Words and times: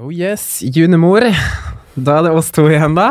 Oh 0.00 0.08
yes, 0.08 0.62
junemor. 0.64 1.20
Da 1.92 2.14
er 2.18 2.24
det 2.24 2.30
oss 2.32 2.46
to 2.54 2.64
igjen, 2.70 2.94
da. 2.96 3.10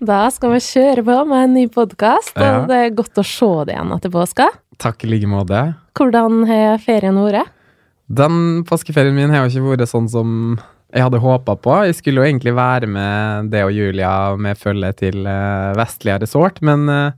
Da 0.00 0.22
skal 0.32 0.54
vi 0.54 0.60
kjøre 0.64 1.02
på 1.04 1.16
med 1.28 1.42
en 1.44 1.52
ny 1.58 1.64
podkast, 1.68 2.32
Ja. 2.40 2.62
og 2.62 2.70
det 2.70 2.78
er 2.78 2.94
godt 2.96 3.20
å 3.20 3.24
se 3.28 3.50
deg 3.68 3.74
igjen 3.76 3.92
etter 3.92 4.08
påska. 4.14 4.46
Takk 4.80 5.04
i 5.04 5.10
like 5.10 5.28
måte. 5.28 5.60
Hvordan 5.92 6.46
har 6.48 6.78
ferien 6.80 7.20
vært? 7.20 7.52
Den 8.08 8.64
påskeferien 8.64 9.14
min 9.14 9.28
har 9.28 9.44
jo 9.44 9.52
ikke 9.52 9.76
vært 9.76 9.92
sånn 9.92 10.08
som 10.08 10.58
jeg 10.94 11.02
hadde 11.04 11.20
håpa 11.20 11.56
på. 11.60 11.76
Jeg 11.84 11.94
skulle 12.00 12.20
jo 12.24 12.28
egentlig 12.28 12.54
være 12.56 12.88
med 12.88 13.50
det 13.52 13.62
og 13.64 13.72
Julia 13.76 14.34
med 14.36 14.56
følge 14.56 14.94
til 14.96 15.26
uh, 15.28 15.72
Vestlia 15.76 16.18
resort, 16.18 16.60
men 16.64 16.88
eh, 16.88 17.12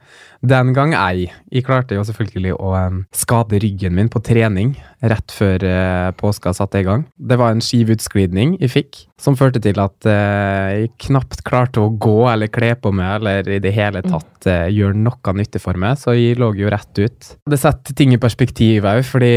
den 0.49 0.73
gang 0.77 0.95
ei. 0.97 1.29
Jeg 1.55 1.65
klarte 1.67 1.97
jo 1.97 2.05
selvfølgelig 2.07 2.57
å 2.59 2.75
skade 3.15 3.61
ryggen 3.63 3.97
min 3.97 4.11
på 4.13 4.23
trening 4.25 4.75
rett 5.05 5.35
før 5.35 5.65
eh, 5.69 6.11
påska 6.17 6.55
satte 6.57 6.81
i 6.81 6.87
gang. 6.87 7.05
Det 7.17 7.39
var 7.41 7.53
en 7.53 7.63
skivutsklidning 7.65 8.57
jeg 8.63 8.73
fikk, 8.73 9.01
som 9.21 9.37
førte 9.39 9.61
til 9.63 9.79
at 9.83 10.09
eh, 10.09 10.85
jeg 10.85 10.93
knapt 11.07 11.45
klarte 11.46 11.82
å 11.82 11.93
gå 11.93 12.25
eller 12.31 12.51
kle 12.53 12.73
på 12.81 12.93
meg 12.95 13.18
eller 13.18 13.51
i 13.57 13.61
det 13.63 13.75
hele 13.77 14.03
tatt 14.04 14.49
eh, 14.51 14.71
gjøre 14.75 14.99
noe 14.99 15.35
nytte 15.37 15.61
for 15.63 15.79
meg, 15.81 15.99
så 16.01 16.15
jeg 16.17 16.39
lå 16.41 16.53
jo 16.59 16.73
rett 16.73 17.01
ut. 17.01 17.31
Det 17.51 17.61
setter 17.61 17.96
ting 17.96 18.15
i 18.15 18.21
perspektiv 18.21 18.87
òg, 18.89 19.03
fordi 19.07 19.32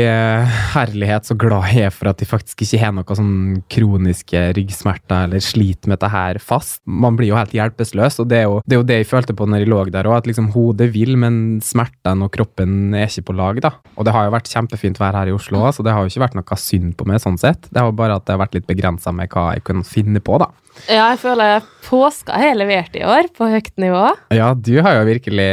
herlighet 0.73 1.28
så 1.28 1.38
glad 1.39 1.70
jeg 1.72 1.88
er 1.88 1.95
for 1.95 2.12
at 2.12 2.22
jeg 2.22 2.30
faktisk 2.30 2.64
ikke 2.64 2.81
har 2.84 2.95
noe 2.95 3.17
sånn 3.17 3.62
kroniske 3.72 4.48
ryggsmerter 4.58 5.28
eller 5.28 5.44
sliter 5.44 5.92
med 5.92 5.98
dette 5.98 6.12
her 6.14 6.42
fast. 6.44 6.80
Man 6.86 7.17
blir 7.20 7.31
jo 7.31 7.39
helt 7.39 7.55
hjelpeløs, 7.55 8.22
og 8.22 8.30
det 8.31 8.44
er 8.44 8.48
jo 8.48 8.62
det, 8.66 8.76
er 8.76 8.81
jo 8.81 8.88
det 8.88 9.02
jeg 9.02 9.12
følte 9.12 9.36
på 9.38 9.48
når 9.48 9.64
jeg 9.64 9.72
lå 9.72 9.84
der 9.94 10.09
òg, 10.09 10.22
at 10.22 10.30
liksom 10.30 10.52
hodet 10.55 10.89
vil, 10.98 11.16
men 11.20 11.60
smertene 11.66 12.28
og 12.28 12.34
kroppen 12.34 12.96
er 12.98 13.08
ikke 13.08 13.30
på 13.30 13.38
lag, 13.38 13.62
da. 13.64 13.74
Og 13.96 14.08
det 14.08 14.14
har 14.16 14.28
jo 14.28 14.36
vært 14.36 14.52
kjempefint 14.52 15.02
vær 15.02 15.18
her 15.18 15.30
i 15.30 15.36
Oslo 15.36 15.66
så 15.73 15.86
det 15.86 15.94
har 15.94 16.04
jo 16.04 16.12
ikke 16.12 16.26
vært 16.26 16.38
noe 16.38 16.60
synd 16.62 16.96
på 16.98 17.08
meg 17.10 17.22
sånn 17.23 17.40
sett. 17.42 17.70
Det 17.70 17.82
har 17.82 17.94
bare 17.98 18.18
at 18.18 18.28
det 18.28 18.36
har 18.36 18.44
vært 18.44 18.58
litt 18.58 18.70
begrensa 18.70 19.14
med 19.16 19.32
hva 19.34 19.52
jeg 19.56 19.66
kunne 19.68 19.88
finne 19.88 20.22
på, 20.23 20.40
da. 20.42 20.52
Ja, 20.86 21.10
jeg 21.14 21.22
føler 21.23 21.66
påska 21.88 22.38
har 22.38 22.58
levert 22.58 22.96
i 22.98 23.04
år, 23.08 23.30
på 23.34 23.50
høyt 23.50 23.73
nivå. 23.81 24.04
Ja, 24.36 24.52
du 24.54 24.76
har 24.86 25.00
jo 25.00 25.08
virkelig 25.08 25.52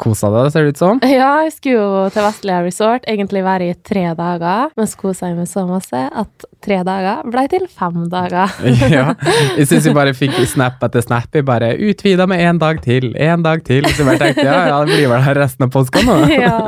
kosa 0.00 0.28
deg, 0.32 0.50
ser 0.52 0.66
det 0.66 0.74
ut 0.74 0.80
som. 0.80 1.00
Ja, 1.08 1.30
jeg 1.46 1.54
skulle 1.54 1.76
jo 1.78 2.02
til 2.12 2.24
Vestlia 2.26 2.58
resort, 2.64 3.06
egentlig 3.08 3.42
være 3.46 3.70
i 3.70 3.76
tre 3.86 4.04
dager, 4.18 4.72
men 4.76 4.88
så 4.90 5.00
kosa 5.00 5.30
jeg 5.30 5.38
meg 5.38 5.48
så 5.48 5.64
masse 5.68 6.02
at 6.06 6.46
tre 6.64 6.80
dager 6.86 7.22
ble 7.32 7.46
til 7.52 7.64
fem 7.70 8.04
dager. 8.12 8.52
ja. 8.96 9.08
Jeg 9.56 9.68
syns 9.70 9.86
vi 9.88 9.94
bare 9.96 10.12
fikk 10.16 10.36
snap 10.50 10.82
etter 10.84 11.04
snap. 11.04 11.28
Jeg 11.34 11.46
bare 11.48 11.72
utvida 11.88 12.26
med 12.28 12.42
én 12.44 12.60
dag 12.60 12.80
til, 12.84 13.08
én 13.14 13.44
dag 13.44 13.62
til. 13.66 13.86
Så 13.88 14.02
jeg 14.02 14.08
bare 14.08 14.20
tenkte 14.20 14.44
ja, 14.44 14.56
ja, 14.68 14.78
det 14.84 14.96
blir 14.96 15.10
vel 15.10 15.24
her 15.24 15.38
resten 15.40 15.66
av 15.66 15.72
påska 15.74 16.02
nå. 16.04 16.16
ja. 16.34 16.58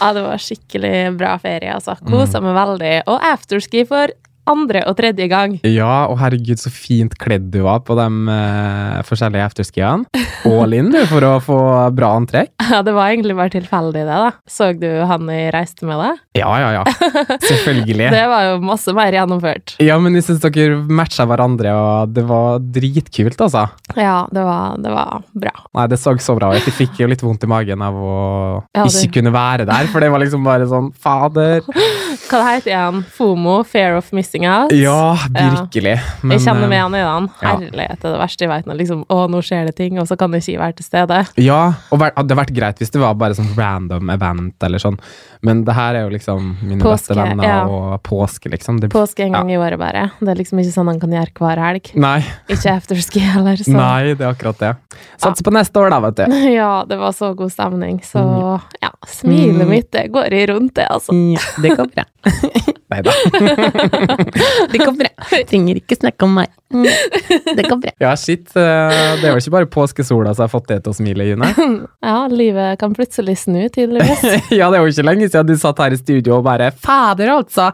ja, 0.00 0.10
det 0.16 0.24
var 0.26 0.42
skikkelig 0.42 0.94
bra 1.20 1.36
ferie, 1.42 1.74
altså. 1.76 1.96
Kosa 2.06 2.42
meg 2.44 2.56
veldig. 2.56 2.94
Og 3.12 3.28
afterski 3.32 3.86
for 3.88 4.12
andre 4.50 4.82
og 4.88 4.96
tredje 4.98 5.26
gang. 5.30 5.56
Ja, 5.66 6.06
og 6.10 6.18
herregud, 6.20 6.60
så 6.60 6.72
fint 6.72 7.16
kledd 7.20 7.50
du 7.54 7.62
var 7.66 7.82
på 7.86 7.96
de 7.98 8.06
uh, 8.30 9.02
forskjellige 9.06 9.46
afterskiene. 9.50 10.24
All 10.46 10.76
in, 10.76 10.92
du, 10.94 11.00
for 11.10 11.24
å 11.26 11.36
få 11.42 11.60
bra 11.96 12.14
antrekk. 12.20 12.52
Ja, 12.66 12.80
det 12.82 12.96
var 12.96 13.12
egentlig 13.12 13.36
bare 13.38 13.52
tilfeldig, 13.52 14.00
det, 14.02 14.14
da. 14.18 14.32
Så 14.50 14.72
du 14.74 14.88
han 15.06 15.28
jeg 15.30 15.52
reiste 15.54 15.86
med 15.86 16.00
deg? 16.02 16.18
Ja, 16.40 16.50
ja, 16.58 16.72
ja. 16.74 16.82
Selvfølgelig. 17.46 18.08
Det 18.10 18.24
var 18.26 18.48
jo 18.48 18.56
masse 18.66 18.90
mer 18.96 19.14
gjennomført. 19.14 19.76
Ja, 19.82 20.00
men 20.02 20.18
jeg 20.18 20.26
syns 20.26 20.42
dere 20.42 20.80
matcha 20.90 21.28
hverandre, 21.30 21.70
og 21.78 22.16
det 22.16 22.24
var 22.26 22.58
dritkult, 22.74 23.38
altså. 23.46 23.68
Ja, 23.94 24.24
det 24.34 24.42
var, 24.42 24.74
det 24.82 24.92
var 24.92 25.22
bra. 25.30 25.54
Nei, 25.78 25.86
det 25.92 26.00
så 26.02 26.16
så 26.18 26.34
bra 26.34 26.50
ut. 26.56 26.66
Jeg 26.66 26.74
fikk 26.74 26.98
jo 27.04 27.08
litt 27.10 27.22
vondt 27.22 27.46
i 27.46 27.50
magen 27.50 27.86
av 27.86 27.96
å 27.96 28.16
Ja, 28.74 28.88
ikke 28.88 29.20
kunne 29.20 29.32
være 29.34 29.68
der, 29.68 29.86
for 29.92 30.02
det 30.02 30.10
var 30.10 30.24
liksom 30.24 30.42
bare 30.46 30.66
sånn 30.66 30.90
Fader. 30.98 31.62
Hva 32.26 32.42
det 32.42 32.46
heter 32.48 32.72
igjen? 32.72 33.02
FOMO? 33.14 33.60
Fear 33.68 33.96
of 34.00 34.10
missing 34.16 34.35
out? 34.44 34.72
Ja, 34.76 35.16
virkelig. 35.32 35.94
Men, 36.20 36.34
jeg 36.36 36.44
kjenner 36.44 36.68
meg 36.68 36.82
han 36.82 36.94
i 36.98 37.00
den. 37.00 37.28
Herlighet, 37.40 37.70
Herlighet 37.72 38.04
er 38.04 38.12
det 38.12 38.20
verste 38.20 38.44
jeg 38.44 38.50
vet. 38.52 38.66
Når 38.68 38.78
liksom, 38.82 39.04
å, 39.08 39.18
nå 39.32 39.40
skjer 39.46 39.70
det 39.70 39.76
ting, 39.78 39.96
og 40.02 40.08
så 40.10 40.18
kan 40.20 40.34
jeg 40.36 40.44
ikke 40.44 40.60
være 40.66 40.76
til 40.82 40.88
stede. 40.90 41.22
Ja, 41.40 41.60
og 41.94 42.02
det 42.02 42.10
hadde 42.18 42.38
vært 42.42 42.52
greit 42.56 42.82
hvis 42.82 42.92
det 42.92 43.00
var 43.00 43.14
bare 43.16 43.38
sånn 43.38 43.48
random 43.56 44.10
event 44.12 44.66
eller 44.68 44.82
sånn, 44.82 44.98
men 45.46 45.64
det 45.64 45.76
her 45.76 45.94
er 45.94 46.06
jo 46.06 46.12
liksom 46.12 46.52
mine 46.60 46.80
Påske, 46.82 47.14
beste 47.14 47.16
venner 47.18 47.46
ja. 47.48 47.58
og 47.70 47.96
påske, 48.04 48.50
liksom. 48.52 48.80
Det, 48.82 48.90
Påske 48.92 49.24
en 49.26 49.36
gang 49.38 49.50
i 49.52 49.58
året, 49.60 49.78
bare. 49.80 50.10
Det 50.20 50.28
er 50.34 50.40
liksom 50.42 50.60
ikke 50.60 50.74
sånn 50.74 50.90
han 50.90 51.00
kan 51.00 51.12
gjøre 51.16 51.32
hver 51.38 51.60
helg. 51.62 51.90
Nei, 51.94 52.18
Ikke 52.50 52.74
afterski 52.76 53.22
heller. 53.24 53.56
Så. 53.62 53.72
nei, 53.72 54.14
det 54.16 54.24
er 54.26 54.32
akkurat 54.34 54.58
det. 54.60 54.74
Satser 55.20 55.44
på 55.46 55.52
neste 55.54 55.80
år, 55.80 55.92
da, 55.94 56.00
vet 56.08 56.20
du. 56.24 56.36
Ja, 56.56 56.84
det 56.88 56.96
var 56.98 57.12
så 57.16 57.32
god 57.36 57.52
stemning. 57.52 58.00
Så 58.04 58.24
Mm. 58.26 58.60
ja, 58.82 58.90
smilet 59.06 59.68
mitt 59.70 59.88
det 59.94 60.08
går 60.12 60.34
i 60.34 60.42
rundt, 60.50 60.74
det, 60.78 60.86
altså. 60.90 61.14
Ja, 61.34 61.42
det 61.62 61.74
går 61.78 61.88
bra. 61.94 62.04
Nei 62.92 63.00
da. 63.02 63.12
det 64.72 64.78
går 64.82 64.94
bra. 64.98 65.10
Trenger 65.48 65.80
ikke 65.80 65.96
snakke 65.98 66.26
om 66.26 66.36
meg. 66.38 66.50
Det 66.70 67.64
går 67.66 67.80
bra. 67.82 67.92
Ja, 68.02 68.12
shit. 68.18 68.48
eh, 68.54 69.16
Det 69.20 69.26
er 69.26 69.32
vel 69.34 69.40
ikke 69.42 69.54
bare 69.56 69.70
påskesola 69.70 70.34
som 70.34 70.46
har 70.46 70.52
fått 70.52 70.68
det 70.70 70.80
til 70.84 70.94
å 70.94 70.98
smile, 70.98 71.26
June. 71.30 71.48
Ja, 72.06 72.18
livet 72.30 72.78
kan 72.82 72.94
plutselig 72.96 73.38
snu, 73.42 73.64
tydeligvis. 73.74 74.22
ja, 74.54 74.68
det 74.70 74.78
er 74.78 74.84
jo 74.84 74.92
ikke 74.92 75.06
lenge 75.06 75.28
siden 75.30 75.50
du 75.50 75.56
satt 75.60 75.82
her 75.82 75.94
i 75.94 76.00
studio 76.00 76.38
og 76.40 76.46
bare 76.46 76.70
Fader, 76.84 77.34
altså! 77.38 77.72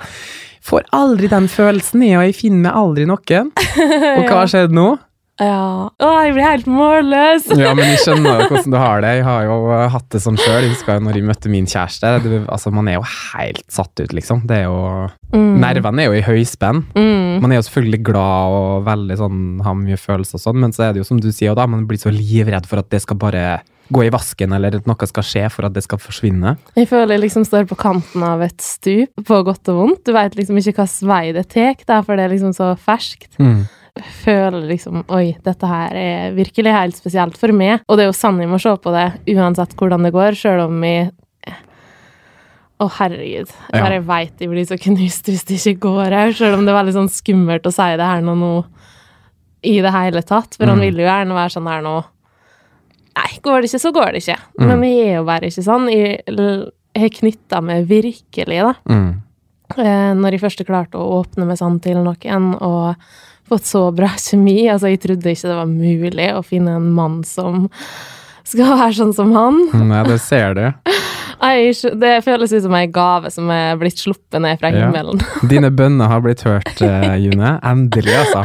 Får 0.63 0.85
aldri 0.95 1.27
den 1.27 1.49
følelsen 1.51 2.05
i, 2.07 2.13
og 2.15 2.23
jeg 2.29 2.37
finner 2.39 2.77
aldri 2.79 3.03
noen. 3.11 3.49
Og 3.51 4.29
hva 4.29 4.45
har 4.45 4.51
skjedd 4.53 4.71
nå? 4.77 4.93
Ja. 5.41 5.89
Å, 5.89 6.11
jeg 6.27 6.35
blir 6.37 6.45
helt 6.45 6.69
målløs! 6.71 7.49
Ja, 7.57 7.73
men 7.75 7.89
jeg 7.89 8.03
skjønner 8.05 8.43
jo 8.43 8.51
hvordan 8.51 8.75
du 8.75 8.79
har 8.79 9.01
det. 9.03 9.15
Jeg 9.17 9.25
har 9.27 9.47
jo 9.49 9.57
hatt 9.95 10.09
det 10.13 10.21
sånn 10.23 10.37
sjøl. 10.39 10.61
Jeg 10.67 10.75
husker 10.75 10.99
jo 10.99 11.07
når 11.07 11.19
jeg 11.19 11.29
møtte 11.31 11.53
min 11.53 11.67
kjæreste. 11.71 12.13
Det, 12.23 12.43
altså, 12.53 12.71
man 12.75 12.91
er 12.93 12.99
jo 13.01 13.07
helt 13.09 13.65
satt 13.73 14.05
ut, 14.05 14.13
liksom. 14.13 14.45
Det 14.51 14.63
er 14.63 14.69
jo 14.69 14.79
Mm. 15.33 15.55
Nervene 15.63 16.03
er 16.03 16.11
jo 16.11 16.17
i 16.19 16.25
høyspenn. 16.27 16.83
Mm. 16.93 17.39
Man 17.41 17.53
er 17.55 17.57
jo 17.57 17.65
selvfølgelig 17.65 18.03
glad 18.05 18.57
og 18.57 18.83
veldig 18.85 19.17
sånn, 19.17 19.39
har 19.65 19.77
mye 19.79 19.97
følelser 19.97 20.37
og 20.37 20.43
sånn, 20.45 20.59
men 20.61 20.75
så 20.77 20.85
er 20.85 20.93
det 20.93 21.01
jo 21.01 21.07
som 21.09 21.21
du 21.25 21.31
sier, 21.33 21.55
da, 21.57 21.65
man 21.65 21.87
blir 21.89 21.97
så 22.03 22.13
livredd 22.13 22.69
for 22.69 22.83
at 22.83 22.91
det 22.93 23.01
skal 23.01 23.17
bare 23.17 23.63
gå 23.93 24.05
i 24.05 24.11
vasken, 24.13 24.53
eller 24.53 24.77
at 24.77 24.87
noe 24.89 25.09
skal 25.09 25.25
skje 25.25 25.47
for 25.53 25.69
at 25.69 25.73
det 25.77 25.87
skal 25.87 26.01
forsvinne. 26.05 26.55
Jeg 26.77 26.89
føler 26.93 27.17
jeg 27.17 27.25
liksom 27.27 27.47
står 27.49 27.65
på 27.71 27.81
kanten 27.81 28.25
av 28.29 28.45
et 28.45 28.61
stup, 28.61 29.25
på 29.25 29.41
godt 29.49 29.73
og 29.73 29.81
vondt. 29.81 30.05
Du 30.05 30.13
veit 30.17 30.37
liksom 30.37 30.61
ikke 30.61 30.77
hvilken 30.83 31.09
vei 31.09 31.25
det 31.37 31.49
tar, 31.53 32.05
for 32.05 32.13
det 32.17 32.27
er 32.29 32.35
liksom 32.37 32.53
så 32.57 32.75
ferskt. 32.77 33.31
Føler 34.01 34.65
liksom 34.71 35.03
Oi, 35.13 35.35
dette 35.45 35.69
her 35.69 35.97
er 36.01 36.31
virkelig 36.37 36.73
helt 36.73 36.97
spesielt 36.97 37.37
for 37.37 37.53
meg. 37.53 37.83
Og 37.89 37.99
det 37.99 38.07
er 38.07 38.09
jo 38.13 38.17
sånn 38.17 38.39
jeg 38.41 38.49
må 38.49 38.61
se 38.63 38.73
på 38.81 38.93
det, 38.95 39.09
uansett 39.35 39.75
hvordan 39.77 40.07
det 40.09 40.15
går, 40.15 40.39
sjøl 40.39 40.63
om 40.65 40.79
jeg 40.87 41.11
å, 42.83 42.89
herregud. 42.91 43.47
Jeg 43.71 43.79
Ja. 43.79 43.83
bare 43.85 44.01
veit 44.03 44.39
de 44.41 44.49
blir 44.49 44.65
så 44.67 44.75
knust 44.81 45.29
hvis 45.29 45.45
det 45.47 45.59
ikke 45.61 45.85
går 45.85 46.11
her. 46.11 46.33
Selv 46.33 46.57
om 46.59 46.65
det 46.67 46.73
er 46.73 46.81
veldig 46.83 46.95
sånn 46.97 47.13
skummelt 47.13 47.63
å 47.69 47.73
si 47.73 47.91
det 47.97 48.09
her 48.09 48.23
nå, 48.25 48.35
nå 48.35 48.65
i 49.63 49.77
det 49.81 49.93
hele 49.93 50.23
tatt. 50.23 50.57
For 50.57 50.67
han 50.67 50.81
ville 50.81 50.99
jo 51.05 51.07
gjerne 51.07 51.37
være 51.37 51.53
sånn 51.55 51.69
her 51.71 51.83
nå 51.83 52.05
Nei, 53.15 53.29
går 53.45 53.61
det 53.61 53.69
ikke, 53.69 53.79
så 53.79 53.93
går 53.93 54.13
det 54.13 54.23
ikke. 54.23 54.39
Mm. 54.59 54.67
Men 54.69 54.83
jeg 54.89 55.07
er 55.07 55.15
jo 55.19 55.25
bare 55.29 55.49
ikke 55.51 55.63
sånn. 55.63 55.91
Jeg, 55.93 56.23
jeg 56.27 57.03
har 57.03 57.11
knytta 57.11 57.59
meg 57.61 57.87
virkelig, 57.87 58.63
da. 58.65 58.73
Mm. 58.89 59.23
Eh, 59.77 60.15
når 60.17 60.31
jeg 60.33 60.41
først 60.41 60.65
klarte 60.65 60.97
å 60.97 61.21
åpne 61.21 61.45
meg 61.47 61.59
sånn 61.61 61.77
til 61.85 62.01
noen, 62.01 62.55
og 62.57 62.97
fått 63.53 63.69
så 63.69 63.85
bra 63.95 64.11
kjemi. 64.17 64.59
Altså, 64.73 64.91
jeg 64.93 65.03
trodde 65.05 65.33
ikke 65.37 65.51
det 65.53 65.61
var 65.61 65.71
mulig 65.71 66.29
å 66.37 66.43
finne 66.47 66.79
en 66.81 66.91
mann 66.97 67.21
som 67.29 67.69
skal 68.49 68.75
være 68.75 68.95
sånn 68.99 69.15
som 69.17 69.33
han. 69.37 69.63
Nei, 69.87 70.03
det 70.09 70.21
ser 70.25 70.57
du. 70.59 70.65
Det 71.43 72.11
føles 72.23 72.53
ut 72.55 72.63
som 72.63 72.75
ei 72.79 72.85
gave 72.93 73.31
som 73.35 73.49
er 73.51 73.75
blitt 73.81 73.99
sluppet 73.99 74.39
ned 74.45 74.61
fra 74.61 74.71
Ja. 74.71 74.85
himmelen. 74.87 75.19
Dine 75.51 75.71
bønner 75.75 76.07
har 76.11 76.21
blitt 76.23 76.45
hørt, 76.47 76.71
eh, 76.87 77.17
June. 77.19 77.57
Endelig, 77.67 78.15
altså. 78.15 78.45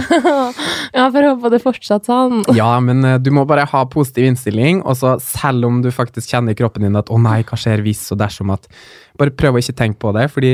Ja, 0.96 1.06
for 1.12 1.22
håpe 1.22 1.36
håper 1.36 1.54
det 1.54 1.62
fortsatt 1.62 2.10
sånn. 2.10 2.42
Ja, 2.58 2.72
men 2.82 3.06
eh, 3.06 3.20
du 3.22 3.30
må 3.36 3.46
bare 3.50 3.68
ha 3.70 3.84
positiv 3.86 4.26
innstilling, 4.32 4.82
og 4.82 4.98
så 4.98 5.18
selv 5.22 5.68
om 5.70 5.82
du 5.86 5.92
faktisk 5.94 6.34
kjenner 6.34 6.56
i 6.56 6.58
kroppen 6.58 6.88
din 6.88 6.98
at 6.98 7.10
'å 7.14 7.22
nei, 7.22 7.44
hva 7.44 7.58
skjer 7.60 7.84
hvis', 7.86 8.12
og 8.16 8.18
dersom 8.24 8.54
at 8.54 8.68
Bare 9.18 9.32
prøv 9.34 9.56
å 9.56 9.58
ikke 9.58 9.74
tenke 9.74 9.98
på 9.98 10.12
det, 10.14 10.28
fordi 10.30 10.52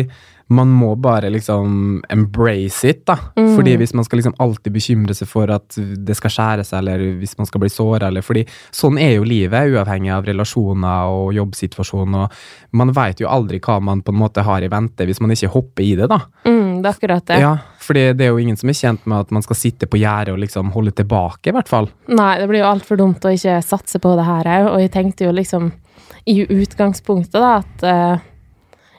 man 0.48 0.70
må 0.70 0.96
bare 0.96 1.30
liksom 1.30 2.04
embrace 2.10 2.90
it, 2.90 3.06
da. 3.06 3.18
Mm. 3.38 3.56
Fordi 3.56 3.76
hvis 3.78 3.94
man 3.94 4.06
skal 4.06 4.20
liksom 4.20 4.36
alltid 4.44 4.74
bekymre 4.74 5.16
seg 5.16 5.30
for 5.30 5.52
at 5.54 5.78
det 5.78 6.16
skal 6.18 6.34
skjære 6.34 6.66
seg, 6.68 6.82
eller 6.82 7.04
hvis 7.22 7.38
man 7.40 7.48
skal 7.50 7.64
bli 7.64 7.72
såra, 7.72 8.10
eller 8.10 8.26
fordi 8.26 8.44
sånn 8.74 9.00
er 9.02 9.16
jo 9.18 9.28
livet, 9.28 9.72
uavhengig 9.74 10.12
av 10.14 10.28
relasjoner 10.28 11.14
og 11.14 11.34
jobbsituasjon, 11.38 12.18
og 12.20 12.74
man 12.80 12.94
veit 12.96 13.24
jo 13.24 13.32
aldri 13.32 13.62
hva 13.64 13.80
man 13.84 14.04
på 14.04 14.14
en 14.14 14.20
måte 14.20 14.46
har 14.46 14.64
i 14.64 14.72
vente 14.72 15.08
hvis 15.08 15.22
man 15.24 15.34
ikke 15.36 15.52
hopper 15.56 15.86
i 15.86 15.94
det, 16.00 16.10
da. 16.12 16.20
Mm, 16.46 16.82
det 16.82 16.90
er 16.90 16.98
akkurat 16.98 17.30
det. 17.30 17.40
Ja, 17.44 17.54
fordi 17.84 18.06
det 18.18 18.28
er 18.28 18.34
jo 18.34 18.44
ingen 18.44 18.60
som 18.60 18.72
er 18.72 18.80
kjent 18.80 19.08
med 19.08 19.26
at 19.26 19.34
man 19.36 19.46
skal 19.46 19.60
sitte 19.60 19.90
på 19.90 20.02
gjerdet 20.02 20.36
og 20.36 20.44
liksom 20.44 20.74
holde 20.76 20.96
tilbake, 20.96 21.50
i 21.50 21.56
hvert 21.56 21.72
fall. 21.72 21.90
Nei, 22.12 22.34
det 22.42 22.50
blir 22.52 22.64
jo 22.64 22.70
altfor 22.74 23.00
dumt 23.00 23.26
å 23.26 23.34
ikke 23.34 23.62
satse 23.66 24.02
på 24.04 24.18
det 24.20 24.28
her 24.28 24.52
òg, 24.60 24.70
og 24.76 24.84
jeg 24.84 24.94
tenkte 24.94 25.28
jo 25.28 25.34
liksom 25.36 25.72
i 26.30 26.40
utgangspunktet 26.44 27.36
da 27.36 27.58
at 27.60 27.84
eh, 27.88 28.30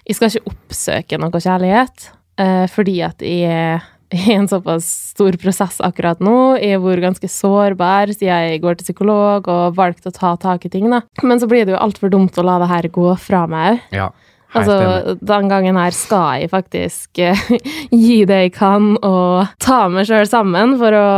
jeg 0.05 0.19
skal 0.19 0.31
ikke 0.31 0.53
oppsøke 0.53 1.19
noe 1.21 1.41
kjærlighet, 1.41 2.11
eh, 2.41 2.65
fordi 2.73 2.99
at 3.07 3.25
jeg 3.25 3.51
er 3.51 3.91
i 4.15 4.35
en 4.35 4.47
såpass 4.47 4.87
stor 5.15 5.35
prosess 5.43 5.81
akkurat 5.83 6.21
nå. 6.23 6.55
Jeg 6.61 6.77
har 6.77 6.85
vært 6.85 7.07
ganske 7.09 7.31
sårbar 7.31 8.13
siden 8.13 8.31
jeg 8.31 8.61
går 8.63 8.77
til 8.79 8.91
psykolog 8.91 9.49
og 9.51 9.79
valgte 9.79 10.13
å 10.13 10.15
ta 10.15 10.35
tak 10.41 10.69
i 10.69 10.71
ting. 10.71 10.87
da. 10.93 11.03
Men 11.23 11.41
så 11.43 11.49
blir 11.51 11.67
det 11.67 11.75
jo 11.75 11.81
altfor 11.81 12.13
dumt 12.13 12.39
å 12.39 12.45
la 12.47 12.61
det 12.63 12.71
her 12.71 12.91
gå 12.95 13.09
fra 13.19 13.47
meg 13.51 13.81
òg. 13.81 13.97
Ja, 13.97 14.13
Altså, 14.55 15.17
den 15.19 15.49
gangen 15.51 15.79
her 15.79 15.95
skal 15.95 16.45
jeg 16.45 16.51
faktisk 16.53 17.19
uh, 17.19 17.41
gi 18.05 18.21
det 18.29 18.37
jeg 18.45 18.53
kan, 18.55 18.93
og 19.03 19.51
ta 19.63 19.85
meg 19.91 20.07
sjøl 20.07 20.29
sammen 20.31 20.77
for 20.79 20.95
å 20.95 21.09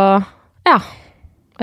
ja, 0.64 0.78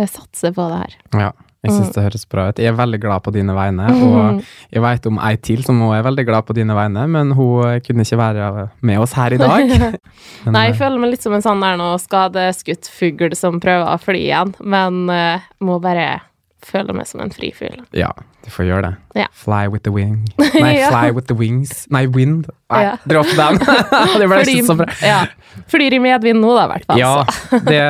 satse 0.06 0.54
på 0.54 0.68
det 0.70 0.84
her. 0.84 0.94
Ja. 1.18 1.32
Jeg 1.64 1.72
syns 1.72 1.90
mm. 1.90 1.94
det 1.96 2.04
høres 2.04 2.26
bra 2.28 2.46
ut. 2.52 2.58
Jeg 2.60 2.74
er 2.74 2.76
veldig 2.76 3.00
glad 3.00 3.24
på 3.24 3.32
dine 3.32 3.54
vegne, 3.56 3.86
og 4.04 4.42
jeg 4.74 4.84
veit 4.84 5.06
om 5.08 5.20
ei 5.24 5.38
til 5.40 5.62
som 5.64 5.80
òg 5.86 5.94
er 5.96 6.04
veldig 6.10 6.26
glad 6.28 6.48
på 6.50 6.56
dine 6.58 6.76
vegne, 6.76 7.06
men 7.14 7.32
hun 7.38 7.80
kunne 7.86 8.04
ikke 8.04 8.20
være 8.20 8.50
med 8.84 9.00
oss 9.00 9.16
her 9.16 9.36
i 9.36 9.40
dag. 9.40 9.72
Men, 10.44 10.58
Nei, 10.58 10.66
jeg 10.68 10.76
føler 10.82 11.00
meg 11.00 11.14
litt 11.14 11.24
som 11.24 11.34
en 11.38 11.44
sånn 11.46 11.64
der 11.64 11.78
nå 11.80 11.88
skadeskutt 12.04 12.90
fugl 12.92 13.32
som 13.40 13.62
prøver 13.64 13.88
å 13.88 13.96
fly 14.02 14.20
igjen, 14.26 14.52
men 14.60 15.08
uh, 15.08 15.46
må 15.64 15.78
bare 15.84 16.20
føle 16.64 16.96
meg 16.96 17.08
som 17.08 17.24
en 17.24 17.32
frifugl. 17.32 17.80
Ja, 17.96 18.12
du 18.44 18.52
får 18.52 18.68
gjøre 18.68 18.88
det. 18.88 18.96
Ja. 19.14 19.28
Fly 19.32 19.68
with 19.72 19.84
the 19.84 19.94
wing. 19.94 20.26
Nei, 20.38 20.80
ja. 20.80 20.90
fly 20.90 21.12
with 21.12 21.28
the 21.28 21.38
wings. 21.38 21.86
Nei, 21.94 22.08
wind. 22.08 22.50
Nei, 22.74 22.84
ja. 22.84 22.98
dropp 23.06 23.30
den! 23.38 23.60
det 24.20 24.28
ble 24.28 24.42
Fly, 24.44 24.56
så 24.66 24.76
bra. 24.76 24.88
Ja. 25.06 25.22
Flyr 25.70 25.94
i 25.94 26.00
medvind 26.02 26.42
nå, 26.42 26.54
da, 26.58 26.66
i 26.66 26.72
hvert 26.72 26.88
fall. 26.90 27.00
Ja, 27.00 27.60
det, 27.68 27.82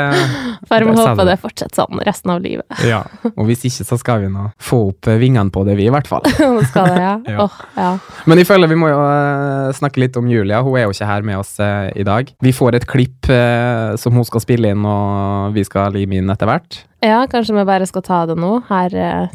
Får 0.68 0.86
vi 0.88 0.96
håpe 1.00 1.26
det 1.30 1.38
fortsetter 1.40 1.84
sånn 1.84 2.04
resten 2.04 2.34
av 2.36 2.44
livet. 2.44 2.68
ja, 2.84 3.02
og 3.32 3.48
hvis 3.48 3.64
ikke, 3.70 3.88
så 3.88 3.98
skal 4.02 4.26
vi 4.26 4.32
nå 4.34 4.50
få 4.62 4.82
opp 4.92 5.08
vingene 5.22 5.54
på 5.54 5.64
det, 5.68 5.78
vi, 5.80 5.88
i 5.88 5.94
hvert 5.94 6.10
fall. 6.12 6.28
skal 6.28 6.92
det, 6.92 7.00
ja. 7.00 7.16
ja. 7.32 7.48
Oh, 7.48 7.60
ja. 7.80 7.94
Men 8.28 8.42
jeg 8.42 8.50
føler 8.52 8.72
vi 8.72 8.80
må 8.80 8.92
jo 8.92 9.00
uh, 9.00 9.72
snakke 9.76 10.04
litt 10.04 10.20
om 10.20 10.28
Julia. 10.30 10.62
Hun 10.66 10.76
er 10.80 10.88
jo 10.90 10.96
ikke 10.96 11.08
her 11.08 11.26
med 11.26 11.40
oss 11.40 11.56
uh, 11.64 11.88
i 11.96 12.06
dag. 12.08 12.30
Vi 12.44 12.56
får 12.56 12.82
et 12.82 12.90
klipp 12.90 13.32
uh, 13.32 13.96
som 14.00 14.16
hun 14.20 14.28
skal 14.28 14.44
spille 14.44 14.76
inn, 14.76 14.84
og 14.84 15.56
vi 15.56 15.64
skal 15.68 15.96
lime 15.96 16.20
inn 16.20 16.34
etter 16.34 16.52
hvert. 16.52 16.84
Ja, 17.04 17.24
kanskje 17.32 17.56
vi 17.58 17.66
bare 17.68 17.88
skal 17.88 18.04
ta 18.06 18.22
det 18.28 18.38
nå. 18.40 18.52
Her 18.70 18.94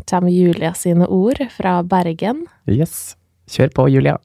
kommer 0.09 0.33
Julia 0.33 0.73
sine 0.77 1.08
ord 1.09 1.41
fra 1.55 1.81
Bergen. 1.83 2.45
Yes. 2.69 3.17
Kjør 3.49 3.73
på, 3.75 3.89
Julia. 3.93 4.19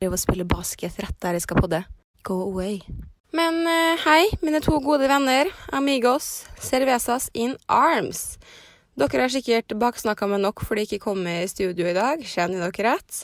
Prøv 0.00 0.16
å 0.16 0.20
spille 0.20 0.48
basket 0.48 0.96
rett 1.04 1.16
der 1.20 1.36
jeg 1.36 1.44
skal 1.44 1.60
podde. 1.60 1.84
Go 2.24 2.40
away. 2.46 2.80
Men 3.36 3.60
uh, 3.62 4.00
hei, 4.02 4.24
mine 4.42 4.58
to 4.64 4.80
gode 4.82 5.06
venner, 5.06 5.50
amigos, 5.76 6.48
cervezas 6.58 7.28
in 7.36 7.54
arms. 7.70 8.40
Dere 8.98 9.22
har 9.22 9.32
sikkert 9.32 9.72
baksnakka 9.80 10.26
meg 10.28 10.42
nok 10.42 10.64
fordi 10.66 10.82
jeg 10.82 10.88
ikke 10.90 11.04
kom 11.06 11.22
i 11.30 11.44
studio 11.48 11.86
i 11.88 11.94
dag, 11.96 12.24
kjenner 12.26 12.66
dere 12.66 12.96
rett? 12.96 13.20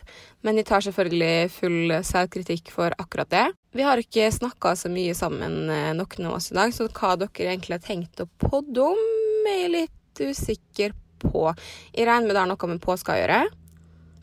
Men 0.47 0.61
jeg 0.61 0.69
tar 0.69 0.85
selvfølgelig 0.87 1.51
full 1.57 1.97
selvkritikk 2.07 2.71
for 2.73 2.95
akkurat 3.03 3.33
det. 3.33 3.47
Vi 3.77 3.85
har 3.85 4.01
ikke 4.01 4.31
snakka 4.33 4.77
så 4.79 4.93
mye 4.93 5.17
sammen 5.19 5.67
uh, 5.73 5.91
noen 5.99 6.31
av 6.31 6.39
oss 6.39 6.53
i 6.53 6.57
dag, 6.61 6.77
så 6.77 6.87
hva 6.87 7.17
dere 7.25 7.51
egentlig 7.51 7.81
har 7.81 7.85
tenkt 7.89 8.23
å 8.23 8.31
podde 8.47 8.87
om, 8.93 9.03
er 9.47 9.61
jeg 9.65 9.75
litt 9.75 10.23
usikker 10.23 10.95
på. 11.23 11.51
Jeg 11.93 12.09
regner 12.09 12.27
med 12.27 12.37
det 12.37 12.43
har 12.43 12.51
noe 12.51 12.73
med 12.73 12.83
påske 12.85 13.15
å 13.15 13.21
gjøre. 13.21 13.45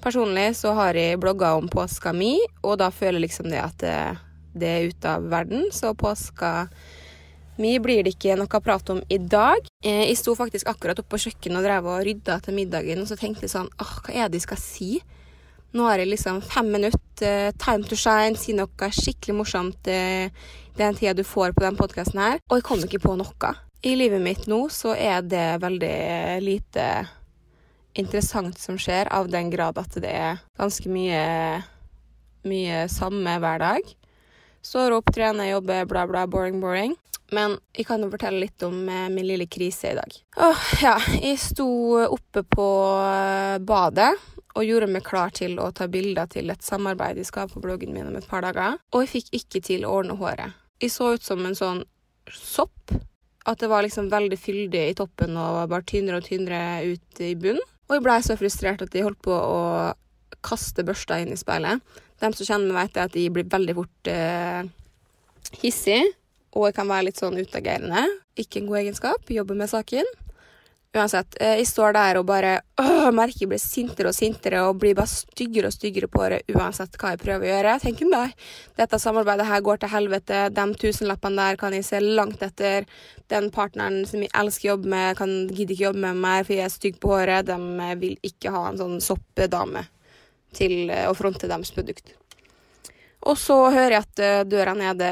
Personlig 0.03 0.49
så 0.59 0.73
har 0.75 0.97
jeg 0.99 1.19
blogga 1.21 1.53
om 1.55 1.69
påska 1.71 2.11
mi, 2.15 2.35
og 2.61 2.75
da 2.81 2.89
føler 2.91 3.21
jeg 3.21 3.27
liksom 3.29 3.47
det 3.53 3.61
at 3.63 3.85
det, 4.53 4.67
er 4.67 4.89
ute 4.91 5.15
av 5.15 5.29
verden. 5.31 5.69
Så 5.71 5.93
påska 5.95 6.67
mi 7.55 7.75
blir 7.79 8.01
det 8.03 8.15
ikke 8.15 8.35
noe 8.37 8.49
å 8.49 8.63
prate 8.63 8.95
om 8.95 9.01
i 9.13 9.19
dag. 9.19 9.65
Eh, 9.85 10.07
jeg 10.09 10.17
sto 10.17 10.33
faktisk 10.37 10.71
akkurat 10.71 10.99
oppe 10.99 11.13
på 11.13 11.21
kjøkkenet 11.27 11.59
og 11.59 11.67
drev 11.67 11.89
og 11.91 12.05
rydda 12.07 12.39
til 12.41 12.57
middagen, 12.57 13.03
og 13.03 13.09
så 13.09 13.17
tenkte 13.19 13.45
jeg 13.45 13.53
sånn 13.53 13.69
åh, 13.81 13.93
hva 14.01 14.15
er 14.15 14.31
det 14.31 14.41
jeg 14.41 14.47
skal 14.47 14.61
si? 14.61 14.89
Nå 15.73 15.85
har 15.87 16.01
jeg 16.01 16.11
liksom 16.11 16.41
fem 16.45 16.69
minutter, 16.73 16.99
uh, 17.49 17.53
time 17.61 17.85
to 17.89 17.97
shine, 17.97 18.37
si 18.37 18.53
noe 18.57 18.89
skikkelig 18.93 19.37
morsomt 19.37 19.89
uh, 19.89 20.49
den 20.77 20.97
tida 20.97 21.15
du 21.17 21.23
får 21.25 21.53
på 21.53 21.65
den 21.65 21.77
podkasten 21.77 22.21
her, 22.21 22.41
og 22.49 22.59
jeg 22.59 22.67
kom 22.67 22.83
ikke 22.85 23.01
på 23.05 23.15
noe. 23.21 23.53
I 23.83 23.95
livet 23.99 24.21
mitt 24.23 24.45
nå 24.47 24.61
så 24.71 24.93
er 24.95 25.25
det 25.27 25.59
veldig 25.59 25.95
lite 26.39 26.85
interessant 27.99 28.57
som 28.59 28.77
skjer, 28.79 29.09
av 29.11 29.27
den 29.29 29.49
grad 29.51 29.77
at 29.77 29.97
det 29.99 30.09
er 30.09 30.39
ganske 30.57 30.87
mye, 30.89 31.23
mye 32.47 32.85
samme 32.89 33.35
hver 33.43 33.59
dag. 33.59 33.91
Står 34.63 34.95
opp, 34.95 35.11
trener, 35.11 35.51
jobber, 35.51 35.83
bla, 35.89 36.05
bla, 36.07 36.23
boring, 36.31 36.61
boring. 36.63 36.95
Men 37.35 37.57
jeg 37.75 37.89
kan 37.89 38.03
jo 38.03 38.11
fortelle 38.13 38.45
litt 38.45 38.63
om 38.63 38.87
eh, 38.87 39.09
min 39.11 39.27
lille 39.27 39.49
krise 39.51 39.91
i 39.91 39.97
dag. 39.97 40.15
Åh, 40.37 40.65
ja. 40.83 40.95
Jeg 41.19 41.39
sto 41.41 41.67
oppe 42.05 42.43
på 42.47 42.67
eh, 43.03 43.59
badet 43.59 44.11
og 44.53 44.67
gjorde 44.67 44.91
meg 44.95 45.03
klar 45.03 45.33
til 45.33 45.57
å 45.59 45.71
ta 45.75 45.89
bilder 45.91 46.29
til 46.31 46.53
et 46.53 46.63
samarbeid 46.63 47.19
jeg 47.19 47.27
skal 47.27 47.47
ha 47.47 47.51
på 47.51 47.63
bloggen 47.63 47.91
min 47.95 48.07
om 48.07 48.19
et 48.19 48.29
par 48.29 48.45
dager. 48.45 48.77
Og 48.93 49.03
jeg 49.03 49.15
fikk 49.17 49.33
ikke 49.41 49.63
til 49.65 49.87
å 49.87 49.95
ordne 49.97 50.15
håret. 50.19 50.55
Jeg 50.79 50.93
så 50.93 51.15
ut 51.15 51.25
som 51.25 51.43
en 51.43 51.57
sånn 51.57 51.83
sopp. 52.31 52.93
At 53.49 53.59
det 53.59 53.69
var 53.71 53.83
liksom 53.83 54.07
veldig 54.11 54.39
fyldig 54.39 54.83
i 54.89 54.95
toppen 54.95 55.35
og 55.39 55.67
bare 55.71 55.85
tynnere 55.87 56.21
og 56.21 56.27
tynnere 56.27 56.93
ut 56.93 57.23
i 57.23 57.33
bunnen. 57.35 57.63
Og 57.89 57.97
jeg 57.97 58.05
blei 58.05 58.19
så 58.23 58.37
frustrert 58.39 58.81
at 58.85 58.93
jeg 58.95 59.03
holdt 59.03 59.19
på 59.25 59.35
å 59.35 59.59
kaste 60.43 60.85
børsta 60.87 61.19
inn 61.21 61.33
i 61.35 61.39
speilet. 61.39 61.83
De 62.23 62.29
som 62.31 62.47
kjenner 62.47 62.71
meg, 62.71 62.91
vet 62.93 63.01
at 63.03 63.17
jeg 63.19 63.33
blir 63.35 63.49
veldig 63.51 63.75
fort 63.77 64.11
eh, 64.11 64.63
hissig. 65.59 66.01
Og 66.53 66.69
jeg 66.69 66.77
kan 66.77 66.89
være 66.89 67.09
litt 67.09 67.19
sånn 67.19 67.39
utagerende. 67.39 68.05
Ikke 68.39 68.61
en 68.61 68.69
god 68.69 68.83
egenskap. 68.83 69.31
Jobber 69.33 69.57
med 69.59 69.71
saken. 69.71 70.07
Uansett, 70.93 71.37
eh, 71.41 71.55
jeg 71.57 71.65
står 71.65 71.95
der 71.95 72.19
og 72.19 72.27
bare 72.29 72.51
øh, 72.77 73.07
merker 73.17 73.41
jeg 73.41 73.49
blir 73.49 73.61
sintere 73.61 74.11
og 74.11 74.13
sintere 74.13 74.59
og 74.67 74.77
blir 74.77 74.93
bare 74.93 75.09
styggere 75.09 75.71
og 75.71 75.73
styggere 75.73 76.09
på 76.11 76.27
det 76.29 76.43
uansett 76.53 76.99
hva 77.01 77.15
jeg 77.15 77.21
prøver 77.23 77.47
å 77.47 77.49
gjøre. 77.49 77.71
Jeg 77.73 77.83
tenker 77.87 78.11
nei, 78.11 78.27
dette 78.77 78.99
samarbeidet 79.01 79.47
her 79.49 79.63
går 79.65 79.81
til 79.81 79.89
helvete. 79.89 80.43
De 80.53 80.67
tusenlappene 80.83 81.41
der 81.41 81.57
kan 81.57 81.73
jeg 81.73 81.87
se 81.87 82.03
langt 82.03 82.45
etter. 82.45 82.85
Den 83.33 83.49
partneren 83.55 84.03
som 84.05 84.21
jeg 84.21 84.29
elsker 84.37 84.69
å 84.69 84.73
jobbe 84.75 84.93
med, 84.93 85.17
kan 85.17 85.35
gidde 85.49 85.73
ikke 85.73 85.87
jobbe 85.87 86.05
med 86.05 86.23
meg 86.27 86.45
for 86.45 86.59
jeg 86.59 86.67
er 86.67 86.77
stygg 86.77 87.01
på 87.01 87.15
håret. 87.15 87.49
De 87.49 87.57
eh, 87.89 87.97
vil 88.05 88.29
ikke 88.29 88.53
ha 88.53 88.67
en 88.69 88.81
sånn 88.85 89.01
soppedame 89.01 89.87
til 90.53 90.93
eh, 90.93 91.09
å 91.09 91.17
fronte 91.17 91.49
deres 91.49 91.73
produkt. 91.73 92.13
Og 93.25 93.39
så 93.41 93.63
hører 93.71 93.97
jeg 93.97 94.05
at 94.05 94.49
døra 94.51 94.77
nede 94.77 95.09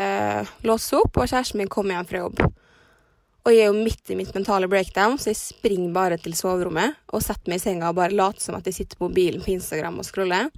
låses 0.67 0.99
opp, 0.99 1.15
og 1.15 1.31
kjæresten 1.31 1.63
min 1.63 1.71
kommer 1.71 1.97
hjem 1.97 2.09
fra 2.11 2.27
jobb. 2.27 2.49
Og 3.41 3.55
jeg 3.55 3.65
er 3.65 3.71
jo 3.71 3.77
midt 3.77 4.11
i 4.13 4.15
mitt 4.19 4.35
mentale 4.37 4.67
breakdown, 4.69 5.15
så 5.17 5.31
jeg 5.31 5.39
springer 5.39 5.93
bare 5.95 6.17
til 6.21 6.35
soverommet 6.37 6.99
og 7.09 7.23
setter 7.25 7.49
meg 7.49 7.57
i 7.57 7.63
senga 7.63 7.89
og 7.89 7.97
bare 7.97 8.13
later 8.13 8.43
som 8.43 8.57
at 8.57 8.67
jeg 8.69 8.77
sitter 8.77 8.99
på 8.99 9.07
mobilen 9.09 9.41
på 9.41 9.55
Instagram 9.55 9.97
og 9.97 10.05
scroller. 10.05 10.51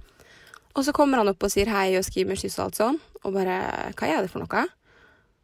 Og 0.74 0.84
så 0.84 0.92
kommer 0.92 1.22
han 1.22 1.30
opp 1.30 1.46
og 1.46 1.52
sier 1.52 1.70
hei 1.72 1.94
og 1.96 2.04
skriver 2.04 2.34
med 2.34 2.40
kyss 2.42 2.58
og 2.58 2.66
alt 2.66 2.80
sånn, 2.80 2.98
og 3.22 3.36
bare 3.36 3.56
Hva 3.96 4.10
er 4.10 4.26
det 4.26 4.32
for 4.32 4.44
noe? 4.44 4.64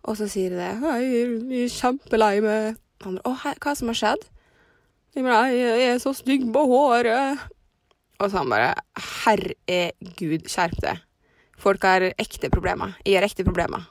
Og 0.08 0.18
så 0.18 0.28
sier 0.32 0.52
det, 0.52 0.68
det. 0.82 0.92
Jeg 1.00 1.64
er 1.64 1.72
kjempelei 1.72 2.34
meg. 2.44 2.76
Han 3.04 3.16
bare 3.16 3.30
Å, 3.30 3.36
hei, 3.44 3.54
hva 3.64 3.74
som 3.78 3.92
har 3.92 3.98
skjedd? 4.00 4.26
Jeg 5.16 5.24
bare 5.24 5.52
Jeg 5.54 5.86
er 5.94 6.02
så 6.02 6.12
stygg 6.16 6.44
på 6.52 6.64
håret. 6.68 7.46
Og 8.20 8.28
så 8.28 8.42
han 8.42 8.52
bare 8.52 8.74
Herregud, 9.22 10.44
skjerp 10.50 10.76
deg. 10.84 11.00
Folk 11.60 11.84
har 11.88 12.04
ekte 12.10 12.52
problemer. 12.52 12.96
Jeg 13.06 13.16
har 13.16 13.28
ekte 13.28 13.44
problemer. 13.48 13.88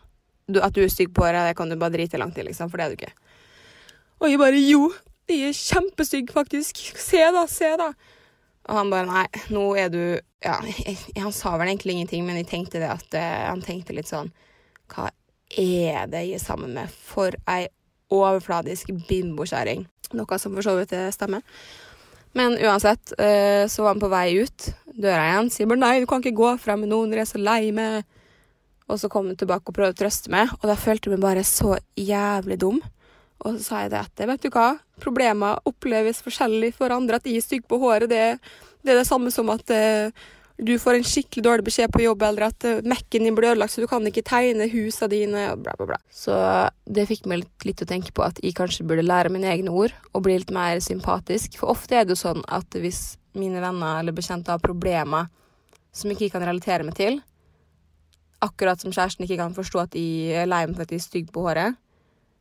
Du, 0.49 0.61
at 0.65 0.73
du 0.73 0.81
er 0.81 0.93
stygg 0.93 1.13
på 1.13 1.25
håret, 1.25 1.49
det 1.49 1.57
kan 1.57 1.69
du 1.69 1.77
bare 1.77 1.93
drite 1.93 2.17
langt 2.17 2.37
i, 2.37 2.45
liksom, 2.45 2.69
for 2.69 2.81
det 2.81 2.85
er 2.85 2.93
du 2.93 2.97
ikke. 2.97 3.28
Og 4.19 4.29
jeg 4.29 4.39
bare 4.41 4.59
Jo, 4.61 4.89
de 5.29 5.37
er 5.47 5.55
kjempestygge, 5.55 6.33
faktisk. 6.33 6.81
Se, 6.99 7.21
da, 7.33 7.45
se, 7.47 7.71
da. 7.79 7.91
Og 8.69 8.77
han 8.77 8.91
bare 8.91 9.07
Nei, 9.09 9.25
nå 9.53 9.65
er 9.79 9.91
du 9.93 10.01
Ja, 10.43 10.59
han 11.25 11.35
sa 11.35 11.55
vel 11.59 11.71
egentlig 11.71 11.97
ingenting, 11.97 12.25
men 12.27 12.39
jeg 12.41 12.49
tenkte 12.51 12.81
det 12.81 12.91
at 12.91 13.17
uh, 13.17 13.49
Han 13.51 13.63
tenkte 13.65 13.95
litt 13.97 14.09
sånn 14.09 14.31
Hva 14.91 15.09
er 15.57 16.09
det 16.11 16.25
jeg 16.27 16.39
er 16.39 16.43
sammen 16.43 16.75
med? 16.77 16.91
For 16.91 17.35
ei 17.49 17.67
overfladisk 18.09 18.89
bimbokjerring. 19.05 19.83
Noe 20.17 20.37
som 20.41 20.55
for 20.57 20.65
så 20.65 20.71
vidt 20.79 20.95
stemmer. 21.13 21.43
Men 22.33 22.55
uansett, 22.57 23.11
uh, 23.21 23.65
så 23.69 23.83
var 23.85 23.93
han 23.93 24.01
på 24.01 24.09
vei 24.09 24.39
ut 24.41 24.69
døra 24.99 25.27
igjen. 25.27 25.51
Sier 25.53 25.69
bare 25.69 25.81
'nei, 25.81 25.99
du 26.01 26.07
kan 26.09 26.23
ikke 26.23 26.37
gå 26.37 26.55
frem 26.61 26.81
med 26.83 26.89
noen, 26.89 27.11
dere 27.11 27.21
er 27.25 27.29
så 27.29 27.41
lei 27.41 27.69
meg'. 27.75 28.01
Og 28.89 28.97
så 28.97 29.09
kom 29.09 29.29
han 29.29 29.37
tilbake 29.37 29.69
og 29.69 29.77
prøvde 29.77 29.93
å 29.93 29.99
trøste 30.01 30.31
meg, 30.33 30.49
og 30.57 30.65
da 30.65 30.75
følte 30.75 31.09
jeg 31.09 31.17
meg 31.17 31.25
bare 31.25 31.45
så 31.45 31.77
jævlig 31.93 32.57
dum. 32.61 32.81
Og 33.39 33.55
så 33.55 33.63
sa 33.63 33.83
jeg 33.83 33.93
det 33.93 34.01
etter. 34.01 34.27
Vet 34.33 34.43
du 34.43 34.49
hva? 34.51 34.73
Problemer 34.99 35.61
oppleves 35.69 36.19
forskjellig 36.25 36.73
for 36.75 36.91
andre. 36.91 37.19
At 37.19 37.27
de 37.27 37.37
er 37.37 37.45
stygge 37.45 37.69
på 37.69 37.79
håret, 37.81 38.09
det, 38.11 38.25
det, 38.83 38.91
er 38.91 38.99
det 38.99 39.07
samme 39.07 39.31
som 39.31 39.47
at 39.53 39.71
uh, 39.71 40.11
du 40.59 40.73
får 40.81 40.97
en 40.97 41.07
skikkelig 41.07 41.43
dårlig 41.45 41.67
beskjed 41.69 41.93
på 41.93 42.03
jobb, 42.03 42.25
eller 42.27 42.49
at 42.49 42.67
uh, 42.67 42.81
Mac-en 42.83 43.29
din 43.29 43.37
blir 43.37 43.53
ødelagt, 43.53 43.71
så 43.71 43.83
du 43.83 43.87
kan 43.87 44.03
ikke 44.09 44.25
tegne 44.27 44.67
husene 44.73 45.11
dine, 45.13 45.45
og 45.53 45.63
bla, 45.63 45.77
bla, 45.79 45.93
bla. 45.93 46.01
Så 46.11 46.35
det 46.83 47.07
fikk 47.07 47.29
meg 47.31 47.45
litt, 47.45 47.67
litt, 47.69 47.85
å 47.85 47.87
tenke 47.87 48.11
på 48.15 48.27
at 48.27 48.43
jeg 48.43 48.57
kanskje 48.59 48.87
burde 48.89 49.07
lære 49.07 49.31
mine 49.31 49.47
egne 49.53 49.71
ord, 49.71 49.95
og 50.11 50.27
bli 50.27 50.35
litt 50.41 50.51
mer 50.55 50.83
sympatisk. 50.83 51.55
For 51.61 51.71
ofte 51.71 51.95
er 51.95 52.07
det 52.07 52.17
jo 52.17 52.23
sånn 52.25 52.43
at 52.51 52.75
hvis 52.75 53.15
mine 53.39 53.63
venner 53.63 54.01
eller 54.01 54.15
bekjente 54.15 54.51
har 54.51 54.59
problemer 54.59 55.29
som 55.95 56.11
ikke 56.11 56.27
jeg 56.27 56.35
kan 56.35 56.43
relatere 56.43 56.83
meg 56.83 56.97
til, 56.99 57.21
akkurat 58.43 58.79
som 58.81 58.91
kjæresten 58.91 59.25
ikke 59.25 59.39
kan 59.39 59.55
forstå 59.55 59.81
at 59.83 59.95
de 59.95 60.31
er 60.35 60.47
lei 60.47 60.65
meg 60.67 60.77
for 60.77 60.85
at 60.85 60.91
de 60.91 60.99
er 60.99 61.03
stygge 61.03 61.33
på 61.35 61.43
håret, 61.47 61.79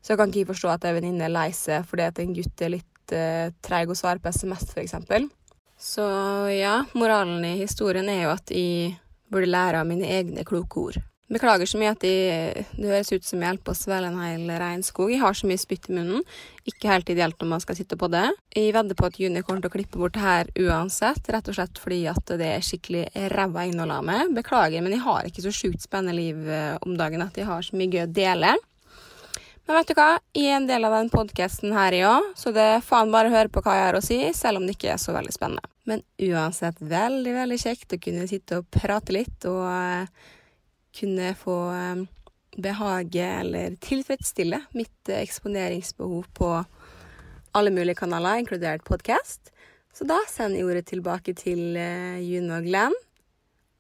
så 0.02 0.14
jeg 0.14 0.20
kan 0.20 0.32
ikke 0.32 0.52
forstå 0.52 0.70
at 0.74 0.86
ei 0.88 0.94
venninne 0.96 1.26
er 1.26 1.34
lei 1.34 1.50
seg 1.56 1.86
fordi 1.88 2.06
at 2.06 2.22
en 2.22 2.36
gutt 2.36 2.64
er 2.64 2.74
litt 2.76 3.16
uh, 3.16 3.50
treig 3.64 3.90
å 3.90 3.98
svare 3.98 4.22
på 4.22 4.32
SMS, 4.32 4.70
f.eks. 4.72 4.96
Så 5.78 6.06
ja, 6.50 6.80
moralen 6.98 7.44
i 7.46 7.58
historien 7.60 8.08
er 8.10 8.24
jo 8.24 8.32
at 8.34 8.50
jeg 8.50 8.96
burde 9.30 9.50
lære 9.50 9.82
av 9.82 9.86
mine 9.86 10.08
egne 10.10 10.46
kloke 10.48 10.88
ord. 10.88 10.98
Beklager 11.28 11.68
så 11.68 11.76
mye 11.76 11.90
at 11.92 12.04
jeg, 12.08 12.62
det 12.78 12.88
høres 12.88 13.10
ut 13.12 13.26
som 13.26 13.42
jeg 13.42 13.52
holder 13.52 13.74
å 13.74 13.76
svelge 13.76 14.08
en 14.08 14.20
hel 14.22 14.52
regnskog. 14.62 15.10
Jeg 15.12 15.20
har 15.20 15.36
så 15.36 15.48
mye 15.50 15.60
spytt 15.60 15.90
i 15.90 15.96
munnen. 15.98 16.22
Ikke 16.68 16.88
helt 16.88 17.10
ideelt 17.12 17.36
når 17.36 17.50
man 17.50 17.60
skal 17.60 17.76
sitte 17.76 17.98
på 18.00 18.08
det. 18.08 18.24
Jeg 18.56 18.72
vedder 18.72 18.96
på 18.96 19.10
at 19.10 19.18
Juni 19.20 19.42
kommer 19.44 19.60
til 19.60 19.68
å 19.68 19.74
klippe 19.74 20.00
bort 20.00 20.16
det 20.16 20.24
her 20.24 20.48
uansett, 20.56 21.28
rett 21.28 21.50
og 21.52 21.58
slett 21.58 21.80
fordi 21.82 22.00
at 22.08 22.32
det 22.40 22.48
er 22.54 22.64
skikkelig 22.64 23.04
ræva 23.34 23.66
innhold 23.68 23.92
av 23.98 24.08
meg. 24.08 24.32
Beklager, 24.38 24.80
men 24.84 24.96
jeg 24.96 25.04
har 25.04 25.28
ikke 25.28 25.44
så 25.44 25.52
sjukt 25.52 25.84
spennende 25.84 26.16
liv 26.16 26.48
eh, 26.48 26.80
om 26.80 26.96
dagen 26.96 27.26
at 27.26 27.36
jeg 27.36 27.48
har 27.50 27.66
så 27.66 27.76
mye 27.76 27.92
gøy 27.92 28.06
å 28.06 28.10
dele. 28.22 28.56
Men 29.68 29.76
vet 29.76 29.90
du 29.90 29.98
hva? 29.98 30.12
Jeg 30.32 30.48
er 30.48 30.54
en 30.56 30.66
del 30.68 30.86
av 30.88 30.94
den 30.96 31.10
podkasten 31.12 31.74
her, 31.76 31.92
ja, 31.92 32.12
så 32.40 32.48
det 32.56 32.62
er 32.64 32.84
faen 32.84 33.10
bare 33.12 33.28
å 33.28 33.34
høre 33.34 33.50
på 33.52 33.60
hva 33.60 33.74
jeg 33.76 33.84
har 33.84 33.98
å 33.98 34.06
si, 34.06 34.16
selv 34.32 34.62
om 34.62 34.64
det 34.64 34.78
ikke 34.78 34.94
er 34.94 35.02
så 35.02 35.12
veldig 35.12 35.34
spennende. 35.34 35.68
Men 35.84 36.00
uansett 36.24 36.80
veldig, 36.80 37.34
veldig 37.36 37.58
kjekt 37.60 37.92
å 37.92 37.98
kunne 38.00 38.24
sitte 38.30 38.62
og 38.62 38.70
prate 38.72 39.12
litt 39.12 39.44
og 39.50 39.60
uh, 39.68 40.32
kunne 40.96 41.34
få 41.36 41.58
um, 41.68 42.06
behage 42.56 43.28
eller 43.42 43.76
tilfredsstille 43.84 44.62
mitt 44.72 45.12
uh, 45.12 45.20
eksponeringsbehov 45.20 46.32
på 46.40 46.50
alle 47.52 47.76
mulige 47.76 48.00
kanaler, 48.00 48.40
inkludert 48.40 48.88
podkast. 48.88 49.52
Så 49.92 50.08
da 50.08 50.16
sender 50.32 50.62
jeg 50.62 50.70
ordet 50.72 50.86
tilbake 50.94 51.36
til 51.36 51.76
uh, 51.76 52.56
og 52.56 52.72
Glenn, 52.72 52.96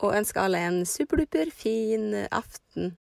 og 0.04 0.20
ønsker 0.20 0.44
alle 0.44 0.66
en 0.68 0.82
superduper 0.84 1.48
fin 1.48 2.12
aften. 2.28 2.98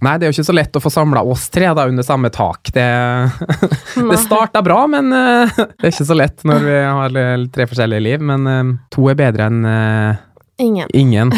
Nei, 0.00 0.14
det 0.16 0.26
er 0.26 0.30
jo 0.30 0.38
ikke 0.38 0.48
så 0.48 0.56
lett 0.56 0.76
å 0.78 0.80
få 0.80 0.92
samla 0.92 1.22
oss 1.28 1.48
tre 1.52 1.68
da 1.76 1.84
under 1.90 2.04
samme 2.06 2.30
tak. 2.32 2.70
Det, 2.72 2.86
det 4.10 4.20
starta 4.22 4.62
bra, 4.64 4.84
men 4.88 5.12
uh, 5.12 5.60
det 5.76 5.88
er 5.88 5.92
ikke 5.92 6.08
så 6.08 6.16
lett 6.16 6.44
når 6.48 6.64
vi 6.64 6.76
har 6.80 7.16
tre 7.52 7.66
forskjellige 7.68 8.06
liv. 8.06 8.24
Men 8.32 8.48
uh, 8.48 8.74
to 8.94 9.10
er 9.12 9.18
bedre 9.20 9.50
enn 9.50 9.64
uh, 9.66 10.20
ingen. 10.60 10.88
ingen. 10.96 11.34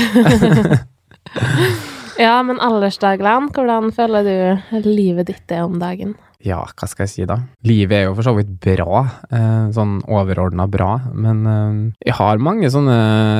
ja, 2.24 2.36
men 2.46 2.62
aldersdagland, 2.62 3.50
hvordan 3.56 3.90
føler 3.96 4.28
du 4.30 4.86
livet 4.86 5.32
ditt 5.32 5.54
er 5.54 5.66
om 5.66 5.80
dagen? 5.82 6.14
Ja, 6.42 6.60
hva 6.66 6.86
skal 6.90 7.06
jeg 7.06 7.12
si 7.12 7.26
da? 7.26 7.38
Livet 7.66 8.00
er 8.00 8.08
jo 8.08 8.16
for 8.18 8.26
så 8.26 8.32
vidt 8.34 8.56
bra, 8.64 9.04
sånn 9.70 10.00
overordna 10.10 10.66
bra, 10.66 10.96
men 11.14 11.44
jeg 12.02 12.16
har 12.18 12.42
mange 12.42 12.66
sånne 12.74 12.96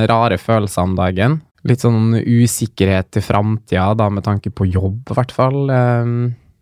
rare 0.07 0.39
følelser 0.39 0.87
om 0.87 0.95
dagen 0.95 1.41
litt 1.69 1.85
sånn 1.85 2.17
usikkerhet 2.19 3.13
til 3.15 3.25
framtida, 3.25 3.93
da 3.99 4.09
med 4.11 4.27
tanke 4.27 4.51
på 4.51 4.67
jobb, 4.71 5.03
i 5.13 5.19
hvert 5.19 5.35
fall. 5.35 5.61
Um, 5.71 6.17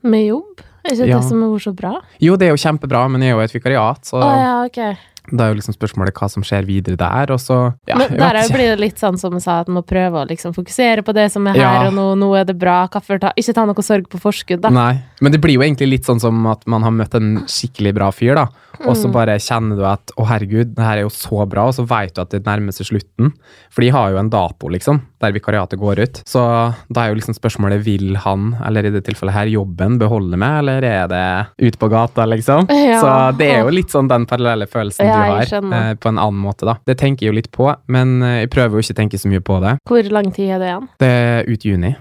med 0.07 0.27
jobb? 0.27 0.65
Er 0.81 0.97
ikke 0.97 1.11
ja. 1.11 1.21
det 1.21 1.29
som 1.29 1.45
er 1.45 1.61
så 1.61 1.73
bra? 1.77 1.95
Jo, 2.25 2.37
det 2.41 2.49
er 2.49 2.55
jo 2.55 2.61
kjempebra, 2.61 3.05
men 3.13 3.25
jeg 3.25 3.35
er 3.35 3.37
jo 3.37 3.45
et 3.45 3.57
vikariat, 3.57 4.05
så 4.09 4.21
oh, 4.21 4.37
ja, 4.41 4.53
okay. 4.65 4.97
Da 5.31 5.45
er 5.45 5.53
jo 5.53 5.59
liksom 5.61 5.75
spørsmålet 5.77 6.17
hva 6.17 6.27
som 6.33 6.43
skjer 6.47 6.65
videre 6.67 6.99
der, 6.99 7.31
og 7.31 7.39
så 7.39 7.59
ja, 7.87 7.99
Men 8.01 8.17
der 8.19 8.39
blir 8.51 8.73
det 8.73 8.81
litt 8.81 9.03
sånn 9.03 9.19
som 9.21 9.37
jeg 9.37 9.45
sa, 9.45 9.61
at 9.63 9.69
man 9.71 9.79
må 9.79 9.85
prøve 9.87 10.23
å 10.23 10.27
liksom 10.27 10.55
fokusere 10.57 11.05
på 11.07 11.15
det 11.15 11.29
som 11.31 11.47
er 11.47 11.59
her 11.61 11.63
ja. 11.63 11.91
og 11.91 11.95
nå, 11.95 12.07
nå 12.19 12.31
er 12.41 12.49
det 12.49 12.57
bra. 12.59 12.83
Ta, 12.91 13.31
ikke 13.39 13.55
ta 13.55 13.67
noe 13.69 13.85
sorg 13.87 14.09
på 14.11 14.19
forskudd, 14.23 14.65
da. 14.65 14.73
Nei, 14.75 14.95
men 15.21 15.35
det 15.35 15.43
blir 15.45 15.59
jo 15.59 15.65
egentlig 15.67 15.91
litt 15.93 16.09
sånn 16.09 16.23
som 16.23 16.41
at 16.51 16.65
man 16.71 16.87
har 16.87 16.95
møtt 16.97 17.15
en 17.19 17.45
skikkelig 17.51 17.95
bra 18.01 18.11
fyr, 18.15 18.41
da. 18.41 18.49
Og 18.87 18.97
så 18.97 19.11
mm. 19.11 19.15
bare 19.15 19.37
kjenner 19.43 19.79
du 19.79 19.85
at 19.89 20.13
å 20.17 20.25
herregud, 20.29 20.73
det 20.77 20.85
her 20.85 21.01
er 21.01 21.05
jo 21.05 21.13
så 21.13 21.45
bra, 21.49 21.67
og 21.69 21.77
så 21.77 21.85
veit 21.89 22.15
du 22.17 22.23
at 22.23 22.33
det 22.33 22.43
nærmer 22.47 22.75
seg 22.75 22.89
slutten. 22.91 23.33
For 23.73 23.85
de 23.85 23.91
har 23.95 24.13
jo 24.15 24.21
en 24.21 24.31
dato, 24.33 24.71
liksom, 24.73 25.03
der 25.21 25.35
vikariatet 25.37 25.81
går 25.81 26.03
ut. 26.05 26.23
Så 26.29 26.43
da 26.89 27.05
er 27.05 27.13
jo 27.13 27.19
liksom 27.21 27.37
spørsmålet 27.37 27.85
vil 27.87 28.19
han, 28.25 28.55
eller 28.67 28.89
i 28.89 28.95
det 28.95 29.05
tilfellet 29.09 29.37
her 29.37 29.53
jobben, 29.53 29.99
beholde 30.01 30.41
meg, 30.41 30.61
eller 30.63 30.87
er 30.87 31.11
det 31.13 31.25
ut 31.69 31.81
på 31.81 31.91
gata, 31.93 32.27
liksom? 32.29 32.69
Ja. 32.91 33.01
Så 33.03 33.15
det 33.39 33.51
er 33.53 33.65
jo 33.67 33.73
litt 33.75 33.93
sånn 33.93 34.09
den 34.11 34.25
parallelle 34.31 34.67
følelsen 34.71 35.07
ja, 35.07 35.17
du 35.17 35.35
har, 35.37 35.81
eh, 35.81 35.91
på 36.01 36.11
en 36.11 36.21
annen 36.21 36.41
måte, 36.41 36.67
da. 36.69 36.79
Det 36.89 36.97
tenker 37.01 37.27
jeg 37.27 37.35
jo 37.35 37.39
litt 37.41 37.51
på, 37.55 37.69
men 37.93 38.21
eh, 38.25 38.39
jeg 38.45 38.55
prøver 38.55 38.79
jo 38.79 38.87
ikke 38.87 38.97
å 38.97 39.01
tenke 39.03 39.21
så 39.21 39.31
mye 39.31 39.45
på 39.45 39.59
det. 39.65 39.77
Hvor 39.89 40.15
lang 40.17 40.31
tid 40.35 40.57
er 40.57 40.63
det 40.63 40.71
igjen? 40.73 40.89
Det 41.03 41.11
er 41.11 41.51
ut 41.51 41.67
juni. 41.69 41.93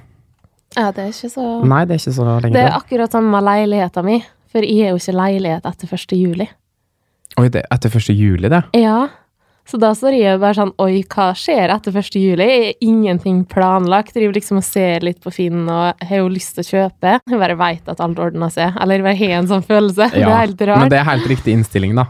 Ja, 0.77 0.91
det 0.93 1.03
er 1.03 1.13
ikke 1.13 1.31
så 1.33 1.45
Nei, 1.65 1.81
det 1.89 1.95
er 1.95 2.01
ikke 2.03 2.15
så 2.15 2.25
lenge. 2.29 2.53
Det 2.53 2.61
er 2.61 2.77
akkurat 2.77 3.13
samme 3.15 3.41
leiligheta 3.41 4.03
mi, 4.05 4.19
for 4.49 4.65
jeg 4.65 4.87
er 4.87 4.93
jo 4.93 5.01
ikke 5.01 5.17
leilighet 5.17 5.69
etter 5.69 5.95
1. 5.97 6.17
juli. 6.17 6.49
Oi, 7.39 7.47
det 7.47 7.63
er 7.63 7.71
etter 7.71 7.93
1. 7.95 8.11
juli, 8.11 8.49
det? 8.51 8.61
Ja. 8.75 9.07
Så 9.69 9.77
da 9.77 9.91
står 9.93 10.15
jeg 10.17 10.39
bare 10.41 10.57
sånn 10.57 10.71
Oi, 10.81 11.03
hva 11.13 11.29
skjer 11.37 11.71
etter 11.71 11.95
1. 11.95 12.17
juli? 12.17 12.45
Jeg 12.49 12.63
er 12.65 12.83
ingenting 12.83 13.43
planlagt. 13.47 14.15
Driver 14.17 14.35
liksom 14.35 14.59
og 14.59 14.65
ser 14.65 15.05
litt 15.05 15.21
på 15.23 15.31
Finn 15.31 15.67
og 15.69 16.03
har 16.09 16.23
jo 16.23 16.29
lyst 16.31 16.57
til 16.57 16.65
å 16.65 16.69
kjøpe. 16.69 17.19
Jeg 17.21 17.41
bare 17.41 17.57
veit 17.59 17.91
at 17.91 18.01
alt 18.03 18.19
ordner 18.19 18.51
seg. 18.51 18.75
Eller 18.81 19.05
jeg 19.11 19.21
har 19.21 19.35
en 19.37 19.51
sånn 19.53 19.63
følelse. 19.63 20.09
Ja, 20.11 20.25
det 20.25 20.33
er 20.33 20.41
helt 20.41 20.65
rart. 20.71 20.83
Men 20.83 20.91
det 20.91 20.99
er 20.99 21.07
helt 21.13 21.29
riktig 21.31 21.55
innstilling, 21.55 21.95
da. 21.99 22.09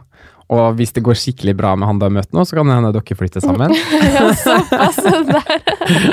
Og 0.50 0.79
hvis 0.79 0.95
det 0.95 1.03
går 1.05 1.17
skikkelig 1.19 1.53
bra 1.59 1.75
med 1.77 1.86
han 1.86 2.00
du 2.01 2.07
har 2.07 2.13
møtt 2.15 2.31
nå, 2.33 2.41
så 2.48 2.57
kan 2.57 2.71
det 2.71 2.79
hende 2.79 2.93
dere 2.95 3.17
flytter 3.19 3.43
sammen. 3.43 3.75
ja, 4.15 4.25
såpass 4.33 4.98
der. 5.03 5.57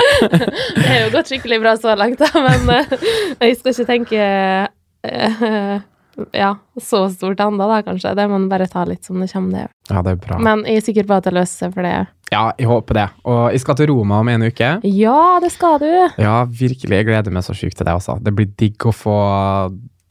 det 0.77 0.85
har 0.85 0.99
jo 1.07 1.13
gått 1.15 1.31
skikkelig 1.31 1.63
bra 1.63 1.73
så 1.81 1.95
langt, 1.97 2.21
da, 2.21 2.43
men 2.45 2.69
uh, 2.69 2.97
jeg 3.41 3.57
skal 3.57 3.73
ikke 3.73 3.87
tenke 3.89 4.27
uh, 5.09 5.79
ja, 6.33 6.55
så 6.81 7.03
stort 7.13 7.41
ennå, 7.43 7.67
da, 7.69 7.81
kanskje. 7.85 8.13
Det 8.17 8.27
må 8.27 8.37
man 8.39 8.49
bare 8.51 8.67
ta 8.71 8.85
litt 8.89 9.05
som 9.07 9.19
det 9.21 9.29
kommer, 9.31 9.67
det. 9.67 9.91
Ja, 9.91 10.03
det 10.05 10.15
er 10.15 10.21
bra. 10.23 10.39
Men 10.43 10.63
jeg 10.67 10.81
er 10.81 10.87
sikker 10.87 11.07
på 11.09 11.17
at 11.17 11.27
det 11.27 11.35
løser 11.37 11.67
seg 11.67 11.75
for 11.75 11.87
det. 11.87 11.95
Ja, 12.31 12.43
jeg 12.59 12.67
håper 12.67 12.99
det. 12.99 13.05
Og 13.29 13.43
jeg 13.55 13.63
skal 13.63 13.77
til 13.79 13.91
Roma 13.93 14.21
om 14.23 14.31
en 14.31 14.47
uke. 14.49 14.71
Ja, 14.83 15.19
det 15.43 15.51
skal 15.53 15.77
du. 15.83 15.91
Ja, 16.19 16.41
virkelig. 16.49 16.97
Jeg 16.99 17.07
gleder 17.07 17.33
meg 17.33 17.45
så 17.47 17.55
sykt 17.55 17.77
til 17.79 17.87
det, 17.87 17.93
altså. 17.93 18.17
Det 18.23 18.33
blir 18.35 18.49
digg 18.59 18.89
å 18.89 18.95
få 18.95 19.17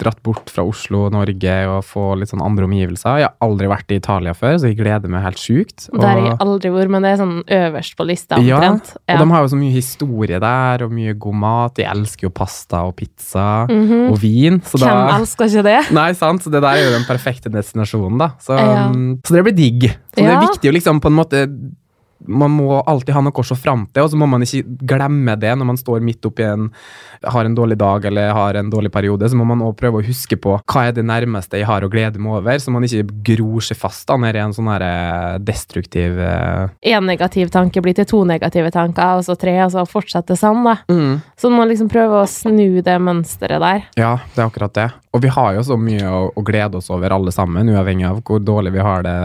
dratt 0.00 0.18
bort 0.26 0.50
fra 0.52 0.64
Oslo 0.66 1.06
og 1.06 1.14
Norge 1.14 1.54
og 1.70 1.84
få 1.88 2.04
litt 2.20 2.30
sånn 2.30 2.42
andre 2.44 2.66
omgivelser. 2.68 3.20
Jeg 3.22 3.28
har 3.30 3.46
aldri 3.46 3.68
vært 3.70 3.94
i 3.94 3.98
Italia 4.00 4.34
før, 4.36 4.58
så 4.60 4.68
jeg 4.68 4.78
gleder 4.80 5.12
meg 5.12 5.24
helt 5.24 5.40
sjukt. 5.40 5.86
Der 5.94 6.06
har 6.06 6.20
jeg 6.20 6.36
aldri 6.44 6.72
vært, 6.74 6.92
men 6.92 7.06
det 7.06 7.12
er 7.14 7.20
sånn 7.22 7.36
øverst 7.58 7.96
på 7.96 8.06
lista 8.08 8.40
omtrent. 8.40 8.92
Ja, 9.06 9.16
og 9.16 9.22
de 9.22 9.28
har 9.32 9.46
jo 9.46 9.52
så 9.54 9.60
mye 9.60 9.74
historie 9.74 10.40
der, 10.42 10.84
og 10.84 10.92
mye 10.96 11.16
god 11.26 11.40
mat. 11.46 11.76
De 11.80 11.86
elsker 11.88 12.28
jo 12.28 12.32
pasta 12.36 12.82
og 12.88 12.96
pizza 13.00 13.66
mm 13.70 13.82
-hmm. 13.88 14.04
og 14.12 14.20
vin. 14.20 14.60
Hvem 14.60 14.84
da, 14.84 15.16
elsker 15.16 15.48
ikke 15.48 15.64
det? 15.64 15.80
Nei, 15.92 16.12
sant. 16.12 16.42
Så 16.42 16.50
det 16.50 16.62
der 16.62 16.76
er 16.76 16.84
jo 16.84 16.92
den 16.98 17.08
perfekte 17.08 17.48
destinasjonen, 17.48 18.18
da. 18.18 18.30
Så, 18.38 18.52
ja. 18.52 18.92
så 19.24 19.34
det 19.34 19.44
blir 19.44 19.56
digg. 19.56 19.90
Så 20.14 20.20
ja. 20.20 20.28
det 20.28 20.36
er 20.36 20.46
viktig 20.48 20.70
å 20.70 20.72
liksom 20.72 21.00
på 21.00 21.08
en 21.08 21.16
måte 21.16 21.48
man 22.24 22.54
må 22.56 22.80
alltid 22.80 23.14
ha 23.14 23.22
noe 23.24 23.42
å 23.42 23.46
se 23.46 23.56
fram 23.58 23.86
til, 23.92 24.06
og 24.06 24.12
så 24.12 24.18
må 24.18 24.28
man 24.30 24.44
ikke 24.44 24.64
glemme 24.88 25.36
det 25.40 25.52
når 25.56 25.68
man 25.68 25.80
står 25.80 26.04
midt 26.04 26.24
oppi 26.26 26.46
en 26.46 26.70
har 27.26 27.44
en 27.44 27.54
dårlig 27.54 27.78
dag 27.78 28.04
eller 28.04 28.32
har 28.36 28.54
en 28.54 28.70
dårlig 28.70 28.92
periode. 28.92 29.28
Så 29.28 29.36
må 29.36 29.44
man 29.48 29.62
også 29.64 29.78
prøve 29.80 30.00
å 30.00 30.06
huske 30.06 30.38
på 30.40 30.56
hva 30.58 30.84
er 30.86 30.96
det 30.96 31.06
nærmeste 31.06 31.60
jeg 31.60 31.68
har 31.68 31.84
å 31.84 31.90
glede 31.92 32.20
meg 32.22 32.38
over, 32.40 32.58
så 32.60 32.72
man 32.74 32.86
ikke 32.86 33.06
gror 33.26 33.64
seg 33.64 33.78
fast 33.80 34.06
da, 34.08 34.18
ned 34.20 34.36
i 34.36 34.42
en 34.42 34.54
sånn 34.56 34.70
eh, 34.76 35.36
destruktiv 35.44 36.20
Én 36.20 36.98
uh... 36.98 37.06
negativ 37.06 37.50
tanke 37.54 37.82
blir 37.84 37.96
til 37.96 38.08
to 38.08 38.22
negative 38.28 38.70
tanker, 38.74 39.20
og 39.20 39.26
så 39.26 39.36
tre, 39.38 39.56
og 39.64 39.72
så 39.74 39.86
fortsetter 39.88 40.38
sånn, 40.38 40.62
da. 40.66 40.76
Mm. 40.90 41.22
Så 41.38 41.50
man 41.52 41.70
liksom 41.70 41.90
prøver 41.92 42.22
å 42.22 42.30
snu 42.30 42.82
det 42.84 42.98
mønsteret 43.02 43.62
der. 43.62 43.88
Ja, 43.98 44.12
det 44.34 44.42
er 44.42 44.48
akkurat 44.48 44.76
det. 44.76 44.90
Og 45.16 45.22
vi 45.24 45.32
har 45.32 45.54
jo 45.56 45.64
så 45.64 45.78
mye 45.80 46.10
å, 46.12 46.26
å 46.36 46.44
glede 46.44 46.80
oss 46.80 46.90
over 46.92 47.14
alle 47.16 47.32
sammen, 47.34 47.72
uavhengig 47.72 48.08
av 48.08 48.20
hvor 48.26 48.42
dårlig 48.42 48.74
vi 48.76 48.84
har 48.84 49.06
det 49.06 49.16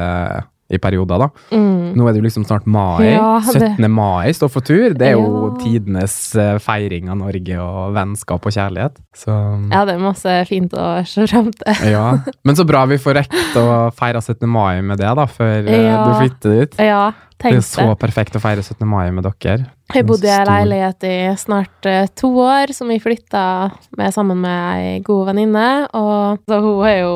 i 0.72 0.80
perioder, 0.82 1.26
da. 1.26 1.30
Mm. 1.52 1.92
Nå 1.98 2.08
er 2.08 2.16
det 2.16 2.22
jo 2.22 2.26
liksom 2.26 2.46
snart 2.48 2.68
mai. 2.70 3.12
Ja, 3.12 3.42
17. 3.44 3.88
mai 3.92 4.32
står 4.36 4.52
for 4.54 4.66
tur. 4.66 4.96
Det 4.98 5.10
er 5.10 5.18
jo 5.18 5.26
ja. 5.28 5.50
tidenes 5.62 6.16
eh, 6.40 6.56
feiring 6.64 7.12
av 7.12 7.20
Norge 7.20 7.58
og 7.62 7.96
vennskap 7.98 8.48
og 8.48 8.56
kjærlighet. 8.56 9.02
Så 9.18 9.36
Ja, 9.72 9.84
det 9.88 9.98
er 9.98 10.04
masse 10.04 10.38
fint 10.50 10.76
å 10.78 10.88
se 11.08 11.28
fram 11.28 11.52
til. 11.56 11.84
ja. 11.96 12.06
Men 12.48 12.60
så 12.60 12.68
bra 12.68 12.86
vi 12.90 13.00
får 13.02 13.20
rekt 13.22 13.60
å 13.60 13.68
feire 13.98 14.24
17. 14.24 14.48
mai 14.50 14.82
med 14.86 15.02
det, 15.02 15.12
da, 15.20 15.28
før 15.30 15.60
eh, 15.60 15.84
ja. 15.90 16.00
du 16.08 16.16
flytter 16.22 16.58
dit. 16.62 16.80
Ja, 16.92 17.04
det 17.42 17.56
er 17.58 17.64
så 17.66 17.88
perfekt 18.00 18.38
å 18.38 18.42
feire 18.44 18.64
17. 18.64 18.86
mai 18.88 19.10
med 19.16 19.26
dere. 19.28 19.72
Jeg 19.96 20.08
bodde 20.08 20.28
i 20.30 20.34
ei 20.34 20.48
leilighet 20.48 21.08
i 21.08 21.16
snart 21.40 21.88
uh, 21.90 22.04
to 22.18 22.32
år, 22.44 22.74
som 22.76 22.92
vi 22.92 23.00
flytta 23.02 23.46
med 24.00 24.14
sammen 24.16 24.40
med 24.44 24.84
ei 24.84 25.00
god 25.06 25.32
venninne. 25.32 25.70
Og 25.98 26.44
så 26.48 26.62
hun 26.64 26.86
er 26.88 27.02
jo 27.02 27.16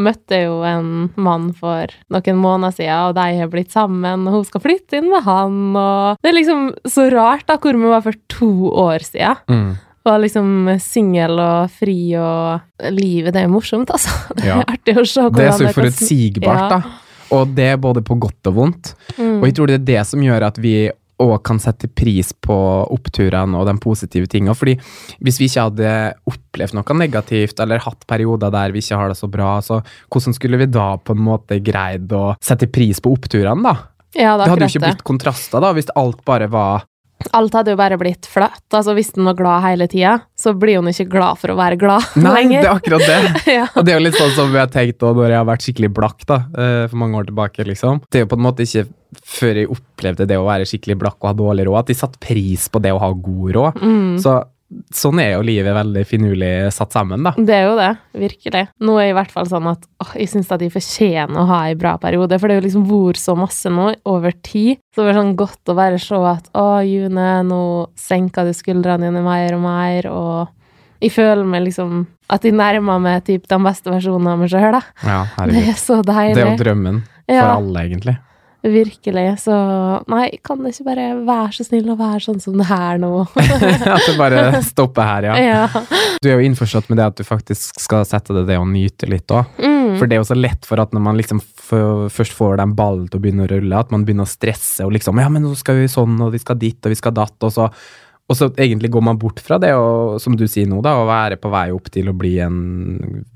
møtte 0.00 0.38
jo 0.44 0.60
en 0.66 1.10
mann 1.20 1.50
for 1.56 1.92
noen 2.12 2.40
måneder 2.40 2.76
siden, 2.76 3.10
og 3.10 3.16
de 3.18 3.26
har 3.40 3.52
blitt 3.52 3.74
sammen, 3.74 4.26
og 4.26 4.38
hun 4.38 4.48
skal 4.48 4.64
flytte 4.64 5.00
inn 5.00 5.10
med 5.12 5.24
han, 5.26 5.60
og 5.76 6.22
Det 6.22 6.30
er 6.30 6.38
liksom 6.38 6.66
så 6.88 7.10
rart, 7.12 7.46
da, 7.50 7.58
hvor 7.60 7.76
vi 7.76 7.92
var 7.92 8.04
for 8.06 8.16
to 8.32 8.50
år 8.70 9.04
siden. 9.06 9.36
Mm. 9.50 9.70
Var 10.08 10.22
liksom 10.22 10.70
singel 10.80 11.42
og 11.42 11.74
fri 11.76 11.98
og 12.16 12.88
Livet, 12.94 13.34
det 13.36 13.44
er 13.44 13.52
morsomt, 13.52 13.92
altså. 13.92 14.14
Det 14.38 14.48
er 14.48 14.64
artig 14.64 14.96
å 14.96 15.04
se 15.04 15.26
hvordan 15.26 15.36
det 15.36 15.48
er 15.50 15.58
så 15.58 15.70
uforutsigbart, 15.74 16.64
ja. 16.64 16.78
da. 16.78 17.06
Og 17.36 17.52
det 17.54 17.66
er 17.74 17.76
både 17.78 18.02
på 18.02 18.16
godt 18.18 18.48
og 18.50 18.56
vondt. 18.56 18.94
Mm. 19.18 19.36
Og 19.38 19.44
jeg 19.46 19.54
tror 19.58 19.70
det 19.70 19.76
er 19.76 19.84
det 19.92 20.00
som 20.08 20.22
gjør 20.24 20.48
at 20.48 20.56
vi 20.58 20.74
og 21.20 21.36
kan 21.46 21.60
sette 21.62 21.90
pris 21.92 22.32
på 22.32 22.56
oppturene 22.90 23.58
og 23.58 23.68
de 23.68 23.76
positive 23.82 24.28
tingene. 24.30 24.56
Fordi 24.56 24.76
hvis 25.20 25.40
vi 25.40 25.48
ikke 25.50 25.66
hadde 25.68 25.94
opplevd 26.30 26.76
noe 26.78 26.98
negativt, 26.98 27.60
eller 27.62 27.84
hatt 27.84 28.06
perioder 28.10 28.52
der 28.54 28.74
vi 28.74 28.82
ikke 28.84 29.00
har 29.00 29.12
det 29.12 29.18
så 29.20 29.30
bra, 29.30 29.58
så 29.64 29.82
hvordan 30.10 30.36
skulle 30.36 30.60
vi 30.60 30.70
da 30.70 30.92
på 30.98 31.16
en 31.16 31.24
måte 31.26 31.60
greid 31.64 32.12
å 32.16 32.34
sette 32.42 32.70
pris 32.72 33.02
på 33.02 33.12
oppturene, 33.16 33.64
da? 33.66 33.76
Ja, 34.16 34.34
det, 34.34 34.46
det 34.46 34.54
hadde 34.54 34.66
jo 34.66 34.72
ikke 34.72 34.86
blitt 34.88 35.04
kontraster, 35.06 35.62
da, 35.62 35.74
hvis 35.76 35.92
alt 35.98 36.24
bare 36.26 36.50
var 36.50 36.86
Alt 37.36 37.52
hadde 37.52 37.74
jo 37.74 37.76
bare 37.76 37.98
blitt 38.00 38.24
flatt. 38.24 38.62
Altså, 38.72 38.94
hvis 38.96 39.10
en 39.12 39.26
var 39.28 39.34
glad 39.36 39.60
hele 39.66 39.84
tida, 39.92 40.14
så 40.40 40.54
blir 40.56 40.80
hun 40.80 40.88
ikke 40.90 41.08
glad 41.12 41.40
for 41.40 41.52
å 41.52 41.58
være 41.58 41.76
glad 41.80 42.16
Nei, 42.20 42.46
det 42.52 42.62
er 42.62 42.72
akkurat 42.72 43.04
det. 43.04 43.18
ja. 43.58 43.66
Og 43.74 43.84
det 43.84 43.94
er 43.94 44.00
jo 44.00 44.06
litt 44.06 44.18
sånn 44.18 44.32
som 44.36 44.54
jeg 44.54 44.62
har 44.62 44.72
tenkt 44.72 45.00
da, 45.02 45.12
når 45.16 45.34
jeg 45.34 45.40
har 45.40 45.50
vært 45.50 45.66
skikkelig 45.66 45.92
blakk 46.00 46.24
da, 46.28 46.40
eh, 46.54 46.84
for 46.90 47.02
mange 47.02 47.20
år 47.20 47.28
tilbake. 47.28 47.66
liksom. 47.68 48.00
Det 48.08 48.20
er 48.20 48.26
jo 48.26 48.30
på 48.32 48.40
en 48.40 48.46
måte 48.46 48.66
ikke 48.66 48.86
før 49.26 49.58
jeg 49.58 49.70
opplevde 49.74 50.26
det 50.30 50.38
å 50.38 50.46
være 50.46 50.68
skikkelig 50.70 50.96
blakk 51.00 51.18
og 51.20 51.32
ha 51.32 51.36
dårlig 51.36 51.66
råd, 51.66 51.82
at 51.82 51.92
jeg 51.92 52.00
satte 52.00 52.22
pris 52.22 52.68
på 52.70 52.82
det 52.82 52.92
å 52.94 53.00
ha 53.02 53.10
god 53.10 53.54
råd. 53.56 53.80
Mm. 53.82 54.16
Så 54.22 54.36
sånn 54.94 55.18
er 55.22 55.32
jo 55.34 55.42
livet 55.42 55.74
veldig 55.74 56.02
finurlig 56.06 56.50
satt 56.74 56.92
sammen, 56.94 57.24
da. 57.26 57.32
Det 57.36 57.54
er 57.56 57.64
jo 57.66 57.72
det, 57.78 57.88
virkelig. 58.22 58.62
Nå 58.86 58.94
er 59.00 59.08
jeg 59.08 59.14
i 59.14 59.18
hvert 59.18 59.32
fall 59.34 59.48
sånn 59.50 59.66
at 59.72 59.82
åh, 60.04 60.12
jeg 60.20 60.30
syns 60.30 60.52
at 60.54 60.62
jeg 60.62 60.70
fortjener 60.74 61.40
å 61.42 61.46
ha 61.50 61.58
ei 61.68 61.74
bra 61.78 61.96
periode, 62.02 62.38
for 62.38 62.46
det 62.48 62.56
er 62.56 62.60
jo 62.62 62.66
liksom 62.68 62.86
vært 62.90 63.20
så 63.22 63.34
masse 63.38 63.72
nå 63.72 63.88
over 64.10 64.32
tid. 64.46 64.78
Så 64.94 65.02
det 65.02 65.12
er 65.14 65.20
sånn 65.20 65.34
godt 65.38 65.72
å 65.72 65.76
bare 65.78 65.98
se 66.02 66.14
at 66.30 66.48
å, 66.54 66.68
June, 66.86 67.28
nå 67.50 67.60
senker 67.98 68.46
du 68.46 68.54
skuldrene 68.54 69.10
dine 69.10 69.22
mer 69.26 69.58
og 69.58 69.62
mer, 69.66 70.10
og 70.10 70.56
jeg 71.00 71.14
føler 71.14 71.46
meg 71.48 71.64
liksom 71.66 72.02
at 72.30 72.44
jeg 72.46 72.54
nærmer 72.54 73.00
meg 73.02 73.24
typ 73.26 73.46
den 73.50 73.64
beste 73.66 73.90
versjonen 73.90 74.28
av 74.30 74.38
meg 74.38 74.50
sjøl, 74.52 74.70
da. 74.76 74.82
Ja, 75.02 75.20
Det 75.50 75.62
er 75.66 75.78
så 75.80 75.98
deilig. 76.06 76.36
Det 76.36 76.44
er 76.46 76.52
jo 76.54 76.60
drømmen 76.64 77.00
for 77.26 77.34
Ja. 77.34 77.54
alle, 77.56 77.86
egentlig. 77.88 78.16
Virkelig. 78.62 79.26
Så 79.40 79.54
nei, 80.10 80.26
kan 80.44 80.60
det 80.60 80.74
ikke 80.74 80.88
bare 80.90 81.06
være 81.24 81.52
så 81.56 81.64
snill 81.64 81.88
å 81.92 81.96
være 81.98 82.20
sånn 82.26 82.40
som 82.42 82.58
det 82.60 82.66
her 82.68 83.00
nå? 83.00 83.12
At 83.96 84.04
det 84.04 84.16
bare 84.18 84.60
stopper 84.66 85.08
her, 85.08 85.28
ja. 85.30 85.38
ja. 85.40 85.84
Du 86.20 86.28
er 86.28 86.36
jo 86.36 86.50
innforstått 86.50 86.90
med 86.92 87.00
det 87.00 87.06
at 87.08 87.20
du 87.20 87.24
faktisk 87.24 87.80
skal 87.80 88.04
sette 88.08 88.36
deg 88.36 88.50
det 88.50 88.58
og 88.60 88.68
nyte 88.68 89.08
litt 89.08 89.32
òg. 89.32 89.48
Mm. 89.56 89.96
For 89.96 90.04
det 90.04 90.18
er 90.18 90.22
jo 90.22 90.28
så 90.28 90.36
lett 90.36 90.68
for 90.68 90.82
at 90.82 90.92
når 90.96 91.04
man 91.08 91.18
liksom 91.18 91.40
først 91.40 92.36
får 92.36 92.60
den 92.60 92.76
ballen 92.76 93.08
til 93.08 93.20
å 93.20 93.24
begynne 93.24 93.46
å 93.46 93.50
rulle, 93.50 93.80
at 93.80 93.94
man 93.94 94.04
begynner 94.04 94.28
å 94.28 94.30
stresse 94.30 94.84
og 94.84 94.94
liksom 94.96 95.20
Ja, 95.20 95.30
men 95.32 95.44
nå 95.46 95.54
skal 95.58 95.80
vi 95.80 95.88
sånn, 95.90 96.18
og 96.20 96.34
vi 96.34 96.42
skal 96.42 96.60
dit, 96.60 96.78
og 96.84 96.92
vi 96.92 96.98
skal 96.98 97.16
datt, 97.16 97.36
og 97.40 97.54
så 97.54 97.70
og 98.30 98.36
så 98.38 98.46
egentlig 98.62 98.92
går 98.94 99.02
man 99.02 99.18
bort 99.18 99.40
fra 99.42 99.58
det, 99.58 99.72
og 99.74 100.20
som 100.22 100.36
du 100.38 100.44
sier 100.48 100.68
nå, 100.70 100.78
da, 100.86 100.92
å 101.00 101.06
være 101.08 101.34
på 101.40 101.50
vei 101.50 101.64
opp 101.74 101.88
til 101.90 102.12
å 102.12 102.14
bli 102.14 102.36
en 102.44 102.60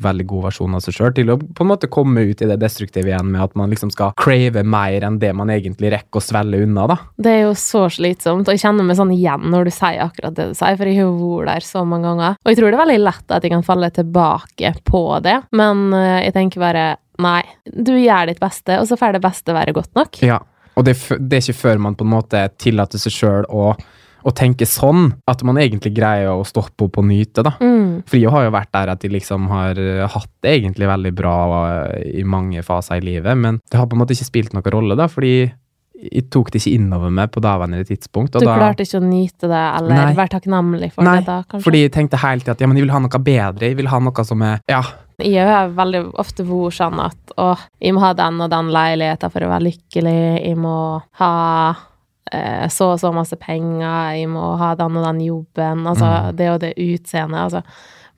veldig 0.05 0.27
god 0.31 0.45
versjon 0.47 0.77
av 0.79 0.85
seg 0.85 0.95
sjøl. 0.95 1.15
Til 1.17 1.33
å 1.35 1.37
på 1.43 1.65
en 1.65 1.71
måte 1.73 1.91
komme 1.91 2.23
ut 2.29 2.45
i 2.45 2.49
det 2.51 2.61
destruktive 2.63 3.11
igjen 3.11 3.33
med 3.33 3.43
at 3.43 3.57
man 3.59 3.75
liksom 3.75 3.91
skal 3.91 4.15
crave 4.21 4.63
mer 4.63 5.09
enn 5.09 5.19
det 5.19 5.33
man 5.35 5.51
egentlig 5.51 5.91
rekker 5.97 6.23
å 6.23 6.25
svelle 6.25 6.63
unna, 6.63 6.87
da. 6.93 6.99
Det 7.19 7.33
er 7.33 7.43
jo 7.49 7.57
så 7.59 7.89
slitsomt, 7.91 8.47
og 8.47 8.55
jeg 8.55 8.63
kjenner 8.63 8.87
meg 8.87 9.01
sånn 9.01 9.13
igjen 9.17 9.51
når 9.51 9.67
du 9.67 9.75
sier 9.75 10.05
akkurat 10.07 10.39
det 10.39 10.51
du 10.53 10.57
sier, 10.61 10.79
for 10.79 10.87
jeg 10.87 11.01
har 11.01 11.11
jo 11.11 11.35
vært 11.41 11.51
der 11.51 11.69
så 11.73 11.83
mange 11.89 12.13
ganger. 12.13 12.39
Og 12.45 12.53
jeg 12.53 12.61
tror 12.61 12.71
det 12.71 12.79
er 12.79 12.85
veldig 12.85 13.03
lett 13.03 13.35
at 13.35 13.45
jeg 13.49 13.57
kan 13.57 13.67
falle 13.67 13.91
tilbake 13.99 14.75
på 14.87 15.05
det, 15.27 15.41
men 15.59 15.87
eh, 15.99 16.21
jeg 16.29 16.39
tenker 16.39 16.63
bare 16.63 16.89
nei, 17.23 17.43
du 17.67 17.97
gjør 17.99 18.31
ditt 18.31 18.43
beste, 18.43 18.79
og 18.79 18.87
så 18.87 18.99
får 18.99 19.19
det 19.19 19.27
beste 19.27 19.55
være 19.55 19.75
godt 19.75 19.95
nok. 19.99 20.23
Ja, 20.23 20.39
og 20.75 20.87
det, 20.87 20.97
det 21.19 21.39
er 21.39 21.45
ikke 21.45 21.61
før 21.61 21.83
man 21.83 21.99
på 21.99 22.07
en 22.07 22.15
måte 22.15 22.41
tillater 22.63 23.01
seg 23.01 23.15
sjøl 23.15 23.47
å, 23.47 23.73
å 24.25 24.33
tenke 24.33 24.67
sånn, 24.69 25.11
at 25.29 25.43
man 25.47 25.59
egentlig 25.61 25.93
greier 25.97 26.33
å 26.33 26.47
stoppe 26.49 26.87
opp 26.87 27.01
og 27.01 27.09
nyte, 27.09 27.45
da. 27.45 27.55
Mm. 27.61 28.05
For 28.09 28.17
jeg 28.21 28.33
har 28.33 28.47
jo 28.47 28.55
vært 28.55 28.73
der 28.73 28.95
at 28.95 29.03
de 29.05 29.11
liksom 29.13 29.51
har 29.53 29.81
eh, 29.81 30.05
hatt 30.09 30.31
det 30.45 30.57
egentlig 30.59 30.89
veldig 30.89 31.13
bra 31.17 31.35
eh, 31.91 32.07
i 32.21 32.25
mange 32.25 32.65
faser 32.65 33.03
i 33.03 33.05
livet, 33.05 33.37
men 33.37 33.61
det 33.71 33.81
har 33.81 33.91
på 33.91 33.99
en 33.99 34.05
måte 34.05 34.17
ikke 34.17 34.31
spilt 34.31 34.57
noen 34.57 34.73
rolle, 34.73 34.97
da, 34.99 35.11
fordi 35.13 35.37
jeg 36.05 36.27
tok 36.33 36.51
det 36.53 36.61
ikke 36.61 36.75
innover 36.75 37.13
meg 37.15 37.31
på 37.33 37.41
daværende 37.45 37.85
tidspunkt. 37.87 38.35
Du 38.37 38.45
klarte 38.45 38.85
ikke 38.85 38.99
å 38.99 39.05
nyte 39.05 39.49
det, 39.49 39.63
eller 39.79 39.95
Nei. 39.95 40.11
være 40.19 40.35
takknemlig 40.35 40.91
for 40.97 41.07
Nei, 41.07 41.21
det 41.23 41.29
da, 41.29 41.39
kanskje? 41.47 41.65
fordi 41.69 41.85
jeg 41.85 41.95
tenkte 41.95 42.21
hele 42.21 42.43
tiden 42.43 42.57
at 42.57 42.65
ja, 42.65 42.69
men 42.69 42.81
jeg 42.81 42.87
vil 42.87 42.95
ha 42.97 43.01
noe 43.05 43.25
bedre, 43.29 43.71
jeg 43.71 43.79
vil 43.79 43.91
ha 43.93 44.03
noe 44.03 44.27
som 44.27 44.45
er 44.45 44.61
Ja, 44.71 44.83
Jeg 45.23 45.47
har 45.47 45.73
veldig 45.77 46.03
ofte 46.19 46.45
vært 46.49 46.77
sånn 46.81 47.01
at 47.05 47.35
å, 47.39 47.55
jeg 47.79 47.95
må 47.95 48.03
ha 48.03 48.13
den 48.19 48.43
og 48.43 48.51
den 48.53 48.73
leiligheten 48.75 49.33
for 49.33 49.47
å 49.47 49.53
være 49.55 49.69
lykkelig, 49.71 50.21
jeg 50.43 50.59
må 50.59 50.77
ha 51.21 51.33
så 52.73 52.93
og 52.95 53.01
så 53.03 53.11
masse 53.15 53.37
penger, 53.37 54.15
jeg 54.17 54.29
må 54.33 54.57
ha 54.59 54.75
den 54.79 54.97
og 54.97 55.05
den 55.05 55.21
jobben, 55.27 55.85
altså 55.87 56.09
Mm. 56.31 56.37
det 56.37 56.49
og 56.51 56.61
det 56.61 56.73
utseendet, 56.79 57.39
altså. 57.39 57.63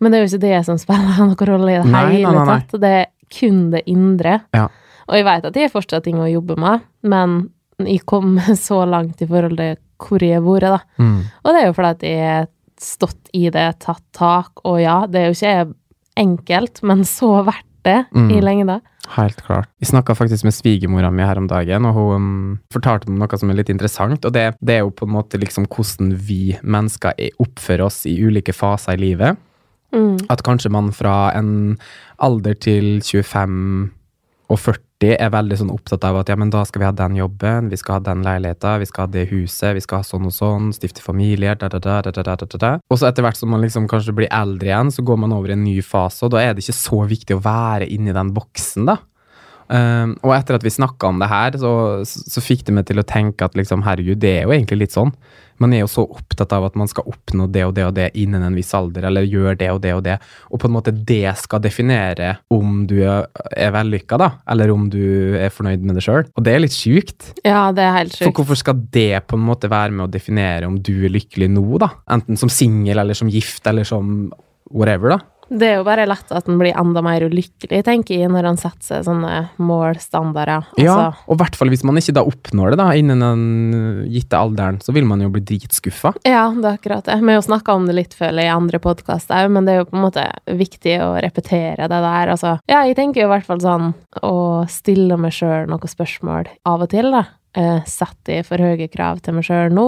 Men 0.01 0.13
det 0.13 0.19
er 0.19 0.25
jo 0.27 0.31
ikke 0.37 0.47
det 0.47 0.65
som 0.67 0.79
spiller 0.79 1.19
noen 1.25 1.49
rolle 1.49 1.73
i 1.73 1.79
det 1.83 1.91
Nei, 1.91 2.05
hele 2.13 2.33
nei, 2.33 2.45
nei. 2.45 2.61
tatt. 2.61 2.81
Det 2.81 2.93
er 3.01 3.07
kun 3.41 3.71
det 3.73 3.83
indre. 3.87 4.41
Ja. 4.55 4.69
Og 5.09 5.15
jeg 5.17 5.25
vet 5.25 5.45
at 5.49 5.55
det 5.55 5.63
er 5.65 5.73
fortsatt 5.73 6.05
ting 6.05 6.19
å 6.21 6.29
jobbe 6.31 6.57
med, 6.61 6.81
men 7.03 7.51
jeg 7.79 8.05
kom 8.07 8.37
så 8.69 8.85
langt 8.89 9.21
i 9.23 9.27
forhold 9.27 9.57
til 9.59 9.77
hvor 9.99 10.21
jeg 10.23 10.37
har 10.37 10.45
vært, 10.45 10.69
da. 10.77 11.03
mm, 11.03 11.21
Og 11.45 11.53
det 11.53 11.61
er 11.63 11.67
jo 11.67 11.73
fordi 11.73 11.89
at 11.97 12.03
jeg 12.05 12.31
har 12.31 12.49
stått 12.79 13.31
i 13.33 13.49
det, 13.51 13.67
tatt 13.81 14.03
tak, 14.13 14.61
og 14.69 14.81
ja, 14.83 15.07
det 15.09 15.21
er 15.23 15.31
jo 15.31 15.37
ikke 15.39 15.75
enkelt, 16.21 16.83
men 16.85 17.05
så 17.09 17.31
verdt 17.47 17.65
det 17.87 17.99
Mm. 18.15 18.31
i 18.35 18.41
lengda. 18.43 18.81
helt 19.17 19.39
klart. 19.47 19.69
Vi 19.79 19.87
snakka 19.87 20.15
faktisk 20.19 20.43
med 20.45 20.53
svigermora 20.55 21.13
mi 21.15 21.23
her 21.23 21.39
om 21.39 21.47
dagen, 21.47 21.85
og 21.87 21.95
hun 21.95 22.15
um, 22.17 22.59
fortalte 22.75 23.07
om 23.09 23.19
noe 23.21 23.39
som 23.39 23.51
er 23.51 23.55
litt 23.61 23.71
interessant, 23.71 24.25
og 24.27 24.33
det, 24.35 24.57
det 24.61 24.75
er 24.75 24.83
jo 24.83 24.91
på 24.91 25.07
en 25.07 25.13
måte 25.15 25.39
liksom 25.39 25.67
hvordan 25.71 26.17
vi 26.19 26.57
mennesker 26.63 27.15
er- 27.17 27.31
oppfører 27.39 27.85
oss 27.87 28.01
i 28.11 28.17
ulike 28.27 28.53
faser 28.53 28.95
i 28.99 29.05
livet. 29.05 29.37
Mm. 29.95 30.19
At 30.29 30.43
kanskje 30.43 30.71
man 30.75 30.91
fra 30.93 31.31
en 31.39 31.79
alder 32.19 32.55
til 32.59 32.99
25 33.01 33.91
og 34.51 34.59
40 34.59 34.83
det 35.03 35.17
er 35.21 35.33
veldig 35.33 35.59
sånn 35.61 35.73
opptatt 35.75 36.05
av 36.09 36.23
at 36.23 36.31
ja, 36.33 36.37
men 36.41 36.49
da 36.53 36.63
skal 36.65 36.81
vi 36.81 36.87
ha 36.89 36.93
den 36.97 37.19
jobben, 37.19 37.69
vi 37.69 37.77
skal 37.77 37.99
ha 37.99 38.05
den 38.07 38.23
leiligheten, 38.25 38.79
vi 38.81 38.89
skal 38.89 39.05
ha 39.05 39.13
det 39.13 39.27
huset, 39.29 39.75
vi 39.77 39.83
skal 39.85 40.01
ha 40.01 40.07
sånn 40.09 40.29
og 40.31 40.33
sånn, 40.33 40.71
stifte 40.77 41.05
familier, 41.05 41.59
da, 41.61 41.69
da, 41.73 41.81
da, 41.83 41.99
da, 42.07 42.15
da, 42.17 42.37
da, 42.41 42.61
da. 42.63 42.71
Og 42.89 43.01
så 43.01 43.11
etter 43.11 43.27
hvert 43.27 43.37
som 43.37 43.53
man 43.53 43.65
liksom 43.65 43.91
kanskje 43.93 44.17
blir 44.17 44.33
eldre 44.33 44.73
igjen, 44.73 44.95
så 44.95 45.05
går 45.05 45.21
man 45.27 45.37
over 45.37 45.53
i 45.53 45.57
en 45.57 45.67
ny 45.67 45.77
fase, 45.85 46.25
og 46.25 46.33
da 46.33 46.41
er 46.41 46.57
det 46.57 46.65
ikke 46.65 46.79
så 46.79 47.03
viktig 47.13 47.37
å 47.37 47.45
være 47.45 47.91
inni 47.93 48.17
den 48.17 48.33
boksen, 48.37 48.89
da. 48.89 48.97
Um, 49.67 50.15
og 50.23 50.37
etter 50.37 50.59
at 50.59 50.65
vi 50.67 50.71
snakka 50.71 51.11
om 51.11 51.19
det 51.23 51.31
her, 51.31 51.57
så, 51.59 51.73
så, 52.07 52.43
fikk 52.45 52.67
det 52.69 52.75
meg 52.77 52.87
til 52.87 53.03
å 53.03 53.07
tenke 53.07 53.47
at 53.47 53.57
liksom, 53.59 53.83
herregud, 53.87 54.21
det 54.23 54.39
er 54.39 54.47
jo 54.47 54.55
egentlig 54.55 54.85
litt 54.85 54.95
sånn. 54.95 55.11
Man 55.63 55.73
er 55.73 55.83
jo 55.83 55.89
så 55.89 56.05
opptatt 56.05 56.53
av 56.53 56.67
at 56.69 56.77
man 56.77 56.89
skal 56.91 57.07
oppnå 57.09 57.47
det 57.51 57.63
og 57.65 57.73
det 57.79 57.87
og 57.87 57.95
det 57.97 58.11
innen 58.21 58.45
en 58.45 58.57
viss 58.57 58.75
alder, 58.77 59.07
eller 59.09 59.25
gjør 59.25 59.57
det 59.59 59.71
og 59.73 59.81
det 59.83 59.95
og 59.97 60.03
det, 60.05 60.17
og 60.53 60.61
på 60.61 60.69
en 60.69 60.75
måte 60.77 60.93
det 60.93 61.33
skal 61.41 61.63
definere 61.65 62.35
om 62.53 62.83
du 62.89 62.99
er, 63.01 63.27
vellykka, 63.75 64.21
da, 64.21 64.31
eller 64.53 64.75
om 64.75 64.87
du 64.93 65.35
er 65.41 65.55
fornøyd 65.55 65.87
med 65.87 65.99
det 65.99 66.05
sjøl. 66.05 66.27
Og 66.37 66.47
det 66.47 66.55
er 66.55 66.63
litt 66.63 66.77
sjukt. 66.77 67.33
Ja, 67.41 67.71
det 67.75 67.87
er 67.87 67.97
helt 68.03 68.19
For 68.19 68.29
sjukt. 68.29 68.43
hvorfor 68.43 68.61
skal 68.63 68.83
det 68.93 69.25
på 69.27 69.41
en 69.41 69.47
måte 69.49 69.73
være 69.73 69.97
med 69.97 70.07
å 70.07 70.13
definere 70.13 70.69
om 70.69 70.77
du 70.79 70.95
er 71.09 71.15
lykkelig 71.17 71.49
nå, 71.57 71.67
da? 71.83 71.95
Enten 72.19 72.39
som 72.39 72.53
singel, 72.53 73.01
eller 73.01 73.17
som 73.17 73.33
gift, 73.33 73.65
eller 73.67 73.89
som 73.89 74.29
whatever, 74.71 75.17
da. 75.17 75.23
Det 75.49 75.67
er 75.69 75.77
jo 75.79 75.85
bare 75.87 76.07
lett 76.11 76.33
at 76.35 76.49
en 76.51 76.57
blir 76.59 76.75
enda 76.75 77.03
mer 77.07 77.23
ulykkelig, 77.23 77.83
tenker 77.87 78.19
jeg, 78.19 78.31
når 78.35 78.49
han 78.51 78.57
setter 78.59 78.83
seg 78.83 79.05
sånne 79.07 79.35
målstandarder. 79.63 80.65
Ja, 80.81 80.95
Altså, 80.97 81.23
og 81.29 81.37
i 81.37 81.41
hvert 81.43 81.57
fall 81.59 81.71
hvis 81.73 81.85
man 81.87 81.99
ikke 82.01 82.15
da 82.17 82.25
oppnår 82.27 82.75
det 82.75 82.79
da, 82.81 82.87
innen 82.99 83.23
den 83.23 83.45
gitte 84.13 84.39
alderen, 84.39 84.81
så 84.83 84.95
vil 84.97 85.07
man 85.09 85.23
jo 85.23 85.31
bli 85.35 85.43
dritskuffa. 85.47 86.15
ja, 86.27 86.49
det 86.55 86.65
er 86.67 86.79
akkurat 86.79 87.05
det. 87.07 87.19
Vi 87.21 87.31
har 87.31 87.39
jo 87.41 87.47
snakka 87.47 87.75
om 87.79 87.87
det 87.87 87.95
litt 87.99 88.15
før 88.19 88.41
i 88.43 88.49
andre 88.51 88.81
podkaster 88.83 89.47
òg, 89.47 89.53
men 89.55 89.67
det 89.69 89.75
er 89.75 89.81
jo 89.83 89.89
på 89.91 89.97
en 89.99 90.05
måte 90.07 90.27
viktig 90.47 90.97
å 91.05 91.13
repetere 91.23 91.87
det 91.89 92.03
der. 92.09 92.33
Altså, 92.35 92.57
ja, 92.71 92.83
jeg 92.89 92.97
tenker 92.99 93.23
jo 93.23 93.29
i 93.29 93.35
hvert 93.35 93.47
fall 93.49 93.61
sånn 93.63 93.93
å 94.27 94.35
stille 94.71 95.19
meg 95.21 95.35
sjøl 95.37 95.69
noen 95.71 95.91
spørsmål 95.91 96.51
av 96.67 96.83
og 96.87 96.91
til, 96.91 97.11
da. 97.15 97.25
Eh, 97.57 97.79
Setter 97.89 98.41
jeg 98.41 98.47
for 98.49 98.61
høye 98.61 98.89
krav 98.93 99.23
til 99.25 99.39
meg 99.39 99.47
sjøl 99.47 99.71
nå? 99.73 99.87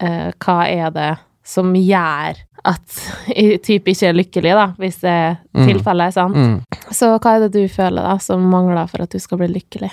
eh, 0.00 0.32
hva 0.42 0.56
er 0.68 0.90
det 0.94 1.10
som 1.44 1.72
gjør 1.74 2.38
at 2.64 2.98
jeg 3.36 3.60
typ 3.66 3.88
ikke 3.90 4.08
er 4.12 4.14
lykkelig, 4.18 4.52
da, 4.54 4.66
hvis 4.78 5.00
det 5.02 5.10
er 5.10 5.36
Mm. 5.52 5.66
tilfellet, 5.68 6.14
sant? 6.14 6.36
Mm. 6.36 6.54
Så 6.94 7.10
hva 7.20 7.34
er 7.36 7.40
det 7.44 7.52
du 7.52 7.68
føler, 7.68 8.00
da, 8.02 8.14
som 8.22 8.40
mangler 8.48 8.86
for 8.88 9.02
at 9.04 9.10
du 9.12 9.18
skal 9.20 9.38
bli 9.42 9.48
lykkelig? 9.52 9.90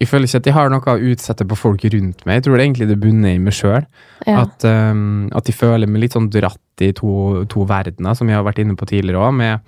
Jeg 0.00 0.08
føler 0.08 0.26
ikke 0.28 0.40
at 0.40 0.46
jeg 0.48 0.54
har 0.56 0.70
noe 0.72 0.92
å 0.92 1.02
utsette 1.12 1.44
på 1.48 1.56
folk 1.58 1.82
rundt 1.92 2.22
meg. 2.26 2.38
Jeg 2.38 2.44
tror 2.46 2.56
det 2.56 2.64
egentlig 2.66 2.88
det 2.88 2.98
bunner 3.02 3.34
i 3.36 3.40
meg 3.42 3.54
sjøl. 3.56 3.84
Ja. 4.26 4.42
At, 4.46 4.64
um, 4.64 5.28
at 5.36 5.48
jeg 5.50 5.56
føler 5.56 5.88
meg 5.90 6.04
litt 6.04 6.16
sånn 6.16 6.28
dratt 6.32 6.84
i 6.84 6.90
to, 6.96 7.44
to 7.52 7.64
verdener, 7.68 8.16
som 8.16 8.28
jeg 8.30 8.38
har 8.38 8.46
vært 8.46 8.62
inne 8.62 8.76
på 8.80 8.88
tidligere 8.88 9.20
òg. 9.28 9.34
Med, 9.36 9.60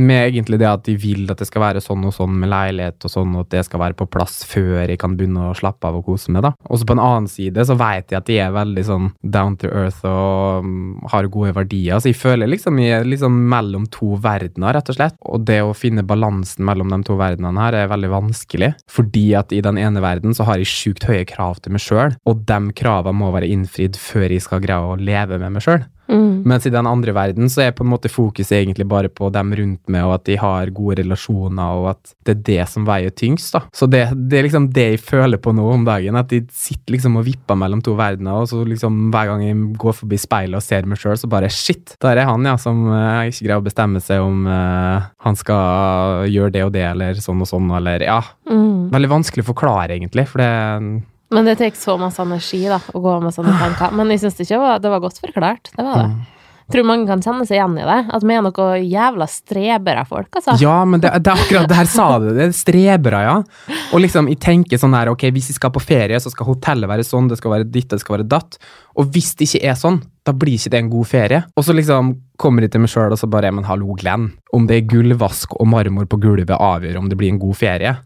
med 0.00 0.28
egentlig 0.28 0.58
det 0.62 0.68
at 0.68 0.84
de 0.86 0.94
vil 1.00 1.30
at 1.32 1.40
det 1.40 1.48
skal 1.48 1.64
være 1.66 1.82
sånn 1.84 2.04
og 2.08 2.14
sånn 2.16 2.34
med 2.40 2.50
leilighet, 2.52 2.98
og 3.04 3.12
sånn 3.12 3.34
og 3.36 3.46
at 3.46 3.52
det 3.54 3.64
skal 3.66 3.82
være 3.82 3.96
på 3.98 4.08
plass 4.12 4.42
før 4.48 4.86
jeg 4.86 5.00
kan 5.00 5.16
begynne 5.18 5.50
å 5.50 5.56
slappe 5.56 5.88
av 5.88 5.98
og 6.00 6.06
kose 6.08 6.32
meg. 6.32 6.44
da. 6.46 6.52
Og 6.68 6.80
så 6.80 6.88
på 6.88 6.96
en 6.96 7.02
annen 7.04 7.28
side 7.30 7.66
så 7.68 7.76
vet 7.78 8.12
jeg 8.12 8.20
at 8.20 8.28
de 8.28 8.38
er 8.42 8.54
veldig 8.54 8.84
sånn 8.88 9.10
down 9.22 9.56
to 9.60 9.70
earth 9.70 10.04
og 10.08 10.66
um, 10.66 10.98
har 11.12 11.30
gode 11.32 11.54
verdier. 11.56 12.00
Så 12.00 12.12
jeg 12.12 12.20
føler 12.20 12.50
liksom 12.50 12.80
jeg 12.82 13.00
er 13.00 13.08
liksom 13.08 13.36
mellom 13.52 13.86
to 13.92 14.16
verdener, 14.22 14.76
rett 14.76 14.92
og 14.92 14.98
slett. 14.98 15.18
Og 15.28 15.46
det 15.48 15.60
å 15.64 15.76
finne 15.76 16.06
balansen 16.06 16.66
mellom 16.66 16.92
de 16.92 17.02
to 17.06 17.18
verdenene 17.20 17.66
her 17.66 17.78
er 17.82 17.92
veldig 17.92 18.12
vanskelig. 18.12 18.72
Fordi 18.90 19.26
at 19.38 19.52
i 19.54 19.62
den 19.64 19.80
ene 19.80 20.02
verden 20.04 20.36
så 20.36 20.46
har 20.48 20.60
jeg 20.60 20.72
sjukt 20.72 21.08
høye 21.08 21.24
krav 21.28 21.60
til 21.62 21.76
meg 21.76 21.84
sjøl, 21.84 22.16
og 22.28 22.44
de 22.48 22.60
kravene 22.78 23.18
må 23.18 23.32
være 23.34 23.50
innfridd 23.52 23.98
før 24.00 24.30
jeg 24.32 24.44
skal 24.44 24.62
greie 24.64 24.92
å 24.92 24.98
leve 24.98 25.40
med 25.42 25.56
meg 25.56 25.64
sjøl. 25.64 25.84
Mm. 26.12 26.42
Mens 26.48 26.66
i 26.68 26.72
den 26.72 26.88
andre 26.88 27.14
verden 27.16 27.50
så 27.52 27.64
er 27.66 27.74
på 27.76 27.86
en 27.86 27.92
måte 27.92 28.10
fokuset 28.12 28.58
egentlig 28.58 28.86
bare 28.88 29.10
på 29.12 29.30
dem 29.34 29.52
rundt 29.58 29.92
meg, 29.92 30.06
og 30.06 30.16
at 30.18 30.26
de 30.28 30.38
har 30.40 30.72
gode 30.74 31.00
relasjoner, 31.00 31.78
og 31.80 31.90
at 31.94 32.14
det 32.26 32.34
er 32.34 32.42
det 32.48 32.68
som 32.70 32.86
veier 32.88 33.14
tyngst. 33.16 33.54
da. 33.56 33.64
Så 33.74 33.88
det, 33.90 34.04
det 34.14 34.40
er 34.40 34.46
liksom 34.48 34.68
det 34.74 34.86
jeg 34.92 35.02
føler 35.02 35.40
på 35.42 35.54
nå 35.56 35.66
om 35.72 35.86
dagen, 35.88 36.18
at 36.18 36.30
de 36.32 36.42
sitter 36.52 36.96
liksom 36.96 37.18
og 37.20 37.26
vipper 37.28 37.58
mellom 37.58 37.82
to 37.84 37.96
verdener, 37.98 38.42
og 38.42 38.50
så 38.50 38.62
liksom 38.68 39.08
hver 39.14 39.32
gang 39.32 39.46
jeg 39.46 39.60
går 39.80 39.98
forbi 40.02 40.20
speilet 40.20 40.58
og 40.58 40.66
ser 40.66 40.88
meg 40.88 41.00
sjøl, 41.00 41.16
så 41.18 41.30
bare 41.30 41.50
shit, 41.52 41.96
der 42.02 42.20
er 42.20 42.28
han, 42.30 42.46
ja, 42.48 42.56
som 42.60 42.84
uh, 42.90 43.24
ikke 43.28 43.46
greier 43.46 43.62
å 43.62 43.66
bestemme 43.66 44.02
seg 44.04 44.24
om 44.24 44.44
uh, 44.48 45.08
han 45.24 45.38
skal 45.38 46.28
gjøre 46.30 46.54
det 46.56 46.66
og 46.66 46.74
det, 46.76 46.86
eller 46.92 47.22
sånn 47.22 47.42
og 47.42 47.50
sånn, 47.50 47.70
eller 47.78 48.04
ja. 48.06 48.20
Mm. 48.50 48.92
Veldig 48.92 49.10
vanskelig 49.16 49.46
å 49.46 49.52
forklare, 49.52 49.96
egentlig, 49.96 50.28
for 50.30 50.42
det 50.42 50.52
Men 51.32 51.48
det 51.48 51.56
tar 51.58 51.72
ikke 51.72 51.80
så 51.80 51.96
masse 52.00 52.22
energi, 52.22 52.62
da, 52.68 52.78
å 52.92 53.00
gå 53.02 53.16
med 53.24 53.34
sånne 53.34 53.56
tanker. 53.60 53.96
Men 53.96 54.12
jeg 54.12 54.24
syns 54.26 54.38
det 54.38 54.48
det 54.52 54.92
var 54.92 55.02
godt 55.02 55.20
forklart. 55.22 55.72
Det 55.72 55.82
var 55.82 56.04
det. 56.04 56.12
Mm. 56.12 56.22
Tror 56.72 56.86
mange 56.86 57.08
kan 57.08 57.20
kjenne 57.20 57.44
seg 57.44 57.58
igjen 57.58 57.74
i 57.80 57.84
det. 57.84 57.98
At 58.16 58.24
vi 58.24 58.36
er 58.36 58.44
noen 58.44 58.84
jævla 58.88 59.26
strebere 59.28 60.04
folk, 60.08 60.30
altså. 60.38 60.54
Ja, 60.62 60.76
men 60.88 61.02
det, 61.02 61.10
det 61.24 61.32
er 61.32 61.42
akkurat 61.42 61.68
der 61.72 61.88
sa 61.90 62.06
du 62.20 62.28
det. 62.30 62.36
Det 62.38 62.46
er 62.46 62.54
strebere, 62.56 63.22
ja. 63.26 63.34
Og 63.92 64.04
liksom, 64.04 64.30
jeg 64.32 64.40
tenker 64.42 64.80
sånn 64.80 64.96
her, 64.96 65.10
ok, 65.12 65.26
hvis 65.34 65.50
jeg 65.52 65.58
skal 65.58 65.74
på 65.74 65.82
ferie, 65.82 66.20
så 66.22 66.32
skal 66.32 66.48
hotellet 66.48 66.90
være 66.90 67.06
sånn, 67.06 67.28
det 67.32 67.40
skal 67.40 67.56
være 67.56 67.68
ditt, 67.68 67.90
det 67.92 68.00
skal 68.00 68.18
være 68.18 68.28
datt. 68.30 68.60
Og 68.96 69.10
hvis 69.12 69.34
det 69.36 69.50
ikke 69.50 69.72
er 69.72 69.76
sånn, 69.78 70.00
da 70.22 70.34
blir 70.36 70.56
ikke 70.56 70.72
det 70.72 70.80
en 70.80 70.92
god 70.92 71.10
ferie. 71.10 71.42
Og 71.58 71.66
så 71.66 71.74
liksom 71.76 72.14
kommer 72.40 72.64
de 72.64 72.70
til 72.72 72.84
meg 72.84 72.92
sjøl 72.92 73.12
og 73.14 73.20
så 73.20 73.28
bare 73.30 73.50
Men 73.54 73.66
hallo, 73.66 73.96
Glenn. 73.98 74.30
Om 74.54 74.70
det 74.70 74.78
er 74.78 74.88
gullvask 74.94 75.58
og 75.58 75.68
marmor 75.72 76.08
på 76.08 76.20
gulvet 76.22 76.56
avgjør 76.56 77.02
om 77.02 77.10
det 77.10 77.18
blir 77.20 77.34
en 77.34 77.42
god 77.42 77.58
ferie. 77.58 77.96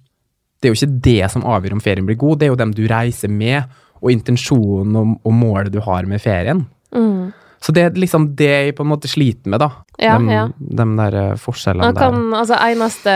Det 0.60 0.68
er 0.68 0.74
jo 0.74 0.78
ikke 0.78 1.00
det 1.04 1.32
som 1.32 1.44
avgjør 1.46 1.76
om 1.76 1.82
ferien 1.84 2.06
blir 2.08 2.18
god, 2.20 2.40
det 2.40 2.48
er 2.48 2.54
jo 2.54 2.60
dem 2.60 2.74
du 2.76 2.86
reiser 2.90 3.32
med, 3.32 3.66
og 4.00 4.12
intensjonen 4.12 4.96
og, 5.00 5.16
og 5.24 5.34
målet 5.34 5.72
du 5.74 5.80
har 5.84 6.08
med 6.08 6.22
ferien. 6.22 6.64
Mm. 6.94 7.32
Så 7.60 7.72
det 7.74 7.82
er 7.82 7.96
liksom 7.98 8.28
det 8.38 8.50
jeg 8.50 8.74
på 8.76 8.84
en 8.84 8.92
måte 8.92 9.08
sliter 9.10 9.50
med, 9.50 9.60
da. 9.62 9.70
Ja, 9.98 10.18
de, 10.20 10.28
ja. 10.30 10.44
de 10.54 10.86
der 10.98 11.16
eh, 11.22 11.38
forskjellene 11.40 11.96
kan, 11.96 12.18
kan, 12.18 12.34
altså, 12.36 12.58
eneste 12.60 13.14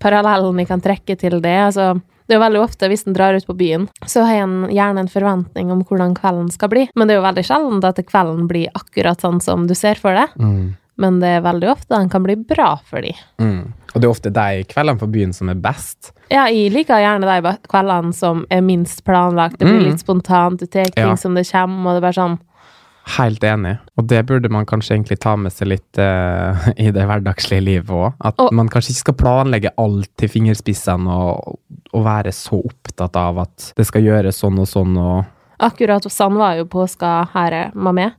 parallellen 0.00 0.62
jeg 0.62 0.70
kan 0.70 0.82
trekke 0.84 1.16
til 1.18 1.40
det 1.42 1.56
altså, 1.64 1.96
Det 1.98 2.36
er 2.36 2.38
jo 2.38 2.44
veldig 2.44 2.60
ofte, 2.62 2.86
hvis 2.88 3.02
en 3.10 3.16
drar 3.16 3.34
ut 3.34 3.46
på 3.48 3.56
byen, 3.58 3.88
så 4.06 4.22
har 4.28 4.44
en 4.44 4.68
gjerne 4.70 5.02
en 5.02 5.10
forventning 5.10 5.72
om 5.74 5.82
hvordan 5.82 6.14
kvelden 6.14 6.46
skal 6.54 6.70
bli. 6.70 6.84
Men 6.94 7.08
det 7.08 7.16
er 7.16 7.18
jo 7.18 7.26
veldig 7.26 7.44
sjelden 7.48 7.82
at 7.88 7.98
kvelden 8.06 8.46
blir 8.48 8.70
akkurat 8.78 9.20
sånn 9.20 9.42
som 9.42 9.66
du 9.66 9.74
ser 9.74 9.98
for 9.98 10.14
deg. 10.14 10.30
der. 10.38 10.46
Mm. 10.46 10.68
Men 11.00 11.18
det 11.22 11.30
er 11.38 11.44
veldig 11.46 11.70
ofte 11.72 11.94
den 11.96 12.10
kan 12.12 12.22
bli 12.26 12.34
bra 12.36 12.74
for 12.84 13.00
dem. 13.00 13.16
Mm. 13.40 13.72
Og 13.94 13.96
det 14.00 14.04
er 14.06 14.10
ofte 14.12 14.30
de 14.36 14.64
kveldene 14.68 15.00
på 15.00 15.08
byen 15.10 15.32
som 15.34 15.48
er 15.50 15.56
best. 15.58 16.12
Ja, 16.30 16.44
jeg 16.52 16.70
liker 16.74 17.00
gjerne 17.00 17.26
de 17.40 17.54
kveldene 17.66 18.12
som 18.14 18.44
er 18.52 18.60
minst 18.62 19.00
planlagt. 19.08 19.56
Det 19.58 19.66
blir 19.66 19.80
Mm. 19.80 19.88
litt 19.90 20.00
spontant, 20.04 20.60
du 20.60 20.66
tar 20.66 20.84
ting 20.92 21.08
Ja. 21.08 21.16
som 21.16 21.34
det 21.34 21.48
kommer, 21.50 21.90
og 21.90 21.94
det 21.96 22.04
er 22.04 22.06
bare 22.12 22.20
sånn 22.20 22.38
Helt 23.16 23.40
enig. 23.42 23.78
Og 23.98 24.06
det 24.06 24.26
burde 24.26 24.50
man 24.52 24.66
kanskje 24.66 24.92
egentlig 24.94 25.18
ta 25.20 25.34
med 25.34 25.50
seg 25.52 25.68
litt 25.68 25.98
uh, 25.98 26.54
i 26.76 26.90
det 26.92 27.06
hverdagslige 27.08 27.64
livet 27.64 27.88
òg. 27.90 28.12
At 28.20 28.34
Og- 28.38 28.52
man 28.52 28.68
kanskje 28.68 28.90
ikke 28.92 29.00
skal 29.06 29.14
planlegge 29.14 29.70
alt 29.78 30.10
til 30.20 30.28
fingerspissene 30.28 31.08
og, 31.10 31.58
og 31.94 32.04
være 32.04 32.30
så 32.30 32.60
opptatt 32.62 33.16
av 33.16 33.38
at 33.38 33.72
det 33.76 33.86
skal 33.88 34.02
gjøres 34.02 34.38
sånn 34.44 34.58
og 34.60 34.68
sånn 34.68 34.96
og 35.00 35.24
Akkurat 35.60 36.02
sånn 36.08 36.36
var 36.38 36.54
jo 36.56 36.64
påska 36.66 37.28
her 37.34 37.70
med 37.74 37.94
med. 37.94 38.12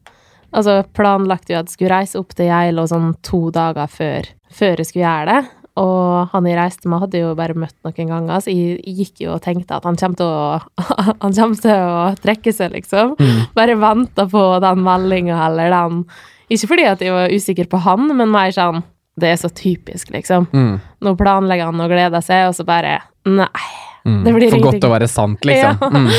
Altså, 0.51 0.81
planlagte 0.95 1.53
jo 1.53 1.61
at 1.61 1.69
jeg 1.69 1.77
skulle 1.77 1.95
reise 1.95 2.19
opp 2.19 2.35
til 2.35 2.49
Geilo 2.51 2.83
sånn 2.89 3.13
to 3.25 3.45
dager 3.55 3.91
før, 3.91 4.29
før 4.51 4.81
jeg 4.81 4.89
skulle 4.89 5.05
gjøre 5.05 5.35
det. 5.35 5.57
Og 5.79 6.31
han 6.33 6.47
jeg 6.49 6.57
reiste 6.59 6.89
med, 6.91 6.99
hadde 7.05 7.21
jo 7.21 7.29
bare 7.39 7.55
møtt 7.55 7.77
noen 7.87 8.09
ganger, 8.09 8.41
så 8.43 8.51
jeg 8.51 8.81
gikk 8.83 9.21
jo 9.23 9.35
og 9.37 9.43
tenkte 9.45 9.77
at 9.77 9.85
han 9.87 9.95
kommer 9.99 10.19
til 10.19 10.27
å, 10.27 10.87
han 11.23 11.37
kommer 11.37 11.61
til 11.63 11.85
å 11.87 12.01
trekke 12.19 12.53
seg, 12.55 12.75
liksom. 12.75 13.13
Bare 13.55 13.77
venta 13.79 14.27
på 14.29 14.43
den 14.63 14.83
meldinga 14.85 15.39
eller 15.47 15.71
den 15.71 16.03
Ikke 16.51 16.73
fordi 16.73 16.89
at 16.91 17.05
jeg 17.05 17.15
var 17.15 17.31
usikker 17.31 17.71
på 17.71 17.79
han, 17.85 18.09
men 18.11 18.33
mer 18.33 18.51
sånn 18.51 18.83
Det 19.15 19.31
er 19.31 19.39
så 19.39 19.51
typisk, 19.55 20.11
liksom. 20.11 20.49
mm. 20.51 20.75
Nå 21.07 21.15
planlegger 21.19 21.71
han 21.71 21.83
og 21.83 21.95
gleder 21.95 22.25
seg, 22.25 22.49
og 22.49 22.57
så 22.59 22.67
bare 22.67 22.99
Nei. 23.29 23.90
Mm. 24.05 24.23
For 24.25 24.41
ingenting. 24.41 24.63
godt 24.65 24.87
å 24.87 24.91
være 24.93 25.07
sant, 25.11 25.45
liksom. 25.45 25.77
Ja. 25.77 25.89
Mm. 25.93 26.09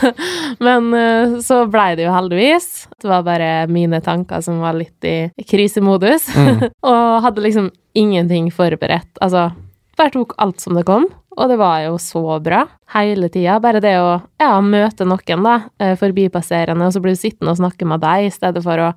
Men 0.66 0.88
eh, 0.94 1.38
så 1.44 1.62
blei 1.70 1.94
det 1.96 2.06
jo 2.06 2.12
heldigvis. 2.14 2.68
Det 3.00 3.08
var 3.08 3.24
bare 3.26 3.50
mine 3.72 4.02
tanker 4.04 4.44
som 4.44 4.60
var 4.62 4.76
litt 4.76 5.08
i 5.08 5.16
krisemodus. 5.48 6.28
Mm. 6.36 6.68
og 6.92 7.02
hadde 7.26 7.44
liksom 7.46 7.70
ingenting 7.98 8.50
forberedt. 8.54 9.10
Altså, 9.24 9.50
bare 9.98 10.14
tok 10.14 10.36
alt 10.42 10.62
som 10.62 10.76
det 10.78 10.86
kom. 10.88 11.08
Og 11.32 11.48
det 11.48 11.56
var 11.56 11.80
jo 11.86 11.96
så 12.00 12.36
bra 12.44 12.66
hele 12.92 13.30
tida. 13.32 13.56
Bare 13.64 13.80
det 13.80 13.94
å 14.00 14.18
ja, 14.40 14.52
møte 14.60 15.06
noen, 15.08 15.46
da, 15.46 15.56
eh, 15.80 15.96
forbipasserende, 16.00 16.86
og 16.86 16.92
så 16.92 17.00
blir 17.00 17.16
du 17.16 17.22
sittende 17.22 17.54
og 17.54 17.60
snakke 17.62 17.88
med 17.88 18.02
deg 18.04 18.28
i 18.28 18.34
stedet 18.34 18.64
for 18.64 18.88
å 18.90 18.92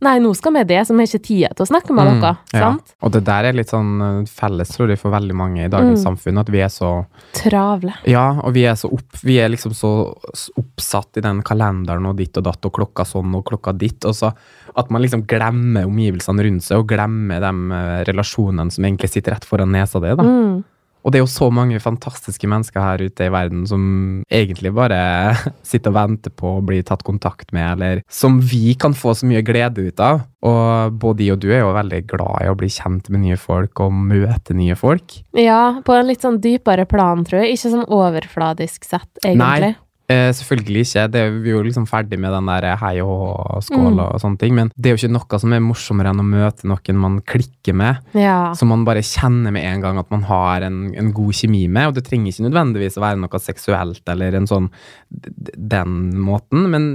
Nei, 0.00 0.18
nå 0.22 0.30
skal 0.36 0.52
vi 0.54 0.62
det, 0.62 0.78
så 0.86 0.94
vi 0.94 1.02
har 1.02 1.08
ikke 1.10 1.24
tid 1.26 1.56
til 1.58 1.64
å 1.64 1.68
snakke 1.68 1.90
med 1.94 2.06
Mm, 2.06 2.20
dere. 2.22 2.36
ja. 2.54 2.60
Sant? 2.60 2.92
Og 3.02 3.10
det 3.12 3.24
der 3.26 3.44
er 3.48 3.52
litt 3.52 3.66
sånn 3.72 3.96
eh, 4.22 4.26
felles, 4.30 4.68
tror 4.76 4.88
jeg, 4.92 4.98
for 5.00 5.10
veldig 5.10 5.34
mange 5.34 5.64
i 5.64 5.68
dagens 5.68 5.98
Mm. 6.04 6.16
samfunn, 6.16 6.38
at 6.38 6.48
vi 6.54 6.60
er 6.62 6.68
så 6.70 7.06
Travle. 7.34 7.92
Ja, 8.06 8.38
og 8.44 8.52
vi 8.54 8.62
er 8.64 8.74
så 8.78 8.92
opp, 8.92 9.18
vi 9.24 9.38
er 9.42 9.48
liksom 9.50 9.72
så 9.74 10.14
oppsatt 10.56 11.18
i 11.18 11.20
den 11.20 11.42
kalenderen 11.42 12.06
og 12.06 12.16
ditt 12.16 12.36
og 12.38 12.44
datt 12.44 12.64
og 12.64 12.72
klokka 12.78 13.04
sånn 13.04 13.34
og 13.34 13.44
klokka 13.44 13.76
ditt, 13.76 14.04
og 14.04 14.14
så 14.14 14.32
at 14.76 14.90
man 14.90 15.02
liksom 15.02 15.26
glemmer 15.26 15.84
omgivelsene 15.88 16.44
rundt 16.46 16.62
seg, 16.62 16.78
og 16.78 16.86
glemmer 16.88 17.40
de 17.40 17.52
eh, 17.74 18.04
relasjonene 18.12 18.70
som 18.70 18.84
egentlig 18.84 19.10
sitter 19.10 19.32
rett 19.34 19.44
foran 19.44 19.72
nesa 19.74 19.98
di, 20.00 20.14
da. 20.14 20.22
Mm. 20.22 20.64
Og 21.02 21.12
det 21.12 21.20
er 21.20 21.24
jo 21.24 21.30
så 21.30 21.48
mange 21.54 21.78
fantastiske 21.82 22.48
mennesker 22.50 22.82
her 22.82 23.04
ute 23.06 23.28
i 23.28 23.32
verden 23.32 23.64
som 23.70 23.82
egentlig 24.30 24.72
bare 24.76 24.98
sitter 25.70 25.92
og 25.92 25.98
venter 25.98 26.34
på 26.34 26.56
å 26.58 26.64
bli 26.64 26.82
tatt 26.86 27.04
kontakt 27.06 27.52
med, 27.56 27.76
eller 27.76 28.02
som 28.10 28.40
vi 28.42 28.74
kan 28.78 28.96
få 28.96 29.14
så 29.16 29.28
mye 29.28 29.44
glede 29.46 29.88
ut 29.88 30.02
av. 30.04 30.24
Og 30.48 30.98
både 31.02 31.22
de 31.22 31.32
og 31.34 31.40
du 31.42 31.48
er 31.50 31.64
jo 31.64 31.74
veldig 31.74 32.02
glad 32.10 32.44
i 32.44 32.50
å 32.50 32.56
bli 32.58 32.68
kjent 32.70 33.08
med 33.10 33.24
nye 33.24 33.38
folk 33.40 33.80
og 33.82 33.94
møte 33.94 34.54
nye 34.54 34.76
folk. 34.78 35.20
Ja, 35.38 35.80
på 35.84 35.96
en 35.96 36.10
litt 36.10 36.22
sånn 36.22 36.38
dypere 36.42 36.86
plan, 36.88 37.24
tror 37.26 37.42
jeg. 37.42 37.56
Ikke 37.56 37.74
sånn 37.74 37.88
overfladisk 37.88 38.86
sett, 38.86 39.10
egentlig. 39.24 39.74
Nei. 39.74 39.87
Eh, 40.08 40.30
selvfølgelig 40.32 40.86
ikke. 40.86 41.02
Det, 41.12 41.20
er- 41.20 41.34
vi 41.44 41.50
er 41.50 41.56
jo 41.58 41.62
liksom 41.66 41.84
ferdig 41.86 42.16
med 42.18 42.32
den 42.32 42.46
der 42.48 42.76
hei 42.80 42.94
og 43.02 43.08
hå 43.10 43.56
og 43.56 43.62
skål 43.66 43.92
Mm. 43.92 43.98
og 44.06 44.20
sånne 44.22 44.38
ting, 44.40 44.54
men 44.54 44.70
det 44.74 44.86
er 44.88 44.96
jo 44.96 45.00
ikke 45.06 45.12
noe 45.12 45.38
som 45.38 45.52
er 45.52 45.60
morsommere 45.60 46.08
enn 46.14 46.22
å 46.22 46.24
møte 46.24 46.64
noen 46.64 46.96
man 46.96 47.20
klikker 47.20 47.74
med, 47.74 47.98
Ja. 48.14 48.54
som 48.54 48.68
man 48.68 48.84
bare 48.86 49.02
kjenner 49.04 49.52
med 49.52 49.64
en 49.64 49.82
gang 49.82 49.98
at 49.98 50.10
man 50.10 50.22
har 50.22 50.62
en, 50.62 50.94
en 50.96 51.12
god 51.12 51.32
kjemi 51.34 51.68
med, 51.68 51.88
og 51.88 51.94
det 51.94 52.04
trenger 52.08 52.32
ikke 52.32 52.48
nødvendigvis 52.48 52.96
å 52.96 53.04
være 53.04 53.20
noe 53.20 53.38
seksuelt 53.38 54.00
eller 54.08 54.34
en 54.34 54.46
sånn 54.46 54.70
den 55.10 56.18
måten, 56.18 56.70
men 56.70 56.88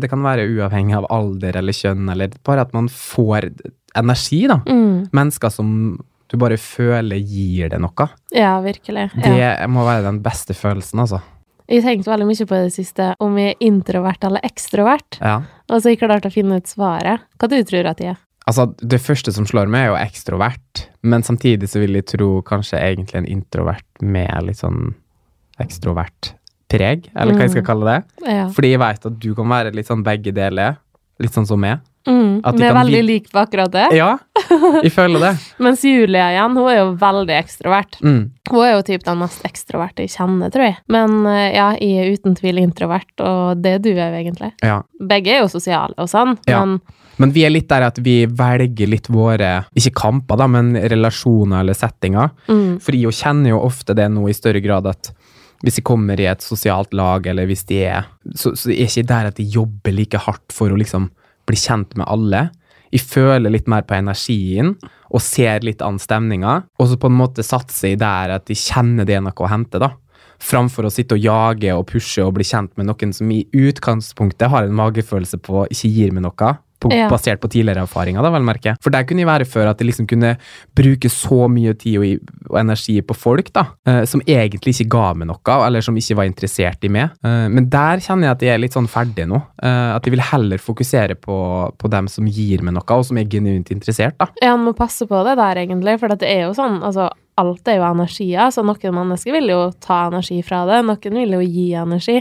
det 0.00 0.10
kan 0.10 0.20
være 0.22 0.44
uavhengig 0.48 0.96
av 0.98 1.06
alder 1.10 1.56
eller 1.56 1.72
kjønn, 1.72 2.10
eller 2.12 2.28
bare 2.44 2.60
at 2.66 2.74
man 2.76 2.88
får 2.88 3.48
energi, 3.96 4.46
da. 4.46 4.58
Mm. 4.68 5.08
Mennesker 5.16 5.50
som 5.50 5.72
du 6.28 6.36
bare 6.36 6.58
føler 6.60 7.16
gir 7.24 7.70
det 7.72 7.80
noe. 7.80 8.08
Ja, 8.36 8.58
virkelig. 8.60 9.08
Ja. 9.24 9.56
Det 9.64 9.70
må 9.72 9.84
være 9.88 10.04
den 10.04 10.20
beste 10.22 10.52
følelsen, 10.52 11.00
altså. 11.00 11.22
Jeg 11.68 11.82
tenkte 11.84 12.08
veldig 12.10 12.26
mye 12.30 12.46
på 12.48 12.58
det 12.64 12.72
siste, 12.72 13.10
om 13.20 13.34
jeg 13.36 13.52
er 13.54 13.66
introvert 13.66 14.22
eller 14.24 14.40
ekstrovert. 14.46 15.18
Ja. 15.20 15.42
Og 15.68 15.82
så 15.82 15.88
har 15.90 15.92
jeg 15.96 16.00
klart 16.00 16.24
å 16.28 16.32
finne 16.32 16.56
ut 16.56 16.70
svaret. 16.70 17.20
Hva 17.38 17.48
du 17.52 17.58
tror 17.68 17.90
at 17.90 18.00
jeg 18.00 18.14
er? 18.14 18.22
Altså, 18.48 18.64
det 18.80 19.02
første 19.04 19.32
som 19.36 19.44
slår 19.44 19.68
meg, 19.68 19.82
er 19.84 19.90
jo 19.92 19.98
ekstrovert, 20.00 20.86
men 21.04 21.20
samtidig 21.26 21.68
så 21.68 21.82
vil 21.82 21.98
jeg 21.98 22.06
tro 22.14 22.30
kanskje 22.48 22.80
egentlig 22.80 23.18
en 23.20 23.28
introvert 23.28 23.84
med 24.00 24.32
litt 24.46 24.56
sånn 24.62 24.94
ekstrovert 25.60 26.32
preg, 26.72 27.10
eller 27.16 27.34
hva 27.36 27.44
jeg 27.44 27.50
skal 27.52 27.62
Mm. 27.62 27.66
kalle 27.68 27.84
det. 27.92 28.28
Ja. 28.28 28.48
Fordi 28.48 28.70
jeg 28.70 28.78
vet 28.80 29.06
at 29.06 29.18
du 29.18 29.34
kan 29.34 29.48
være 29.48 29.74
litt 29.74 29.86
sånn 29.86 30.04
begge 30.04 30.32
deler, 30.32 30.76
litt 31.20 31.32
sånn 31.32 31.46
som 31.46 31.60
meg. 31.60 31.80
Mm. 32.08 32.40
Vi 32.56 32.64
er 32.64 32.74
veldig 32.76 33.00
like 33.04 33.30
på 33.32 33.40
akkurat 33.42 33.72
det. 33.74 33.86
Ja, 33.98 34.14
jeg 34.82 34.92
føler 34.94 35.20
det. 35.26 35.32
Mens 35.64 35.82
Julia 35.84 36.30
igjen, 36.32 36.54
hun 36.56 36.70
er 36.72 36.78
jo 36.80 36.86
veldig 37.00 37.34
ekstrovert. 37.36 37.98
Mm. 38.00 38.20
Hun 38.48 38.62
er 38.64 38.72
jo 38.72 38.84
typ 38.88 39.04
den 39.04 39.18
mest 39.20 39.44
ekstroverte 39.44 40.06
jeg 40.06 40.14
kjenner, 40.16 40.50
tror 40.54 40.64
jeg. 40.70 40.78
Men 40.88 41.18
eh, 41.28 41.50
ja, 41.58 41.66
jeg 41.76 41.98
er 42.06 42.14
uten 42.16 42.38
tvil 42.38 42.62
introvert, 42.62 43.12
og 43.20 43.60
det 43.60 43.74
er 43.76 43.82
du 43.84 43.90
òg, 43.92 44.16
egentlig. 44.22 44.52
Ja. 44.64 44.80
Begge 45.12 45.34
er 45.36 45.42
jo 45.44 45.50
sosiale 45.52 45.94
og 46.00 46.08
sånn, 46.08 46.38
Ja. 46.48 46.64
men 46.64 46.80
Men 47.18 47.32
vi 47.34 47.42
er 47.44 47.50
litt 47.50 47.66
der 47.68 47.82
at 47.82 47.96
vi 47.98 48.26
velger 48.30 48.86
litt 48.86 49.08
våre, 49.10 49.64
ikke 49.74 49.90
kamper 49.98 50.38
da, 50.38 50.46
men 50.46 50.76
relasjoner 50.78 51.60
eller 51.64 51.74
settinger. 51.74 52.30
mm, 52.46 52.78
For 52.80 52.94
jeg 52.94 53.10
kjenner 53.10 53.50
jo 53.50 53.58
ofte 53.66 53.92
det 53.98 54.06
nå 54.14 54.28
i 54.30 54.32
større 54.38 54.62
grad 54.62 54.86
at 54.86 55.10
hvis 55.64 55.80
jeg 55.80 55.84
kommer 55.84 56.20
i 56.22 56.28
et 56.30 56.38
sosialt 56.46 56.92
lag, 56.94 57.26
eller 57.26 57.44
hvis 57.50 57.64
de 57.66 57.80
er 57.90 58.04
Så, 58.36 58.52
så 58.54 58.70
er 58.70 58.86
ikke 58.86 59.06
der 59.08 59.26
at 59.32 59.34
de 59.34 59.42
jobber 59.42 59.90
like 59.90 60.16
hardt 60.16 60.52
for 60.54 60.70
å 60.70 60.78
liksom 60.78 61.08
bli 61.48 61.58
kjent 61.58 61.96
med 61.98 62.08
alle. 62.08 62.48
Jeg 62.92 63.04
føler 63.04 63.52
litt 63.52 63.68
mer 63.68 63.84
på 63.84 63.96
energien 63.98 64.74
og 65.08 65.24
ser 65.24 65.64
litt 65.64 65.82
an 65.84 65.98
stemninga, 66.00 66.62
og 66.78 66.88
så 66.88 66.98
på 67.00 67.10
en 67.10 67.18
måte 67.18 67.44
satser 67.44 67.92
jeg 67.92 68.00
der 68.02 68.36
at 68.38 68.48
jeg 68.52 68.60
kjenner 68.60 69.08
det 69.08 69.18
er 69.18 69.24
noe 69.24 69.44
å 69.44 69.50
hente, 69.50 69.80
da. 69.80 69.94
Framfor 70.38 70.86
å 70.86 70.92
sitte 70.92 71.16
og 71.16 71.24
jage 71.24 71.72
og 71.74 71.88
pushe 71.90 72.22
og 72.22 72.36
bli 72.36 72.46
kjent 72.46 72.76
med 72.78 72.86
noen 72.88 73.12
som 73.16 73.30
i 73.34 73.42
utgangspunktet 73.56 74.52
har 74.52 74.68
en 74.68 74.76
magefølelse 74.78 75.40
på 75.42 75.66
ikke 75.66 75.90
gir 75.90 76.14
meg 76.14 76.28
noe. 76.28 76.52
På, 76.78 76.90
Ja. 76.94 77.08
Basert 77.10 77.40
på 77.42 77.50
tidligere 77.50 77.82
erfaringer, 77.86 78.22
da 78.22 78.30
vel 78.30 78.44
merke. 78.46 78.76
For 78.82 78.94
der 78.94 79.04
kunne 79.06 79.22
jeg 79.24 79.28
være 79.28 79.46
før 79.48 79.70
at 79.70 79.78
de 79.78 79.86
liksom 79.88 80.06
kunne 80.06 80.36
bruke 80.78 81.10
så 81.10 81.48
mye 81.50 81.74
tid 81.78 81.98
og, 81.98 82.30
og 82.50 82.58
energi 82.60 83.00
på 83.02 83.16
folk 83.18 83.52
da, 83.52 83.64
eh, 83.86 84.04
som 84.08 84.22
egentlig 84.26 84.76
ikke 84.76 84.88
ga 84.94 85.08
meg 85.18 85.30
noe, 85.30 85.58
eller 85.66 85.84
som 85.84 85.96
ikke 85.98 86.18
var 86.20 86.28
interessert 86.30 86.84
i 86.86 86.92
meg. 86.92 87.14
Eh, 87.24 87.46
men 87.50 87.68
der 87.72 88.02
kjenner 88.04 88.28
jeg 88.28 88.36
at 88.36 88.46
jeg 88.46 88.54
er 88.54 88.62
litt 88.62 88.78
sånn 88.78 88.90
ferdig 88.90 89.26
nå. 89.30 89.42
Eh, 89.62 89.90
at 89.96 90.06
jeg 90.06 90.14
vil 90.14 90.24
heller 90.30 90.62
fokusere 90.62 91.18
på, 91.18 91.38
på 91.78 91.92
dem 91.92 92.10
som 92.12 92.26
gir 92.30 92.62
meg 92.62 92.76
noe, 92.78 92.98
og 92.98 93.06
som 93.08 93.18
er 93.18 93.30
genuint 93.30 93.72
interessert. 93.74 94.18
da. 94.18 94.30
ja, 94.42 94.54
man 94.56 94.70
må 94.70 94.76
passe 94.78 95.06
på 95.08 95.24
det 95.26 95.38
der, 95.40 95.64
egentlig, 95.64 95.98
for 96.00 96.14
det 96.14 96.28
er 96.28 96.46
jo 96.46 96.54
sånn, 96.56 96.82
altså 96.86 97.10
alt 97.38 97.70
er 97.70 97.78
jo 97.78 97.86
energier, 97.86 98.50
så 98.50 98.64
noen 98.66 98.96
mennesker 98.96 99.34
vil 99.36 99.52
jo 99.52 99.60
ta 99.84 100.06
energi 100.08 100.40
fra 100.46 100.64
det, 100.68 100.80
noen 100.86 101.18
vil 101.22 101.36
jo 101.38 101.42
gi 101.44 101.68
energi. 101.78 102.20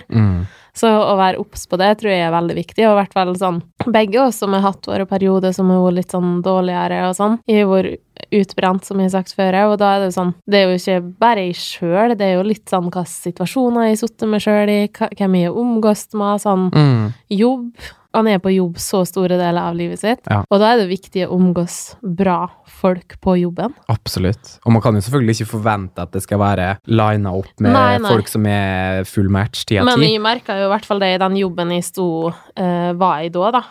Så 0.77 0.89
å 0.89 1.15
være 1.17 1.41
obs 1.41 1.65
på 1.69 1.79
det 1.81 1.91
tror 1.99 2.11
jeg 2.13 2.21
er 2.27 2.33
veldig 2.35 2.55
viktig, 2.57 2.83
og 2.85 2.93
i 2.95 2.99
hvert 3.01 3.15
fall 3.17 3.33
sånn 3.39 3.61
Begge 3.87 4.19
oss 4.19 4.41
som 4.41 4.53
har 4.53 4.65
hatt 4.65 4.87
våre 4.89 5.05
perioder 5.09 5.53
som 5.55 5.69
har 5.71 5.79
vært 5.85 5.95
litt 6.01 6.11
sånn 6.13 6.41
dårligere 6.45 7.05
og 7.07 7.15
sånn, 7.17 7.37
i 7.47 7.61
har 7.61 7.69
vært 7.71 8.01
utbrent, 8.33 8.83
som 8.83 8.99
jeg 8.99 9.07
har 9.07 9.13
sagt 9.21 9.35
før, 9.37 9.55
og 9.71 9.77
da 9.79 9.93
er 9.95 9.99
det 10.01 10.09
jo 10.09 10.15
sånn 10.17 10.33
Det 10.49 10.59
er 10.59 10.65
jo 10.67 10.79
ikke 10.79 11.19
bare 11.21 11.45
jeg 11.47 11.55
sjøl, 11.61 12.15
det 12.17 12.25
er 12.27 12.33
jo 12.35 12.47
litt 12.49 12.65
sånn 12.69 12.89
hvilke 12.89 13.05
situasjoner 13.07 13.87
jeg 13.87 13.95
har 13.95 14.01
sittet 14.01 14.27
med 14.33 14.43
sjøl 14.43 14.73
i, 14.73 14.79
hvem 14.89 15.37
jeg 15.39 15.47
har 15.49 15.61
omgått 15.63 16.17
med, 16.17 16.41
sånn 16.43 16.67
Mm. 16.73 17.13
jobb. 17.31 17.71
Han 18.13 18.27
er 18.27 18.39
på 18.39 18.49
jobb 18.55 18.77
så 18.81 19.03
store 19.05 19.37
deler 19.37 19.61
av 19.61 19.75
livet 19.75 19.99
sitt, 19.99 20.19
Ja. 20.29 20.43
og 20.49 20.59
da 20.59 20.73
er 20.73 20.77
det 20.77 20.87
viktig 20.89 21.27
å 21.27 21.35
omgås 21.35 21.95
bra 22.01 22.49
folk 22.65 23.19
på 23.21 23.35
jobben. 23.39 23.73
Absolutt. 23.89 24.59
Og 24.65 24.71
man 24.73 24.81
kan 24.81 24.93
jo 24.95 25.01
selvfølgelig 25.01 25.35
ikke 25.41 25.51
forvente 25.51 26.01
at 26.01 26.11
det 26.11 26.23
skal 26.23 26.39
være 26.39 26.77
lina 26.87 27.33
opp 27.33 27.51
med 27.59 27.73
Nei, 27.73 27.97
nei. 27.97 28.09
folk 28.09 28.27
som 28.27 28.45
er 28.45 29.03
full 29.03 29.29
match 29.29 29.65
ti 29.65 29.77
av 29.77 29.85
Men 29.85 29.99
jeg 30.01 30.21
merka 30.21 30.57
jo 30.57 30.65
i 30.69 30.71
hvert 30.73 30.85
fall 30.85 30.99
det 30.99 31.15
i 31.15 31.17
den 31.17 31.35
jobben 31.35 31.69
jeg 31.71 31.83
sto 31.83 32.07
uh, 32.31 32.93
var 32.93 33.21
i 33.21 33.29
da, 33.29 33.51
da. 33.51 33.61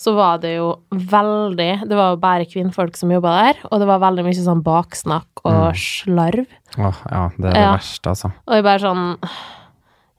Så 0.00 0.14
var 0.16 0.38
det 0.40 0.54
jo 0.56 0.78
veldig 0.90 1.86
Det 1.88 1.96
var 1.96 2.14
jo 2.14 2.16
bare 2.22 2.46
kvinnfolk 2.48 2.96
som 2.96 3.10
jobba 3.12 3.30
der, 3.44 3.54
og 3.70 3.80
det 3.80 3.86
var 3.86 4.00
veldig 4.00 4.24
mye 4.24 4.32
sånn 4.34 4.62
baksnakk 4.64 5.42
og 5.44 5.74
Mm. 5.74 5.76
slarv. 5.76 6.46
Åh, 6.78 6.96
ja, 7.10 7.28
det 7.36 7.46
er 7.46 7.52
det 7.52 7.60
Ja. 7.60 7.72
verste, 7.76 8.08
altså. 8.08 8.32
Og 8.48 8.54
jeg 8.54 8.64
bare 8.64 8.78
sånn 8.78 9.18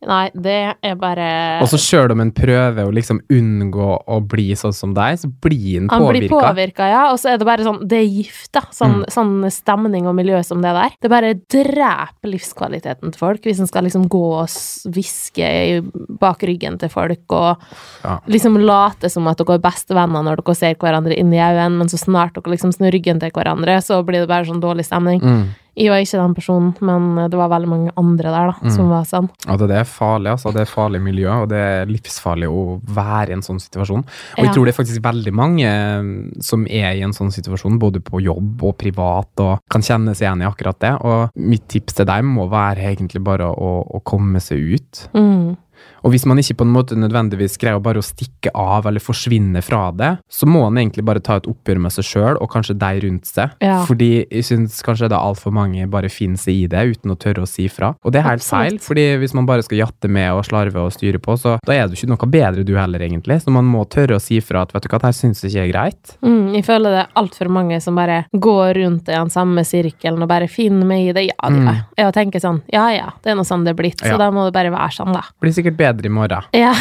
Nei, 0.02 0.32
det 0.34 0.54
er 0.82 0.96
bare 0.98 1.62
Og 1.62 1.68
så 1.70 1.78
sjøl 1.78 2.10
om 2.16 2.22
en 2.24 2.32
prøver 2.34 2.88
å 2.88 2.92
liksom 2.92 3.20
unngå 3.30 3.90
å 4.10 4.16
bli 4.26 4.48
sånn 4.58 4.74
som 4.74 4.96
deg, 4.98 5.20
så 5.22 5.30
blir 5.30 5.78
en 5.78 5.90
Han 5.90 6.08
blir 6.08 6.26
påvirka. 6.26 6.48
påvirka, 6.56 6.88
ja. 6.90 7.04
Og 7.12 7.20
så 7.22 7.30
er 7.30 7.38
det 7.38 7.46
bare 7.46 7.62
sånn 7.68 7.88
Det 7.88 8.00
er 8.00 8.08
gift, 8.10 8.52
da. 8.52 8.62
Sånn, 8.74 9.04
Mm. 9.04 9.06
sånn 9.14 9.52
stemning 9.52 10.08
og 10.08 10.16
miljø 10.16 10.44
som 10.44 10.60
det 10.62 10.74
der. 10.74 10.90
Det 11.02 11.10
bare 11.10 11.36
dreper 11.36 12.32
livskvaliteten 12.34 13.12
til 13.12 13.20
folk 13.20 13.42
hvis 13.44 13.60
en 13.60 13.68
skal 13.68 13.84
liksom 13.84 14.08
gå 14.10 14.24
og 14.42 14.48
hviske 14.92 15.84
bak 16.20 16.40
ryggen 16.50 16.80
til 16.80 16.90
folk 16.90 17.22
og 17.30 17.58
Ja. 18.04 18.18
liksom 18.28 18.58
late 18.58 19.10
som 19.10 19.28
at 19.28 19.38
dere 19.38 19.54
er 19.56 19.60
bestevenner 19.60 20.24
når 20.24 20.44
dere 20.44 20.56
ser 20.56 20.76
hverandre 20.76 21.16
inn 21.18 21.32
i 21.32 21.38
øynene, 21.38 21.78
men 21.78 21.88
så 21.88 22.00
snart 22.00 22.34
dere 22.34 22.52
liksom 22.56 22.74
snur 22.74 22.92
ryggen 22.92 23.20
til 23.20 23.30
hverandre, 23.30 23.78
så 23.84 24.04
blir 24.04 24.22
det 24.22 24.28
bare 24.28 24.46
sånn 24.46 24.60
dårlig 24.62 24.86
stemning. 24.86 25.22
Mm. 25.22 25.48
Jeg 25.78 25.88
var 25.88 26.02
ikke 26.04 26.20
den 26.20 26.34
personen, 26.36 26.74
men 26.84 27.30
det 27.32 27.38
var 27.40 27.48
veldig 27.54 27.70
mange 27.72 27.92
andre 27.96 28.32
der 28.34 28.50
da, 28.52 28.56
Mm. 28.62 28.72
som 28.76 28.90
var 28.90 29.04
sånn. 29.08 29.30
Det, 29.48 29.68
det 29.70 29.78
er 29.80 29.88
farlig, 29.88 30.32
altså. 30.34 30.52
Det 30.52 30.62
er 30.62 30.66
farlig 30.72 31.02
miljø, 31.02 31.30
og 31.32 31.48
det 31.50 31.58
er 31.58 31.86
livsfarlig 31.88 32.50
å 32.52 32.82
være 32.84 33.30
i 33.30 33.34
en 33.38 33.42
sånn 33.42 33.60
situasjon. 33.64 34.04
Og 34.04 34.38
Ja. 34.38 34.44
jeg 34.44 34.54
tror 34.54 34.66
det 34.66 34.74
er 34.76 34.84
faktisk 34.84 35.02
veldig 35.02 35.34
mange 35.34 35.64
eh, 35.64 36.42
som 36.42 36.66
er 36.68 36.92
i 36.96 37.02
en 37.02 37.14
sånn 37.14 37.32
situasjon, 37.32 37.80
både 37.80 38.02
på 38.04 38.22
jobb 38.22 38.62
og 38.64 38.78
privat, 38.78 39.32
og 39.40 39.60
kan 39.70 39.82
kjenne 39.82 40.12
seg 40.14 40.28
igjen 40.28 40.42
i 40.44 40.52
akkurat 40.52 40.80
det. 40.80 40.94
Og 41.02 41.30
mitt 41.36 41.68
tips 41.70 41.94
til 41.94 42.06
deg 42.06 42.24
må 42.24 42.50
være 42.50 42.92
egentlig 42.94 43.24
bare 43.24 43.48
å, 43.48 43.72
å 43.96 44.04
komme 44.04 44.40
seg 44.42 44.76
ut. 44.76 45.08
Mm. 45.16 45.56
Og 46.04 46.12
hvis 46.14 46.26
man 46.26 46.40
ikke 46.42 46.56
på 46.62 46.66
en 46.66 46.74
måte 46.74 46.96
nødvendigvis 46.98 47.58
greier 47.62 47.80
bare 47.84 48.02
å 48.02 48.06
stikke 48.06 48.50
av 48.58 48.88
eller 48.90 49.04
forsvinne 49.04 49.62
fra 49.64 49.92
det, 49.96 50.12
så 50.32 50.48
må 50.50 50.64
man 50.66 50.80
egentlig 50.82 51.06
bare 51.06 51.22
ta 51.24 51.36
et 51.38 51.48
oppgjør 51.50 51.80
med 51.84 51.94
seg 51.94 52.08
sjøl 52.08 52.40
og 52.42 52.50
kanskje 52.54 52.78
deg 52.82 53.04
rundt 53.06 53.26
seg. 53.30 53.54
Ja. 53.62 53.82
Fordi 53.88 54.26
jeg 54.32 54.46
syns 54.48 54.82
kanskje 54.86 55.10
det 55.12 55.18
er 55.18 55.22
altfor 55.28 55.54
mange 55.56 55.86
bare 55.92 56.10
finner 56.10 56.42
seg 56.42 56.64
i 56.64 56.68
det 56.72 56.82
uten 56.96 57.14
å 57.14 57.18
tørre 57.22 57.46
å 57.46 57.50
si 57.50 57.68
fra. 57.72 57.94
Og 58.04 58.12
det 58.16 58.22
er 58.22 58.28
helt 58.30 58.46
feil, 58.46 58.80
fordi 58.82 59.06
hvis 59.22 59.36
man 59.38 59.46
bare 59.50 59.66
skal 59.66 59.82
jatte 59.84 60.10
med 60.12 60.32
og 60.34 60.44
slarve 60.48 60.82
og 60.88 60.94
styre 60.96 61.22
på, 61.22 61.38
så 61.38 61.58
da 61.68 61.76
er 61.78 61.88
du 61.88 61.94
ikke 61.98 62.10
noe 62.12 62.32
bedre 62.32 62.66
du 62.66 62.74
heller, 62.78 63.00
egentlig. 63.06 63.40
Så 63.44 63.54
man 63.54 63.66
må 63.70 63.84
tørre 63.92 64.18
å 64.18 64.24
si 64.24 64.40
fra 64.42 64.64
at 64.66 64.74
vet 64.74 64.84
du 64.88 64.90
hva, 64.90 65.00
det 65.02 65.12
her 65.12 65.18
syns 65.18 65.44
jeg 65.44 65.52
ikke 65.54 65.68
er 65.68 65.72
greit. 65.74 66.16
Mm, 66.26 66.54
jeg 66.58 66.66
føler 66.66 66.96
det 66.98 67.04
er 67.06 67.14
altfor 67.22 67.52
mange 67.54 67.78
som 67.84 67.96
bare 68.00 68.24
går 68.34 68.74
rundt 68.82 69.10
i 69.12 69.16
den 69.18 69.30
samme 69.34 69.64
sirkelen 69.68 70.24
og 70.26 70.30
bare 70.32 70.48
finner 70.52 70.88
meg 70.88 71.12
i 71.12 71.16
det. 71.20 71.28
Ja, 71.30 71.50
Mm. 71.52 71.68
Jeg 71.98 72.14
tenker 72.16 72.40
sånn, 72.40 72.62
ja 72.72 72.86
ja, 72.96 73.10
det 73.24 73.32
er 73.34 73.36
nå 73.36 73.44
sånn 73.44 73.66
det 73.66 73.74
er 73.74 73.78
blitt, 73.84 74.00
så 74.00 74.14
Ja. 74.14 74.18
da 74.18 74.30
må 74.32 74.46
det 74.48 74.54
bare 74.54 74.72
være 74.72 74.92
sånn, 74.96 75.12
da. 75.14 75.22
Blir 75.42 75.52
sikkert 75.52 75.76
bedre 75.76 75.91
i 76.08 76.10
morgen. 76.10 76.44
Ja, 76.56 76.72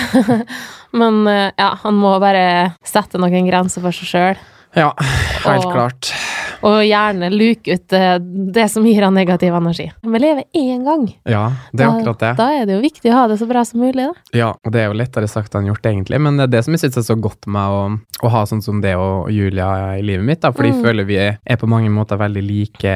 men 1.01 1.27
eh, 1.27 1.51
ja, 1.59 1.73
han 1.83 1.95
må 1.99 2.15
bare 2.23 2.73
sette 2.87 3.19
noen 3.19 3.49
grenser 3.51 3.83
for 3.83 3.91
seg 3.93 4.07
sjøl. 4.13 4.37
Ja, 4.79 4.93
helt 5.45 5.67
Og- 5.67 5.73
klart. 5.75 6.13
Og 6.67 6.83
gjerne 6.85 7.31
luke 7.33 7.73
ut 7.73 7.93
eh, 7.97 8.17
det 8.55 8.67
som 8.73 8.85
gir 8.85 9.03
han 9.07 9.15
negativ 9.17 9.55
energi. 9.57 9.87
Vi 10.03 10.19
lever 10.21 10.45
én 10.57 10.85
gang. 10.85 11.07
Ja, 11.25 11.47
det 11.73 11.85
er 11.87 11.95
akkurat 11.95 12.21
det. 12.21 12.33
Da 12.41 12.49
er 12.53 12.67
det 12.69 12.77
jo 12.77 12.83
viktig 12.85 13.13
å 13.13 13.17
ha 13.17 13.27
det 13.31 13.39
så 13.41 13.49
bra 13.49 13.63
som 13.65 13.81
mulig, 13.81 14.05
da. 14.11 14.13
Ja, 14.37 14.51
og 14.53 14.73
det 14.75 14.83
er 14.83 14.91
jo 14.91 14.99
lettere 15.01 15.29
sagt 15.31 15.55
enn 15.57 15.71
gjort, 15.71 15.87
egentlig. 15.89 16.21
Men 16.21 16.37
det 16.37 16.49
er 16.49 16.53
det 16.59 16.65
som 16.67 16.77
jeg 16.77 16.83
syns 16.85 17.01
er 17.01 17.07
så 17.09 17.17
godt 17.21 17.49
med 17.51 17.77
å, 17.77 17.81
å 18.27 18.33
ha 18.35 18.43
sånn 18.49 18.61
som 18.65 18.83
det 18.85 18.93
og 19.01 19.31
Julia 19.33 19.71
i 19.99 20.03
livet 20.05 20.25
mitt. 20.27 20.41
da, 20.45 20.53
jeg 20.53 20.71
Mm. 20.71 20.83
føler 20.85 21.05
vi 21.09 21.17
er, 21.19 21.39
er 21.47 21.57
på 21.57 21.67
mange 21.69 21.89
måter 21.91 22.19
veldig 22.21 22.43
like 22.45 22.93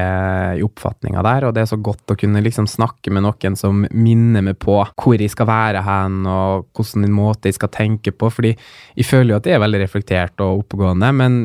i 0.59 0.63
oppfatninga 0.63 1.23
der. 1.25 1.47
Og 1.49 1.55
det 1.55 1.63
er 1.65 1.71
så 1.73 1.81
godt 1.81 2.13
å 2.13 2.17
kunne 2.21 2.43
liksom 2.45 2.67
snakke 2.69 3.11
med 3.11 3.25
noen 3.25 3.57
som 3.57 3.87
minner 3.91 4.43
meg 4.43 4.59
på 4.59 4.77
hvor 4.95 5.17
jeg 5.19 5.31
skal 5.33 5.47
være 5.49 5.83
hen, 5.83 6.27
og 6.27 6.67
hvordan 6.77 7.05
en 7.09 7.17
måte 7.17 7.49
jeg 7.49 7.55
skal 7.59 7.69
tenke 7.73 8.13
på. 8.13 8.31
Fordi 8.31 8.53
jeg 8.97 9.07
føler 9.09 9.35
jo 9.35 9.37
at 9.41 9.47
jeg 9.49 9.57
er 9.57 9.65
veldig 9.65 9.81
reflektert 9.87 10.41
og 10.45 10.65
oppegående, 10.65 11.13
men 11.15 11.41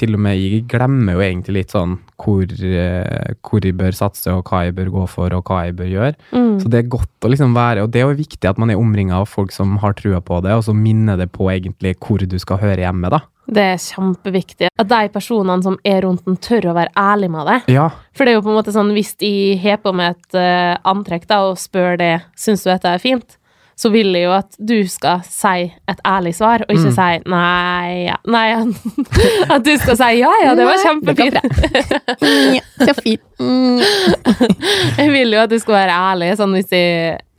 til 0.00 0.16
og 0.16 0.22
med 0.24 0.38
jeg 0.38 0.64
glemmer 0.70 1.16
jo 1.16 1.24
egentlig 1.24 1.56
litt 1.60 1.74
sånn 1.74 1.98
hvor, 2.20 2.44
eh, 2.44 3.34
hvor 3.46 3.64
jeg 3.64 3.76
bør 3.78 3.96
satse, 3.96 4.32
og 4.32 4.48
hva 4.48 4.64
jeg 4.66 4.76
bør 4.76 4.92
gå 4.94 5.06
for, 5.10 5.32
og 5.36 5.48
hva 5.48 5.64
jeg 5.66 5.76
bør 5.78 5.90
gjøre. 5.90 6.14
Mm. 6.34 6.54
Så 6.60 6.72
det 6.72 6.82
er 6.82 6.92
godt 6.92 7.26
å 7.26 7.32
liksom 7.32 7.56
være, 7.56 7.84
og 7.84 7.92
det 7.92 8.02
er 8.02 8.08
jo 8.08 8.20
viktig 8.20 8.50
at 8.50 8.60
man 8.60 8.72
er 8.72 8.80
omringa 8.80 9.20
av 9.20 9.28
folk 9.30 9.54
som 9.54 9.78
har 9.82 9.96
trua 9.98 10.20
på 10.24 10.40
det, 10.44 10.56
og 10.56 10.66
så 10.66 10.76
minner 10.76 11.20
det 11.20 11.30
på 11.32 11.48
egentlig 11.52 11.96
hvor 12.00 12.24
du 12.24 12.38
skal 12.42 12.60
høre 12.62 12.84
hjemme, 12.84 13.12
da. 13.12 13.22
Det 13.50 13.62
er 13.72 13.80
kjempeviktig. 13.82 14.68
At 14.78 14.90
de 14.90 15.08
personene 15.10 15.64
som 15.64 15.78
er 15.86 16.04
rundt 16.04 16.22
den, 16.28 16.38
tør 16.38 16.70
å 16.70 16.76
være 16.76 16.92
ærlige 16.98 17.34
med 17.34 17.48
det. 17.50 17.58
Ja, 17.74 17.88
For 18.14 18.24
det 18.24 18.34
er 18.34 18.38
jo 18.38 18.44
på 18.46 18.52
en 18.52 18.58
måte 18.60 18.74
sånn, 18.74 18.92
hvis 18.94 19.16
de 19.18 19.32
har 19.62 19.80
på 19.82 19.92
meg 19.96 20.14
et 20.14 20.38
uh, 20.38 20.76
antrekk 20.92 21.26
da, 21.30 21.42
og 21.48 21.58
spør 21.58 21.98
det, 22.00 22.12
syns 22.38 22.62
du 22.62 22.70
dette 22.70 22.94
er 22.94 23.02
fint, 23.02 23.39
så 23.80 23.88
vil 23.92 24.12
jeg 24.12 24.26
jo 24.26 24.32
at 24.36 24.56
du 24.60 24.74
skal 24.92 25.22
si 25.24 25.62
et 25.88 26.00
ærlig 26.06 26.34
svar, 26.36 26.64
og 26.66 26.74
ikke 26.74 26.90
Mm. 26.90 26.96
si 26.98 27.30
nei, 27.32 28.04
ja, 28.10 28.16
nei, 28.28 28.42
ja. 28.50 28.58
At 29.56 29.64
du 29.64 29.72
skal 29.80 29.96
si 29.96 30.10
ja, 30.20 30.32
ja, 30.44 30.52
det 30.58 30.66
var 30.68 30.76
Nei, 30.76 31.00
det 31.00 31.16
går 31.16 31.24
kjempefint. 31.24 31.36
så 32.84 32.94
fint. 33.04 33.24
Jeg 35.00 35.10
vil 35.14 35.32
jo 35.34 35.40
at 35.42 35.50
du 35.52 35.58
skal 35.62 35.74
være 35.78 35.96
ærlig, 36.12 36.30
sånn 36.38 36.54
hvis 36.58 36.68
de, 36.72 36.82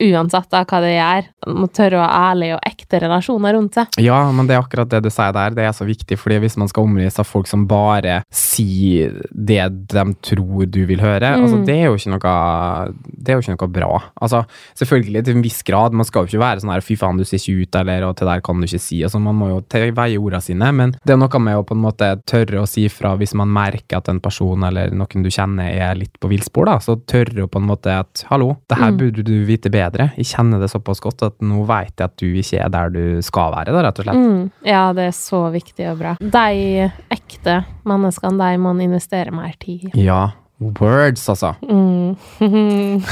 uansett 0.02 0.52
av 0.58 0.66
hva 0.66 0.80
det 0.84 0.92
gjør, 0.96 1.28
må 1.54 1.68
tørre 1.74 1.98
å 2.00 2.02
ha 2.04 2.32
ærlige 2.32 2.56
og 2.58 2.66
ekte 2.68 3.00
relasjoner 3.02 3.54
rundt 3.56 3.74
seg. 3.78 3.86
Ja, 4.02 4.18
men 4.34 4.46
det 4.48 4.56
er 4.56 4.62
akkurat 4.62 4.90
det 4.92 5.02
du 5.04 5.10
sier 5.10 5.32
der, 5.34 5.50
det 5.56 5.64
er 5.68 5.72
så 5.76 5.86
viktig, 5.88 6.18
fordi 6.18 6.38
hvis 6.42 6.56
man 6.60 6.68
skal 6.70 6.84
omgis 6.88 7.18
av 7.22 7.26
folk 7.28 7.46
som 7.50 7.66
bare 7.70 8.20
sier 8.32 9.20
det 9.32 9.62
de 9.92 10.04
tror 10.26 10.66
du 10.70 10.82
vil 10.88 11.00
høre, 11.02 11.32
Mm. 11.32 11.42
altså 11.44 11.64
det 11.64 11.74
er 11.78 11.86
jo 11.88 11.94
ikke 11.96 12.12
noe 12.12 12.92
det 13.22 13.32
er 13.32 13.38
jo 13.38 13.42
ikke 13.44 13.54
noe 13.56 13.68
bra. 13.72 13.90
Altså, 14.20 14.42
selvfølgelig 14.78 15.24
til 15.24 15.36
en 15.36 15.42
viss 15.44 15.62
grad, 15.66 15.92
man 15.96 16.04
skal 16.08 16.24
jo 16.26 16.32
ikke 16.32 16.42
være 16.42 16.60
sånn 16.62 16.72
her 16.74 16.80
fy 16.84 16.96
faen, 16.98 17.18
du 17.18 17.24
ser 17.24 17.38
ikke 17.38 17.62
ut, 17.66 17.74
eller 17.82 18.04
og 18.08 18.16
til 18.18 18.26
der 18.26 18.40
kan 18.44 18.60
du 18.60 18.66
ikke 18.66 18.80
si, 18.82 19.02
altså 19.06 19.20
man 19.22 19.34
må 19.38 19.48
jo 19.52 19.60
veie 19.92 20.18
ordene 20.18 20.40
sine, 20.42 20.72
men 20.72 20.92
det 21.04 21.14
er 21.14 21.16
noe 21.20 21.38
med 21.42 21.56
å 21.56 21.64
på 21.66 21.74
en 21.76 21.82
måte 21.82 22.08
tørre 22.26 22.62
å 22.62 22.66
si 22.68 22.88
fra 22.88 23.14
hvis 23.16 23.34
man 23.34 23.48
merker 23.52 23.98
at 23.98 24.08
en 24.08 24.20
person 24.20 24.62
eller 24.64 24.90
noen 24.90 25.22
du 25.22 25.30
kjenner 25.30 25.70
er 25.72 25.94
litt 25.98 26.18
på 26.20 26.28
villspor, 26.32 26.66
da, 26.66 26.78
så 26.82 26.96
tørre 27.06 27.44
å 27.46 27.50
på 27.50 27.58
en 27.60 27.68
måte 27.68 27.92
at 28.00 28.24
hallo, 28.30 28.56
det 28.68 28.78
her 28.78 28.90
Mm. 28.92 28.98
burde 28.98 29.22
du 29.24 29.44
vite 29.46 29.70
bedre, 29.70 29.91
jeg 30.00 30.26
kjenner 30.28 30.62
det 30.62 30.70
såpass 30.72 31.02
godt 31.02 31.24
at 31.26 31.36
nå 31.44 31.64
vet 31.68 31.92
jeg 31.94 32.04
at 32.08 32.16
du 32.20 32.28
ikke 32.28 32.60
er 32.64 32.70
der 32.72 32.92
du 32.94 33.04
skal 33.24 33.52
være, 33.54 33.74
da, 33.74 33.82
rett 33.86 34.02
og 34.02 34.08
slett. 34.08 34.20
Mm, 34.22 34.44
ja, 34.68 34.84
det 34.96 35.08
er 35.10 35.16
så 35.16 35.42
viktig 35.54 35.88
og 35.92 35.98
bra. 36.02 36.14
De 36.20 36.86
ekte 37.12 37.58
menneskene, 37.88 38.38
de 38.40 38.62
må 38.62 38.72
man 38.72 38.86
investere 38.86 39.34
mer 39.34 39.52
tid 39.62 39.90
i. 39.90 40.06
Ja, 40.06 40.22
words, 40.62 41.26
altså. 41.28 41.54
Mm. 41.66 42.16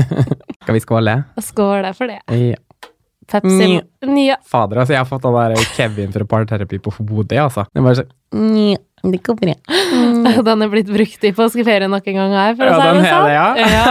Skal 0.64 0.76
vi 0.76 0.82
skåle? 0.82 1.16
Skåle 1.44 1.94
for 1.96 2.10
det. 2.10 2.20
Ja. 2.30 2.58
Pepsi 3.30 3.80
Nye. 4.10 4.36
Fader, 4.50 4.82
altså, 4.82 4.96
jeg 4.96 5.02
har 5.02 5.08
fått 5.08 5.26
den 5.26 5.36
der 5.38 5.66
Kevin 5.76 6.14
fra 6.14 6.26
parterapi 6.36 6.80
på 6.82 6.92
hodet, 6.98 7.38
altså. 7.40 7.66
Det 7.70 7.82
er 7.82 7.86
bare 7.86 8.00
sånn 8.02 8.78
det 9.02 9.22
går 9.24 9.36
bra. 9.38 9.54
Den 10.46 10.62
er 10.62 10.68
blitt 10.68 10.90
brukt 10.92 11.24
i 11.24 11.30
påskeferien 11.32 11.88
noen 11.88 12.04
gang 12.04 12.34
her, 12.36 12.56
for 12.58 12.68
å 12.68 12.74
si 12.76 12.80
det 12.98 13.04
sånn. 13.08 13.30
Ja. 13.32 13.46
ja. 13.64 13.84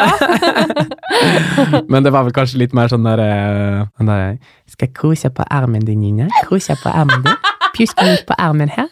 Men 1.91 2.05
det 2.05 2.13
var 2.13 2.27
vel 2.27 2.35
kanskje 2.35 2.61
litt 2.61 2.75
mer 2.77 2.91
sånn 2.91 3.07
der, 3.07 3.23
eh, 3.23 4.05
der 4.05 4.37
Skal 4.69 4.85
jeg 4.85 4.93
kose 4.99 5.31
på 5.33 5.45
armen 5.49 5.81
din, 5.87 6.03
Nina? 6.03 6.29
Kose 6.45 6.77
på 6.77 6.93
armen 6.93 7.25
din? 7.25 7.37
Pjusk 7.73 8.05
litt 8.05 8.27
på 8.29 8.37
armen 8.37 8.69
her. 8.75 8.89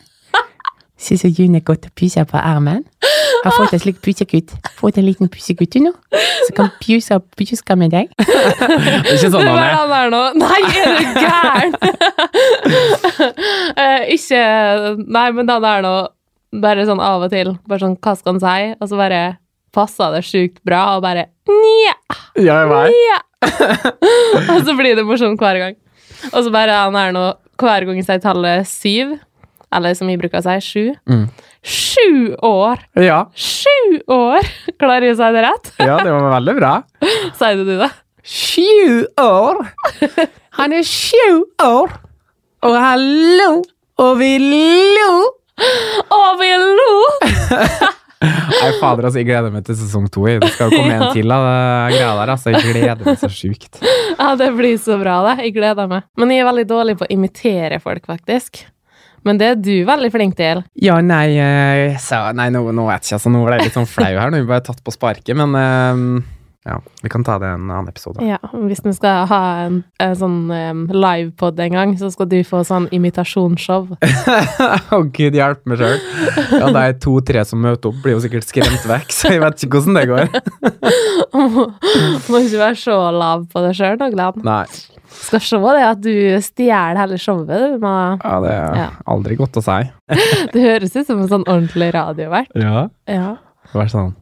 Syns 0.97 1.21
du 1.21 1.29
June 1.29 1.61
er 1.61 1.65
godt 1.65 1.85
å 1.85 1.93
puse 1.93 2.25
på 2.25 2.41
armen? 2.41 2.81
Har 3.43 3.53
fått 3.55 3.73
en 3.77 3.81
slik 3.83 4.01
pusekutt. 4.03 4.53
Fått 4.79 4.97
en 4.99 5.07
liten 5.07 5.29
pusekutt 5.31 5.73
du 5.75 5.79
nå, 5.85 5.93
Så 6.47 6.53
kan 6.57 6.69
pjusa 6.81 7.19
og 7.19 7.25
pjuske 7.39 7.77
med 7.79 7.93
deg. 7.95 8.11
Ikke 8.17 9.29
sånn 9.29 9.41
Det 9.41 9.47
han 9.47 9.61
er. 9.61 9.73
han 9.77 9.95
er 9.97 10.13
nå. 10.13 10.21
Nei, 10.41 10.61
er 10.67 10.85
du 10.93 11.05
gæren? 11.21 11.73
uh, 13.77 14.03
ikke 14.13 14.43
Nei, 15.03 15.27
men 15.37 15.51
han 15.51 15.67
er 15.67 15.83
nå 15.85 15.95
bare 16.63 16.85
sånn 16.87 17.01
av 17.03 17.25
og 17.27 17.33
til. 17.33 17.53
Bare 17.67 17.83
sånn, 17.83 17.97
hva 18.01 18.15
skal 18.17 18.35
han 18.37 18.43
si? 18.43 18.71
Og 18.79 18.89
så 18.91 18.99
bare 18.99 19.21
passa 19.75 20.09
det 20.13 20.23
sjukt 20.25 20.61
bra, 20.65 20.95
og 20.95 21.03
bare 21.05 21.27
nja, 21.49 21.93
nja. 22.89 23.17
og 24.53 24.63
så 24.65 24.73
blir 24.79 24.95
det 24.97 25.05
morsomt 25.05 25.41
hver 25.41 25.59
gang. 25.61 25.75
Og 26.31 26.39
så 26.47 26.53
bare 26.53 26.79
han 26.85 26.95
er 26.97 27.13
nå 27.13 27.25
hver 27.57 27.85
gang 27.87 27.99
jeg 27.99 28.07
sier 28.07 28.21
tallet 28.23 28.67
syv, 28.69 29.15
eller 29.75 29.93
som 29.97 30.09
jeg 30.09 30.19
bruker 30.21 30.39
å 30.39 30.45
si, 30.45 30.57
sju. 30.63 30.83
Mm. 31.09 31.25
Sju 31.67 32.35
år! 32.45 32.83
Ja, 33.03 33.23
Sju 33.35 33.99
år! 34.13 34.47
Klarer 34.79 35.09
jeg 35.09 35.17
å 35.17 35.19
si 35.19 35.31
det 35.35 35.43
rett? 35.47 35.71
ja, 35.83 35.97
det 36.03 36.11
var 36.13 36.29
veldig 36.37 36.55
bra. 36.59 36.73
Sier 37.39 37.63
du 37.63 37.73
det? 37.77 37.91
sju 38.27 39.05
år! 39.23 39.61
Han 40.59 40.73
er 40.75 40.83
sju 40.87 41.43
år! 41.63 41.93
Og 42.67 42.75
hallo! 42.75 43.51
Og 44.03 44.17
vi 44.19 44.33
lo! 44.41 45.13
Og 46.13 46.41
vi 46.41 46.49
lo! 46.59 46.91
Nei, 48.17 48.71
fader, 48.81 49.05
altså, 49.07 49.19
jeg 49.21 49.27
gleder 49.29 49.51
meg 49.53 49.65
til 49.67 49.77
sesong 49.77 50.07
to. 50.13 50.23
Det 50.41 50.49
skal 50.55 50.71
jo 50.71 50.79
komme 50.81 50.95
en 50.97 51.13
til 51.13 51.31
av 51.33 51.45
greia 51.93 52.13
der. 52.17 52.31
altså. 52.33 52.53
Jeg 52.55 52.73
gleder 52.73 53.03
meg 53.05 53.19
så 53.21 53.29
sjukt. 53.31 53.77
Ja, 54.17 54.31
det 54.39 54.49
blir 54.57 54.77
så 54.81 54.97
bra, 55.01 55.19
det. 55.29 55.35
Jeg 55.47 55.53
gleder 55.59 55.89
meg. 55.91 56.07
Men 56.17 56.33
jeg 56.33 56.41
er 56.43 56.49
veldig 56.49 56.65
dårlig 56.69 56.97
på 56.99 57.05
å 57.07 57.11
imitere 57.13 57.79
folk, 57.83 58.07
faktisk. 58.09 58.63
Men 59.27 59.39
det 59.41 59.47
er 59.51 59.59
du 59.59 59.73
veldig 59.87 60.09
flink 60.13 60.37
til. 60.39 60.63
Ja, 60.79 60.97
nei, 61.03 61.35
eh, 61.41 61.97
så, 62.01 62.21
nei 62.37 62.47
nå, 62.53 62.61
nå 62.71 62.87
vet 62.87 63.03
jeg 63.03 63.09
ikke. 63.11 63.19
altså, 63.19 63.33
Nå 63.33 63.43
ble 63.43 63.57
jeg 63.59 63.67
litt 63.67 63.77
sånn 63.77 63.89
flau 63.89 64.13
her. 64.13 64.31
Nå 64.31 64.39
er 64.39 64.45
vi 64.45 64.51
bare 64.53 64.63
tatt 64.69 64.79
på 64.85 64.93
sparket, 64.95 65.35
men 65.37 65.57
eh, 65.59 66.36
ja, 66.67 66.81
vi 67.01 67.09
kan 67.09 67.23
ta 67.23 67.37
det 67.39 67.47
en 67.47 67.69
annen 67.71 67.87
episode. 67.87 68.19
Ja, 68.27 68.37
Hvis 68.51 68.81
vi 68.83 68.91
skal 68.97 69.23
ha 69.29 69.39
en, 69.63 69.77
en 70.03 70.15
sånn 70.19 70.37
um, 70.51 70.81
livepod 70.91 71.59
en 71.63 71.77
gang, 71.77 71.93
så 71.99 72.09
skal 72.11 72.27
du 72.27 72.41
få 72.47 72.59
sånn 72.67 72.89
imitasjonsshow. 72.91 73.93
Å, 74.97 74.99
gud 75.15 75.37
hjelpe 75.37 75.71
meg 75.71 75.79
sjøl. 75.79 76.03
Ja, 76.59 76.67
er 76.81 76.97
to-tre 77.03 77.45
som 77.47 77.63
møter 77.63 77.93
opp, 77.93 78.01
blir 78.03 78.17
jo 78.17 78.23
sikkert 78.25 78.49
skremt 78.49 78.83
vekk, 78.89 79.15
så 79.15 79.31
jeg 79.31 79.43
vet 79.45 79.63
ikke 79.63 79.79
hvordan 79.79 79.99
det 80.01 80.05
går. 80.11 80.27
Må 82.27 82.41
ikke 82.43 82.61
være 82.61 82.79
så 82.81 82.97
lav 83.15 83.47
på 83.51 83.63
deg 83.63 83.77
sjøl, 83.79 83.97
Glenn. 84.03 84.43
Nei, 84.47 84.63
Skal 85.17 85.43
se 85.43 85.59
det 85.63 85.85
at 85.87 86.01
du 86.03 86.13
stjeler 86.43 86.99
hele 86.99 87.19
showet. 87.21 87.53
Du 87.77 87.77
må, 87.83 87.93
ja, 88.19 88.39
det 88.43 88.51
er 88.57 88.81
Ja. 88.81 88.89
aldri 89.07 89.37
godt 89.39 89.59
å 89.59 89.63
si. 89.63 89.79
det 90.53 90.65
høres 90.67 90.95
ut 90.99 91.07
som 91.07 91.21
en 91.23 91.31
sånn 91.31 91.47
ordentlig 91.47 91.93
radiovert. 91.95 92.51
Ja. 92.59 92.89
Ja. 93.07 93.37
Det 93.71 93.79
var 93.79 93.87
sånn. 93.91 94.13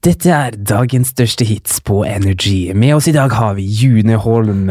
Dette 0.00 0.30
er 0.32 0.54
dagens 0.56 1.10
største 1.12 1.44
hits 1.44 1.76
på 1.84 1.98
Energy. 2.08 2.72
Med 2.72 2.94
oss 2.96 3.04
i 3.10 3.12
dag 3.12 3.28
har 3.36 3.52
vi 3.58 3.66
June 3.68 4.16
Holm. 4.16 4.70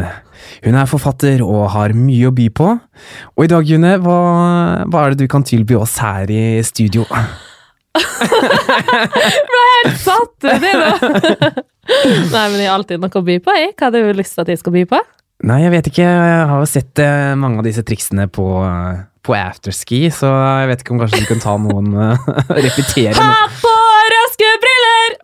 Hun 0.64 0.74
er 0.74 0.88
forfatter 0.90 1.38
og 1.44 1.68
har 1.70 1.94
mye 1.94 2.26
å 2.26 2.32
by 2.34 2.48
på. 2.50 2.66
Og 3.38 3.46
i 3.46 3.50
dag, 3.52 3.62
June, 3.62 3.92
hva, 4.02 4.16
hva 4.90 5.04
er 5.04 5.14
det 5.14 5.22
du 5.22 5.30
kan 5.30 5.46
tilby 5.46 5.78
oss 5.78 5.94
her 6.02 6.26
i 6.34 6.58
studio? 6.66 7.06
Helt 7.94 10.02
satt 10.02 10.34
ut, 10.34 10.50
det, 10.50 10.74
da! 10.74 10.98
Nei, 12.34 12.46
men 12.50 12.58
jeg 12.58 12.66
har 12.66 12.74
alltid 12.80 12.98
noe 12.98 13.14
å 13.22 13.26
by 13.30 13.38
på, 13.44 13.54
jeg. 13.54 13.70
Hva 13.76 13.86
hadde 13.86 14.02
du 14.02 14.10
lyst 14.18 14.34
til 14.34 14.42
at 14.42 14.50
jeg 14.50 14.58
skal 14.64 14.74
by 14.80 14.82
på? 14.96 14.98
Nei, 15.46 15.62
jeg 15.62 15.70
vet 15.76 15.86
ikke. 15.92 16.08
Jeg 16.10 16.42
har 16.50 16.58
jo 16.58 16.66
sett 16.72 16.94
eh, 17.06 17.38
mange 17.38 17.62
av 17.62 17.66
disse 17.70 17.86
triksene 17.86 18.26
på, 18.34 18.66
eh, 18.66 19.06
på 19.22 19.38
afterski, 19.38 20.10
så 20.10 20.26
jeg 20.34 20.66
vet 20.72 20.82
ikke 20.82 20.98
om 20.98 21.02
kanskje 21.04 21.22
du 21.22 21.30
kan 21.30 21.46
ta 21.46 21.54
noen 21.62 21.94
uh, 21.94 22.18
Repetere 22.66 23.14
noe. 23.14 23.78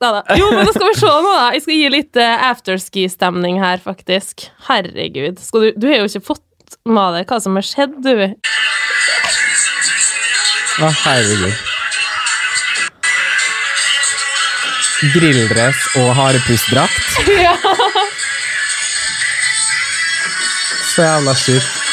På 0.00 0.10
da. 0.16 0.22
Jo, 0.38 0.50
men 0.54 0.66
da 0.68 0.72
skal 0.74 0.90
vi 0.90 0.98
se 0.98 1.10
nå, 1.10 1.30
da. 1.32 1.46
Jeg 1.56 1.64
skal 1.64 1.78
gi 1.80 1.92
litt 1.92 2.20
uh, 2.20 2.48
afterski-stemning 2.50 3.60
her, 3.62 3.80
faktisk. 3.82 4.48
Herregud. 4.68 5.40
Skal 5.42 5.68
du, 5.68 5.70
du 5.80 5.88
har 5.90 6.02
jo 6.02 6.10
ikke 6.10 6.26
fått 6.32 6.76
med 6.86 7.16
deg 7.16 7.30
hva 7.30 7.40
som 7.42 7.56
har 7.58 7.66
skjedd, 7.66 7.96
du. 8.04 8.12
Å, 10.76 10.90
herregud. 11.04 11.64
Grilldress 15.16 15.88
og 16.02 16.12
harepussdrakt. 16.20 17.02
Ja. 17.36 17.56
Så 20.86 21.04
jævla 21.04 21.34
sjukt. 21.36 21.85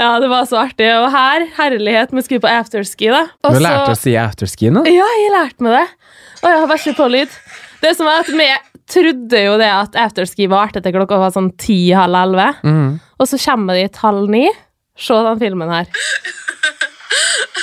Ja, 0.00 0.10
det 0.22 0.30
var 0.32 0.46
så 0.48 0.56
artig. 0.64 0.88
Og 0.96 1.10
her, 1.12 1.44
herlighet, 1.58 2.12
vi 2.16 2.22
skulle 2.24 2.42
på 2.44 2.50
afterski, 2.50 3.10
da. 3.12 3.26
Du 3.28 3.48
Og 3.50 3.54
du 3.54 3.60
så- 3.60 3.66
lært 3.66 3.92
å 3.92 3.96
si 3.98 4.16
afterski 4.16 4.72
nå? 4.72 4.84
Ja, 4.88 5.06
jeg 5.22 5.32
lærte 5.36 5.60
meg 5.66 5.76
det. 5.78 5.86
Og 6.40 6.48
jeg 6.50 6.58
har 6.62 6.66
vært 6.72 6.86
ikke 6.86 6.96
på 7.02 7.10
lyd. 7.12 7.38
Det 7.82 7.96
som 7.96 8.06
er 8.08 8.20
at 8.24 8.26
Vi 8.26 8.48
trodde 8.90 9.44
jo 9.44 9.52
det 9.60 9.68
at 9.70 9.92
afterski 9.94 10.48
varte 10.50 10.82
til 10.82 10.92
klokka 10.92 11.18
var 11.20 11.30
sånn 11.30 11.52
ti-halv 11.56 12.16
elleve. 12.24 12.48
Mm. 12.64 13.00
Og 13.20 13.28
så 13.28 13.38
kommer 13.38 13.74
de 13.78 13.84
et 13.84 13.96
halv 14.02 14.28
ni. 14.28 14.50
Se 14.98 15.14
den 15.14 15.38
filmen 15.38 15.70
her. 15.70 15.86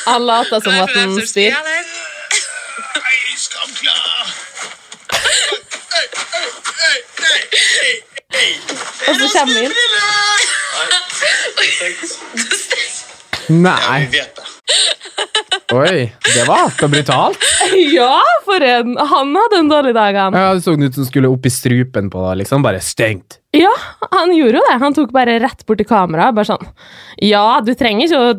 Han 0.06 0.24
later 0.26 0.62
som 0.64 0.74
at 0.74 0.90
han 0.96 1.18
spyr. 1.20 1.54
Og 9.08 9.16
så 9.20 9.28
kommer 9.34 9.54
vi 9.54 9.66
inn. 9.66 11.07
Nei. 13.50 14.08
Oi, 15.76 16.12
det 16.24 16.44
var 16.48 16.62
hardt 16.62 16.84
og 16.86 16.92
brutalt. 16.94 17.44
Ja, 17.92 18.20
for 18.46 18.64
en 18.64 18.94
Han 19.10 19.34
hadde 19.36 19.58
en 19.60 19.72
dårlig 19.72 19.94
dag, 19.98 20.16
han. 20.16 20.36
Ja, 20.38 20.54
Det 20.56 20.64
så 20.64 20.76
ut 20.76 20.94
som 20.96 21.04
han 21.04 21.10
skulle 21.10 21.32
opp 21.32 21.46
i 21.48 21.52
strupen 21.52 22.10
på 22.12 22.24
deg, 22.24 22.38
liksom. 22.44 22.64
Bare 22.64 22.80
stengt. 22.84 23.40
Ja, 23.56 23.72
han 24.12 24.32
gjorde 24.36 24.62
jo 24.62 24.66
det. 24.70 24.78
Han 24.84 24.96
tok 24.96 25.12
bare 25.16 25.40
rett 25.44 25.66
bort 25.68 25.82
til 25.82 25.88
kameraet. 25.90 26.36
Bare 26.38 26.48
sånn 26.48 26.68
Ja, 27.24 27.60
du 27.66 27.74
trenger 27.76 28.08
ikke 28.08 28.22
å 28.22 28.34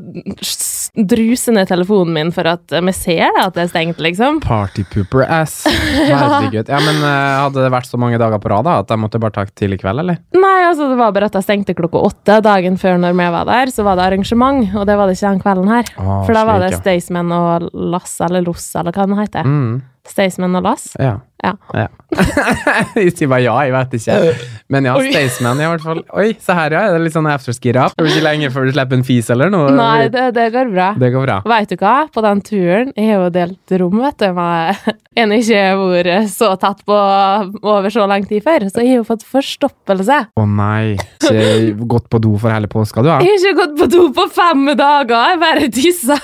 druse 1.06 1.52
ned 1.54 1.68
telefonen 1.70 2.14
min 2.14 2.30
for 2.34 2.48
at 2.50 2.72
vi 2.72 2.94
ser 2.96 3.30
at 3.38 3.54
det 3.54 3.64
er 3.66 3.70
stengt, 3.70 4.00
liksom. 4.02 4.40
Partypooper 4.44 5.24
ass. 5.24 5.61
Herregud. 6.11 6.68
Ja, 6.68 6.80
men 6.82 7.02
uh, 7.04 7.44
Hadde 7.44 7.62
det 7.64 7.72
vært 7.72 7.90
så 7.90 8.00
mange 8.00 8.18
dager 8.20 8.40
på 8.42 8.50
rad 8.52 8.66
da, 8.66 8.78
at 8.82 8.90
jeg 8.90 9.02
måtte 9.02 9.20
bare 9.22 9.37
ta 9.37 9.46
tidlig 9.48 9.80
kveld, 9.82 10.02
eller? 10.02 10.18
Nei, 10.37 10.56
altså, 10.66 10.88
det 10.90 10.98
var 11.00 11.14
bare 11.14 11.30
at 11.30 11.38
jeg 11.38 11.46
stengte 11.46 11.76
klokka 11.78 12.02
åtte. 12.11 12.40
Dagen 12.44 12.78
før 12.80 12.98
når 13.02 13.16
vi 13.18 13.28
var 13.37 13.48
der, 13.48 13.74
så 13.74 13.87
var 13.87 13.98
det 13.98 14.08
arrangement, 14.08 14.64
og 14.74 14.88
det 14.88 14.98
var 14.98 15.08
det 15.11 15.18
ikke 15.18 15.34
den 15.34 15.44
kvelden 15.44 15.70
her. 15.72 15.92
Å, 15.98 16.22
For 16.26 16.37
da 16.37 16.46
var 16.48 16.64
det. 16.64 16.72
Staysman 16.78 17.32
og 17.34 17.68
Lass, 17.72 18.18
eller 18.24 18.44
Loss, 18.46 18.70
eller 18.78 18.94
hva 18.94 19.06
den 19.08 19.18
heter. 19.20 19.48
Mm, 19.48 19.78
Staysman 20.10 20.58
og 20.58 20.68
Lass. 20.70 20.92
ja. 20.98 21.18
Ja. 21.44 21.52
ja. 21.70 21.86
jeg 22.98 23.12
sier 23.14 23.28
bare 23.30 23.44
ja, 23.44 23.54
jeg 23.62 23.74
vet 23.74 23.92
ikke. 23.98 24.14
Men 24.74 24.88
ja. 24.88 24.94
Staysman 24.98 25.60
i 25.62 25.68
hvert 25.70 25.84
fall. 25.84 26.00
Oi, 26.18 26.32
se 26.42 26.56
her, 26.56 26.74
ja. 26.74 26.80
Er 26.88 26.96
det 26.96 27.04
litt 27.04 27.14
sånn 27.14 27.28
afterski-rap? 27.30 27.94
Det 27.94 28.06
blir 28.06 28.16
ikke 28.16 28.24
lenge 28.26 28.50
før 28.54 28.66
du 28.66 28.72
slipper 28.74 28.98
en 28.98 29.04
fis 29.06 29.30
eller 29.30 29.52
noe? 29.54 29.70
Nei, 29.78 30.08
det, 30.12 30.24
det 30.34 30.48
går 30.54 30.72
bra. 30.72 30.88
Det 30.98 31.12
går 31.14 31.26
bra. 31.28 31.36
Vet 31.52 31.74
du 31.74 31.76
hva? 31.78 31.94
På 32.14 32.24
den 32.26 32.42
turen 32.46 32.90
Jeg 32.96 33.12
har 33.12 33.22
jo 33.22 33.30
delt 33.34 33.76
rom, 33.82 34.00
vet 34.02 34.24
du, 34.24 34.26
med 34.34 34.90
en 35.18 35.34
jeg 35.34 35.44
ikke 35.44 35.62
har 35.62 35.80
vært 35.82 36.32
så 36.32 36.50
tatt 36.60 36.82
på 36.86 36.96
over 36.96 37.90
så 37.94 38.06
lang 38.10 38.26
tid 38.26 38.42
før. 38.46 38.66
Så 38.70 38.82
jeg 38.82 38.96
har 38.96 39.00
jo 39.00 39.06
fått 39.06 39.24
forstoppelse. 39.28 40.18
Å 40.34 40.48
nei. 40.50 40.96
Ikke 41.22 41.86
gått 41.94 42.10
på 42.10 42.22
do 42.22 42.34
for 42.38 42.54
hele 42.54 42.70
påska, 42.70 43.04
du, 43.04 43.12
da? 43.12 43.20
Jeg 43.22 43.36
har 43.36 43.46
ikke 43.46 43.62
gått 43.62 43.78
på 43.78 43.90
do 43.94 44.08
på 44.16 44.26
fem 44.34 44.66
dager. 44.78 45.34
Jeg 45.34 45.42
bare 45.44 45.70
tissa. 45.74 46.18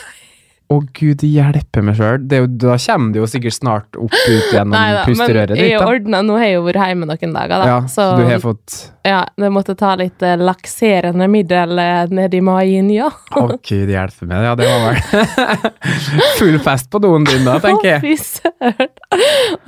Å 0.73 0.79
gud 0.97 1.21
hjelpe 1.29 1.83
meg 1.85 1.99
sjøl. 1.99 2.23
Da 2.25 2.41
kommer 2.81 3.13
det 3.13 3.21
jo 3.21 3.27
sikkert 3.29 3.57
snart 3.59 3.99
opp 4.01 4.15
ut 4.15 4.49
gjennom 4.55 4.73
Nei 4.79 4.95
da, 4.97 5.03
pusterøret 5.05 5.53
jeg 5.59 5.75
ditt. 5.75 5.77
da. 5.77 5.89
ordna 5.93 6.23
Nå 6.25 6.39
har 6.41 6.49
jeg 6.49 6.57
jo 6.57 6.65
vært 6.65 6.89
hjemme 6.89 7.09
noen 7.11 7.35
dager, 7.37 7.55
da. 7.61 7.67
Ja, 7.69 7.79
så 7.91 8.07
du 8.17 8.25
har 8.29 8.41
fått 8.43 8.79
ja, 9.05 9.19
det 9.37 9.51
måtte 9.53 9.75
ta 9.77 9.91
litt 10.01 10.23
eh, 10.25 10.39
lakserende 10.41 11.27
middel 11.29 11.77
eh, 11.77 12.07
nedi 12.09 12.39
magen, 12.41 12.89
ja. 12.89 13.11
Å 13.37 13.43
gud 13.53 13.91
hjelpe 13.93 14.25
meg. 14.31 14.47
Ja, 14.47 14.55
det 14.57 14.65
var 14.71 14.87
vel 14.87 15.67
full 16.39 16.57
fest 16.65 16.89
på 16.89 17.03
doen 17.05 17.29
din 17.29 17.45
da, 17.45 17.59
tenker 17.61 17.91
jeg. 17.91 18.01
Å, 18.01 18.07
fy 18.07 18.17
søren. 18.17 18.95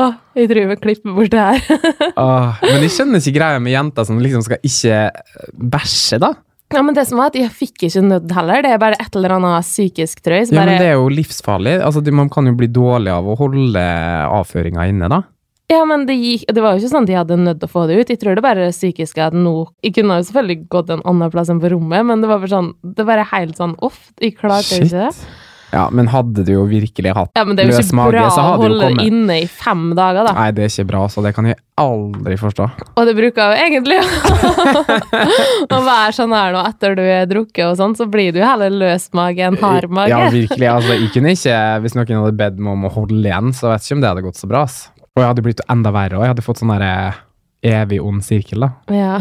Å, 0.01 0.09
jeg 0.41 0.49
tror 0.55 0.71
vi 0.73 0.79
klipper 0.81 1.19
bort 1.19 1.35
det 1.37 1.45
her. 1.51 2.09
Åh, 2.17 2.65
men 2.65 2.87
jeg 2.87 2.95
skjønner 2.97 3.21
ikke 3.21 3.37
greia 3.37 3.61
med 3.61 3.77
jenter 3.77 4.09
som 4.09 4.25
liksom 4.25 4.47
skal 4.49 4.65
ikke 4.65 5.03
bæsje, 5.77 6.23
da. 6.25 6.33
Ja, 6.75 6.83
men 6.83 6.97
det 6.97 7.07
som 7.07 7.21
var 7.21 7.31
at 7.31 7.37
Jeg 7.39 7.53
fikk 7.55 7.85
ikke 7.87 8.03
nødd 8.03 8.33
heller. 8.35 8.65
Det 8.65 8.73
er 8.75 8.83
bare 8.83 8.99
et 8.99 9.15
eller 9.17 9.37
annet 9.37 9.67
psykisk, 9.69 10.21
trøy. 10.25 10.41
jeg. 10.43 10.51
Ja, 10.51 10.59
bare, 10.59 10.73
men 10.73 10.83
det 10.83 10.91
er 10.91 10.99
jo 10.99 11.09
livsfarlig. 11.13 11.77
Altså, 11.87 12.03
Man 12.13 12.29
kan 12.33 12.47
jo 12.47 12.57
bli 12.59 12.67
dårlig 12.67 13.13
av 13.15 13.27
å 13.27 13.37
holde 13.39 13.87
avføringa 14.41 14.89
inne, 14.91 15.09
da. 15.13 15.23
Ja, 15.67 15.81
men 15.85 16.05
det, 16.07 16.15
gikk, 16.15 16.45
det 16.55 16.63
var 16.63 16.77
jo 16.77 16.79
ikke 16.85 16.93
sånn 16.93 17.07
at 17.07 17.11
de 17.11 17.17
hadde 17.19 17.37
nødt 17.43 17.65
å 17.67 17.69
få 17.71 17.87
det 17.91 17.97
ut. 17.99 18.11
Jeg 18.13 18.21
tror 18.23 18.39
det 18.39 18.43
bare 18.45 18.69
psykiske 18.71 19.19
at 19.19 19.35
nå 19.35 19.55
Jeg 19.83 19.97
kunne 19.97 20.21
jo 20.21 20.27
selvfølgelig 20.29 20.69
gått 20.71 20.93
en 20.95 21.03
annen 21.03 21.33
plass 21.33 21.51
enn 21.51 21.59
på 21.63 21.73
rommet, 21.73 22.07
men 22.07 22.23
det 22.23 22.31
var 22.31 22.39
bare 22.39 22.53
sånn 22.53 22.69
Det 22.83 23.07
var 23.09 23.25
helt 23.33 23.59
sånn 23.59 23.75
off. 23.83 24.13
Jeg 24.23 24.37
klarte 24.39 24.63
Shit. 24.69 24.87
ikke 24.87 25.09
det. 25.09 25.27
Ja, 25.77 25.85
men 25.93 26.09
hadde 26.09 26.43
du 26.47 26.51
jo 26.55 26.63
virkelig 26.71 27.13
hatt 27.13 27.37
Ja, 27.37 27.45
men 27.45 27.59
det 27.59 27.67
er 27.67 27.71
jo 27.71 27.77
løs 27.77 27.87
ikke 27.91 27.99
mage, 28.01 28.15
bra 28.17 28.27
så 28.33 28.41
å 28.41 28.47
hadde 28.49 28.65
holde 28.71 28.87
kommet. 28.89 29.07
inne 29.11 29.37
i 29.43 29.47
fem 29.53 29.83
dager, 29.99 30.25
da. 30.31 30.33
Nei, 30.39 30.47
det 30.57 30.65
er 30.67 30.73
ikke 30.73 30.87
bra, 30.89 31.03
så 31.13 31.25
det 31.27 31.35
kan 31.37 31.49
jeg 31.51 31.59
aldri 31.77 32.39
forstå. 32.41 32.67
Og 32.97 33.07
det 33.11 33.15
bruker 33.19 33.53
jo 33.53 33.67
egentlig 33.67 33.99
å 35.77 35.81
være 35.85 36.15
sånn 36.17 36.33
her 36.37 36.55
nå 36.57 36.63
etter 36.71 36.97
du 36.97 37.03
er 37.05 37.29
drukket 37.31 37.65
og 37.69 37.77
sånn, 37.81 37.97
så 37.99 38.07
blir 38.11 38.33
du 38.33 38.41
jo 38.41 38.47
heller 38.49 38.73
løs 38.73 39.09
mage 39.17 39.45
enn 39.47 39.59
hard 39.61 39.93
mage. 39.93 40.13
Ja, 40.15 40.23
virkelig. 40.33 40.69
Altså, 40.73 40.97
jeg 40.97 41.13
kunne 41.15 41.35
ikke, 41.37 41.59
hvis 41.85 41.97
noen 41.99 42.15
hadde 42.23 42.37
bedt 42.41 42.59
meg 42.63 42.73
om 42.77 42.89
å 42.89 42.93
holde 42.97 43.21
igjen, 43.23 43.53
så 43.57 43.71
vet 43.73 43.85
jeg 43.85 43.91
ikke 43.93 43.99
om 43.99 44.05
det 44.07 44.13
hadde 44.15 44.27
gått 44.31 44.41
så 44.41 44.51
bra. 44.51 44.65
ass. 44.67 44.79
Og 45.17 45.23
jeg 45.23 45.31
hadde 45.31 45.45
blitt 45.47 45.63
enda 45.73 45.93
verre, 45.97 46.19
og 46.19 46.25
jeg 46.27 46.35
hadde 46.35 46.45
fått 46.47 46.61
sånn 46.63 46.73
derre 46.75 46.93
evig 47.67 48.01
ond 48.05 48.25
sirkel, 48.25 48.67
da. 48.67 48.73
Ja. 48.95 49.17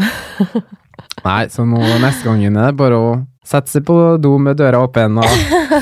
Nei, 1.26 1.40
så 1.52 1.64
nå 1.68 1.80
neste 2.00 2.24
gang 2.26 2.40
June, 2.44 2.60
er 2.62 2.72
det 2.72 2.78
bare 2.80 2.98
å 3.00 3.08
Sette 3.46 3.70
seg 3.70 3.84
på 3.86 3.94
do 4.18 4.32
med 4.42 4.58
døra 4.58 4.80
åpen 4.82 5.20
og 5.22 5.30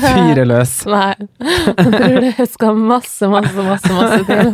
fyre 0.03 0.45
løs. 0.51 0.75
Nei. 0.85 1.15
Jeg 1.41 1.89
tror 1.95 2.17
det 2.21 2.47
skal 2.51 2.77
masse, 2.77 3.29
masse, 3.31 3.65
masse, 3.65 3.95
masse 3.95 4.21
til. 4.29 4.53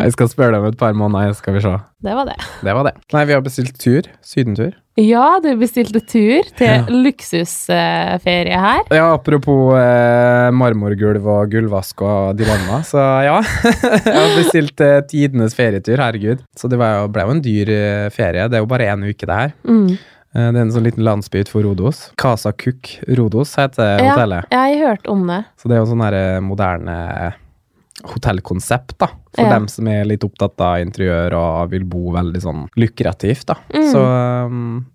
Jeg 0.00 0.14
skal 0.16 0.30
spørre 0.32 0.56
deg 0.56 0.64
om 0.64 0.68
et 0.72 0.80
par 0.80 0.96
måneder, 0.98 1.36
skal 1.38 1.54
vi 1.56 1.62
se. 1.64 1.76
Det 2.02 2.14
var 2.16 2.26
det. 2.26 2.36
Det 2.66 2.74
var 2.74 2.88
det. 2.88 2.96
Nei, 3.14 3.24
vi 3.28 3.36
har 3.36 3.44
bestilt 3.46 3.78
tur. 3.78 4.08
Sydentur. 4.26 4.74
Ja, 5.00 5.38
du 5.40 5.48
bestilte 5.60 6.00
tur 6.02 6.48
til 6.58 6.90
luksusferie 6.90 8.58
her. 8.60 8.82
Ja, 8.92 9.06
apropos 9.14 9.70
eh, 9.78 10.50
marmorgulv 10.52 11.28
og 11.30 11.52
gulvvask 11.54 12.02
og 12.04 12.36
dilemma, 12.40 12.82
så 12.84 13.04
ja. 13.24 13.38
jeg 13.78 14.16
har 14.18 14.34
bestilt 14.36 14.82
eh, 14.84 14.98
tidenes 15.08 15.54
ferietur, 15.56 16.02
herregud. 16.02 16.42
Så 16.58 16.68
det 16.68 16.80
var 16.80 16.98
jo, 16.98 17.10
ble 17.14 17.26
jo 17.28 17.36
en 17.36 17.44
dyr 17.44 17.72
eh, 17.76 18.08
ferie. 18.14 18.48
Det 18.50 18.58
er 18.58 18.64
jo 18.66 18.72
bare 18.74 18.90
én 18.92 19.06
uke, 19.06 19.28
det 19.30 19.38
her. 19.44 19.54
Mm. 19.68 19.94
Eh, 20.34 20.48
det 20.52 20.56
er 20.60 20.62
en 20.62 20.70
sånn 20.70 20.84
liten 20.86 21.02
landsby 21.06 21.40
utenfor 21.42 21.64
Rodos. 21.66 22.12
Casa 22.20 22.52
Cook 22.52 23.00
Rodos 23.18 23.56
heter 23.58 23.98
Ja, 23.98 24.12
hotellet. 24.14 24.46
jeg 24.50 24.78
har 24.78 24.88
hørt 24.96 25.06
om 25.10 25.26
det. 25.26 25.44
Så 25.58 25.68
det 25.68 25.76
er 25.76 25.80
jo 25.84 25.90
sånn 25.90 26.04
her 26.04 26.14
eh, 26.14 26.40
moderne 26.40 26.98
hotellkonsept, 28.04 28.94
da. 28.98 29.08
For 29.34 29.44
Ja. 29.44 29.50
dem 29.58 29.68
som 29.68 29.86
er 29.88 30.04
litt 30.04 30.20
opptatt 30.24 30.58
av 30.60 30.78
interiør 30.80 31.34
og 31.34 31.70
vil 31.70 31.84
bo 31.84 32.12
veldig 32.12 32.40
sånn 32.40 32.68
lukrativt, 32.76 33.44
da. 33.46 33.54
Mm. 33.74 33.92
Så 33.92 34.00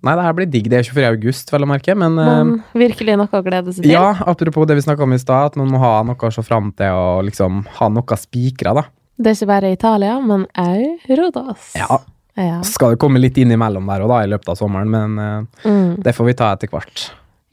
Nei, 0.04 0.16
det 0.16 0.24
her 0.24 0.34
blir 0.34 0.50
digg. 0.50 0.70
Det 0.70 0.74
er 0.74 0.84
ikke 0.84 0.96
før 0.98 1.06
i 1.12 1.16
august, 1.16 1.52
vel 1.52 1.62
å 1.62 1.68
merke, 1.68 1.96
men 1.96 2.16
Man, 2.16 2.64
virkelig 2.74 3.16
noe 3.18 3.28
å 3.28 3.44
glede 3.44 3.74
seg 3.74 3.84
til. 3.84 3.92
ja, 3.92 4.14
apropos 4.26 4.66
det 4.66 4.76
vi 4.76 4.82
snakka 4.82 5.04
om 5.04 5.14
i 5.14 5.18
stad, 5.20 5.46
at 5.52 5.56
man 5.56 5.70
må 5.70 5.78
ha 5.80 6.02
noe 6.04 6.16
å 6.16 6.34
se 6.34 6.42
fram 6.42 6.72
til 6.76 6.88
og 6.92 7.26
liksom 7.26 7.66
ha 7.68 7.90
noe 7.90 8.18
spikra, 8.18 8.74
da. 8.74 8.84
Det 9.18 9.28
er 9.28 9.46
ikke 9.46 9.48
bare 9.48 9.72
Italia, 9.72 10.20
men 10.20 10.46
òg 10.58 11.00
Rodos. 11.18 11.76
Ja. 11.76 12.00
Ja. 12.36 12.58
Så 12.64 12.74
skal 12.76 12.96
det 12.96 13.00
komme 13.00 13.20
litt 13.22 13.38
innimellom 13.40 13.86
der 13.88 14.02
og 14.04 14.10
da 14.12 14.24
i 14.26 14.28
løpet 14.28 14.50
av 14.52 14.58
sommeren, 14.60 14.90
men 14.92 15.20
uh, 15.20 15.70
Mm. 15.70 16.02
det 16.04 16.12
får 16.18 16.26
vi 16.26 16.34
ta 16.36 16.50
etter 16.56 16.68
hvert. 16.74 17.06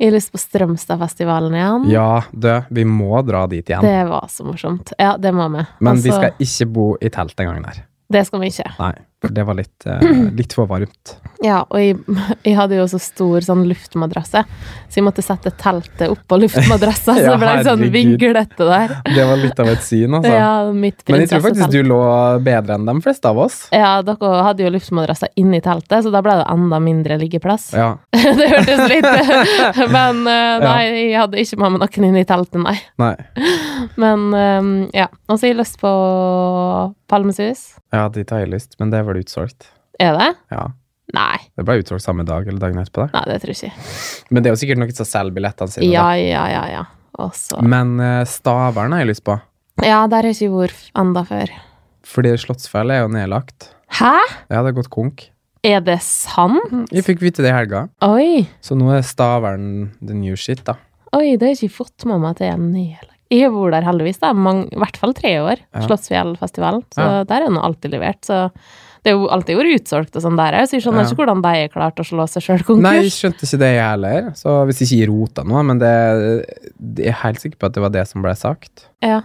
Jeg 0.03 0.09
har 0.11 0.17
lyst 0.17 0.33
på 0.35 0.39
Strømstadfestivalen 0.43 1.55
igjen. 1.55 1.85
Ja, 1.93 2.23
du, 2.33 2.49
vi 2.75 2.85
må 2.89 3.21
dra 3.23 3.45
dit 3.47 3.69
igjen. 3.71 3.85
Det 3.87 4.09
var 4.09 4.27
så 4.33 4.43
morsomt. 4.45 4.93
Ja, 4.99 5.13
det 5.17 5.31
må 5.37 5.47
vi. 5.53 5.63
Men 5.79 6.01
vi 6.03 6.11
Altså, 6.11 6.19
skal 6.19 6.33
ikke 6.43 6.67
bo 6.75 6.87
i 7.01 7.09
telt 7.15 7.37
den 7.39 7.47
gangen 7.53 7.65
her. 7.69 7.85
Det 8.13 8.25
skal 8.27 8.41
vi 8.43 8.51
ikke. 8.51 8.67
Nei, 8.81 8.93
for 9.23 9.31
det 9.31 9.45
var 9.47 9.55
litt, 9.55 9.87
eh, 9.87 10.03
litt 10.39 10.55
for 10.57 10.67
varmt. 10.67 11.15
Ja, 11.43 11.63
og 11.69 11.79
jeg, 11.79 11.99
jeg 12.47 12.57
hadde 12.59 12.79
jo 12.81 12.87
så 12.91 12.99
stor 13.03 13.45
sånn 13.47 13.63
luftmadrasse, 13.71 14.43
så 14.43 14.99
jeg 14.99 15.07
måtte 15.07 15.23
sette 15.23 15.53
teltet 15.59 16.11
oppå 16.11 16.39
luftmadrassa, 16.43 17.15
så 17.17 17.23
Ja, 17.23 17.37
det 17.37 17.41
ble 17.43 17.53
sånn 17.69 17.85
vinglete 17.95 18.67
der. 18.67 18.97
Det 19.07 19.27
var 19.29 19.39
litt 19.39 19.63
av 19.63 19.71
et 19.71 19.85
syn, 19.87 20.19
altså. 20.19 20.33
Ja, 20.35 20.51
mitt 20.75 21.05
Men 21.07 21.23
jeg 21.23 21.31
tror 21.33 21.45
faktisk 21.47 21.71
du 21.73 21.81
lå 21.87 22.01
bedre 22.43 22.79
enn 22.79 22.89
de 22.89 22.97
fleste 23.05 23.31
av 23.31 23.39
oss. 23.45 23.61
Ja, 23.75 23.95
dere 24.07 24.33
hadde 24.49 24.67
jo 24.67 24.73
luftmadrasser 24.75 25.31
inni 25.39 25.63
teltet, 25.63 26.03
så 26.03 26.13
da 26.15 26.23
ble 26.25 26.37
det 26.43 26.49
enda 26.51 26.83
mindre 26.83 27.19
liggeplass. 27.23 27.71
Ja, 27.79 27.93
det 28.41 28.51
hørtes 28.51 28.85
litt 28.91 29.09
Men 29.93 30.25
eh, 30.27 30.63
nei, 30.63 30.83
jeg 31.13 31.19
hadde 31.21 31.43
ikke 31.43 31.61
med 31.63 31.77
meg 31.77 31.87
noen 31.87 32.09
inn 32.11 32.19
i 32.19 32.27
teltet, 32.27 32.59
nei. 32.63 32.77
nei. 32.99 33.15
Men 34.01 34.29
eh, 34.35 34.73
ja. 35.03 35.09
Og 35.29 35.39
så 35.39 35.47
har 35.47 35.55
jeg 35.55 35.61
lyst 35.63 35.79
på 35.81 35.93
Palmesus. 37.13 37.65
Ja, 37.93 38.07
dit 38.13 38.31
har 38.33 38.43
jeg 38.43 38.53
lyst, 38.55 38.79
men 38.81 38.93
det 38.93 39.03
var 39.13 39.19
det 39.21 39.27
utsolgt. 39.29 39.69
Er 40.03 40.17
det? 40.19 40.31
Ja. 40.55 40.65
Nei. 41.13 41.37
Det 41.59 41.65
ble 41.69 41.77
utsolgt 41.83 42.05
samme 42.05 42.25
dag 42.25 42.47
eller 42.49 42.63
dagen 42.63 42.81
etterpå. 42.81 43.05
da. 43.05 43.21
Nei, 43.21 43.25
det 43.35 43.41
tror 43.43 43.53
jeg 43.53 43.69
ikke. 43.69 43.87
Men 44.33 44.43
det 44.43 44.51
er 44.51 44.55
jo 44.57 44.61
sikkert 44.63 44.81
noen 44.81 44.95
som 44.97 45.09
selger 45.09 45.37
billettene 45.37 45.75
sine. 45.75 45.91
Ja, 45.93 46.07
ja, 46.17 46.45
ja, 46.49 46.63
ja. 46.73 46.85
Også. 47.21 47.61
Men 47.69 47.99
eh, 48.01 48.23
Stavern 48.29 48.95
har 48.97 49.03
jeg 49.05 49.11
lyst 49.13 49.25
på. 49.29 49.37
Ja, 49.85 50.07
der 50.09 50.23
har 50.25 50.31
jeg 50.31 50.39
ikke 50.39 50.63
vært 50.63 50.89
enda 51.03 51.23
før. 51.29 51.53
Fordi 52.09 52.33
Slottsfjell 52.41 52.95
er 52.95 53.03
jo 53.05 53.13
nedlagt. 53.13 53.69
Hæ? 53.99 54.15
Ja, 54.49 54.63
det 54.63 54.71
har 54.71 54.77
gått 54.81 54.91
konk. 54.93 55.27
Er 55.63 55.85
det 55.85 55.99
sant? 56.03 56.89
Jeg 56.91 57.05
fikk 57.07 57.21
vite 57.23 57.45
det 57.45 57.53
i 57.53 57.55
helga. 57.55 57.85
Oi. 58.09 58.47
Så 58.65 58.75
nå 58.79 58.89
er 58.97 59.05
Stavern 59.07 59.93
the 60.01 60.17
new 60.17 60.35
shit, 60.41 60.65
da. 60.67 60.79
Oi, 61.13 61.37
det 61.37 61.45
har 61.45 61.53
jeg 61.53 61.69
ikke 61.69 61.83
fått 61.85 62.07
med 62.09 62.23
meg 62.25 62.33
at 62.33 62.41
det 62.41 62.49
er 62.51 62.59
nedlagt. 62.59 63.12
Jeg 63.33 63.47
har 63.47 63.53
vært 63.57 63.73
der 63.79 63.87
heldigvis, 63.89 64.19
da. 64.21 64.33
mange, 64.37 64.67
I 64.75 64.81
hvert 64.83 64.97
fall 65.01 65.15
tre 65.17 65.31
år. 65.41 65.61
Ja. 65.73 65.85
Slottsfjellfestivalen. 65.89 66.83
Så 66.93 67.01
Ja. 67.07 67.25
der 67.25 67.47
er 67.47 67.53
nå 67.55 67.63
alltid 67.65 67.95
levert. 67.95 68.21
Så 68.29 68.51
det 69.03 69.11
er 69.11 69.17
jo 69.17 69.27
alltid 69.35 69.57
vært 69.59 69.81
utsolgt 69.81 70.15
og 70.19 70.23
sånn 70.23 70.37
der 70.37 70.55
òg, 70.61 70.69
så 70.69 70.77
jeg 70.77 70.83
skjønner 70.85 71.03
Ja. 71.03 71.09
ikke 71.09 71.17
hvordan 71.23 71.41
de 71.43 71.49
har 71.57 71.69
klart 71.73 71.97
å 71.99 72.05
slå 72.07 72.27
seg 72.29 72.43
sjøl 72.45 72.81
Nei, 72.83 72.93
jeg 73.03 73.11
skjønte 73.17 73.43
ikke 73.49 73.59
det, 73.59 73.71
jeg 73.75 73.89
heller. 73.89 74.31
Så 74.39 74.67
hvis 74.69 74.79
jeg 74.83 74.89
ikke 74.89 74.99
gir 75.01 75.11
rota 75.11 75.43
noe, 75.49 75.63
men 75.65 75.79
det, 75.81 76.47
jeg 77.01 77.09
er 77.09 77.19
helt 77.25 77.41
sikker 77.41 77.57
på 77.59 77.67
at 77.67 77.73
det 77.73 77.83
var 77.83 77.91
det 77.91 78.07
som 78.07 78.23
ble 78.23 78.35
sagt. 78.37 78.87
Ja. 79.03 79.23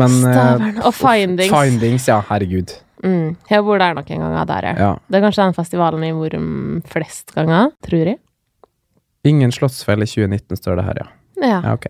Men 0.00 0.10
eh, 0.24 0.32
Stavern. 0.32 0.80
Og 0.86 0.94
Findings. 0.94 1.52
Findings, 1.52 2.08
ja. 2.08 2.20
Herregud. 2.30 2.74
Mm. 3.04 3.36
Jeg 3.48 3.56
har 3.56 3.62
vært 3.64 3.80
der 3.84 3.94
noen 3.94 4.24
ganger, 4.24 4.46
der, 4.46 4.68
ja. 4.78 4.90
Det 5.08 5.20
er 5.20 5.24
kanskje 5.28 5.44
den 5.46 5.54
festivalen 5.56 6.02
jeg 6.04 6.14
har 6.14 6.20
vært 6.26 6.90
flest 6.90 7.34
ganger, 7.36 7.70
tror 7.86 8.06
jeg. 8.14 8.18
Ingen 9.24 9.52
Slottsfjell 9.52 10.02
i 10.02 10.08
2019, 10.08 10.56
står 10.56 10.76
det 10.80 10.84
her, 10.88 11.00
ja. 11.04 11.08
Ja. 11.40 11.60
Ja, 11.62 11.72
ok. 11.76 11.86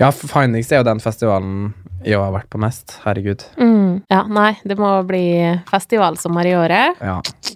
Ja, 0.00 0.10
Findings 0.10 0.72
er 0.72 0.80
jo 0.82 0.86
den 0.88 1.00
festivalen 1.02 1.72
jeg 2.04 2.18
har 2.20 2.32
vært 2.34 2.50
på 2.52 2.58
mest. 2.60 2.98
Herregud. 3.04 3.40
Mm. 3.56 4.02
ja, 4.12 4.18
nei, 4.28 4.50
det 4.68 4.76
må 4.76 4.90
bli 5.08 5.22
festivalsommer 5.70 6.44
i 6.50 6.52
året. 6.58 6.98
Ja, 7.00 7.14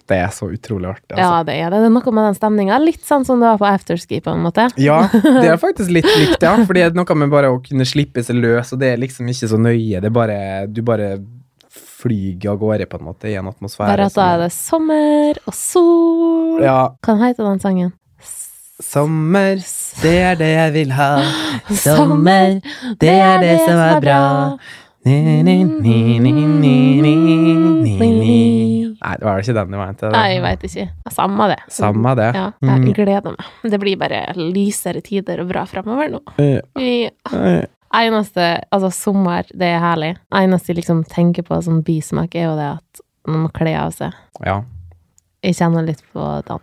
det 0.09 0.17
er 0.17 0.31
så 0.33 0.47
utrolig 0.49 0.89
artig, 0.89 1.13
Ja, 1.17 1.27
altså. 1.27 1.43
det 1.51 1.57
er 1.59 1.69
det. 1.69 1.81
Det 1.83 1.89
er 1.91 1.93
noe 1.93 2.13
med 2.17 2.25
den 2.31 2.37
stemninga. 2.39 2.79
Litt 2.81 3.03
sånn 3.05 3.27
som 3.27 3.43
det 3.43 3.51
var 3.51 3.59
på 3.61 3.67
afterski, 3.69 4.21
på 4.25 4.33
en 4.33 4.41
måte. 4.47 4.65
Ja, 4.81 5.03
det 5.13 5.45
er 5.51 5.59
faktisk 5.67 5.93
litt 5.93 6.09
likt, 6.17 6.41
ja. 6.41 6.55
Fordi 6.63 6.81
det 6.81 6.87
er 6.93 6.97
noe 6.97 7.19
med 7.21 7.29
bare 7.35 7.51
å 7.53 7.59
kunne 7.61 7.85
slippe 7.85 8.23
seg 8.25 8.41
løs, 8.41 8.73
og 8.73 8.81
det 8.81 8.95
er 8.95 9.03
liksom 9.03 9.29
ikke 9.29 9.51
så 9.53 9.61
nøye. 9.61 9.99
Det 10.01 10.09
er 10.09 10.15
bare 10.17 10.39
Du 10.71 10.81
bare 10.87 11.11
flyger 11.99 12.53
av 12.53 12.57
gårde, 12.63 12.85
på 12.89 12.97
en 12.97 13.05
måte, 13.11 13.29
i 13.29 13.35
en 13.37 13.47
atmosfære. 13.51 13.91
Bare 13.91 14.09
at 14.09 14.15
da 14.17 14.27
er 14.33 14.43
det 14.45 14.51
sommer 14.55 15.39
og 15.45 15.53
sol. 15.53 16.61
Ja. 16.63 16.79
Hva 17.05 17.17
heter 17.21 17.45
den 17.45 17.59
sangen? 17.61 17.91
Sommer, 18.79 19.59
det 20.01 20.13
er 20.23 20.35
det 20.39 20.49
jeg 20.53 20.73
vil 20.77 20.91
ha. 20.95 21.09
Sommer, 21.85 22.59
det 23.01 23.09
er 23.11 23.41
det 23.43 23.55
som 23.65 23.79
er 23.83 23.99
bra. 24.03 24.19
Ni, 25.07 25.15
ni, 25.43 25.55
ni, 25.63 26.19
ni, 26.19 26.31
ni, 27.01 27.13
ni. 27.99 28.37
Nei, 28.99 29.13
det 29.19 29.23
var 29.25 29.39
ikke 29.41 29.55
den 29.55 29.71
du 29.73 29.77
mente? 29.79 30.09
Nei, 30.11 30.25
jeg 30.35 30.41
veit 30.43 30.63
ikke. 30.67 30.85
Samme 31.15 31.47
det. 31.53 31.57
Samme 31.71 32.15
det. 32.19 32.29
Ja, 32.35 32.45
Mm. 32.61 32.85
jeg 32.87 32.95
gleder 32.97 33.31
meg. 33.35 33.45
Det 33.71 33.79
blir 33.79 33.97
bare 33.97 34.21
lysere 34.35 35.01
tider 35.01 35.39
og 35.43 35.47
bra 35.51 35.63
fremover 35.65 36.11
nå. 36.11 36.19
Ja. 36.37 36.59
Eh. 37.31 37.65
Eneste 37.95 38.49
Altså, 38.71 38.91
sommer, 38.93 39.43
det 39.55 39.71
er 39.73 39.79
herlig. 39.81 40.11
Eneste 40.35 40.73
jeg 40.73 40.81
liksom 40.83 41.03
tenker 41.09 41.43
på 41.47 41.61
som 41.63 41.81
bismak, 41.81 42.35
er 42.35 42.49
jo 42.51 42.55
det 42.59 42.67
at 42.77 43.01
man 43.27 43.45
må 43.47 43.51
kle 43.55 43.73
av 43.79 43.91
seg. 43.95 44.13
Ja. 44.45 44.61
Jeg 45.43 45.55
kjenner 45.55 45.87
litt 45.87 46.03
på 46.13 46.27
den. 46.47 46.59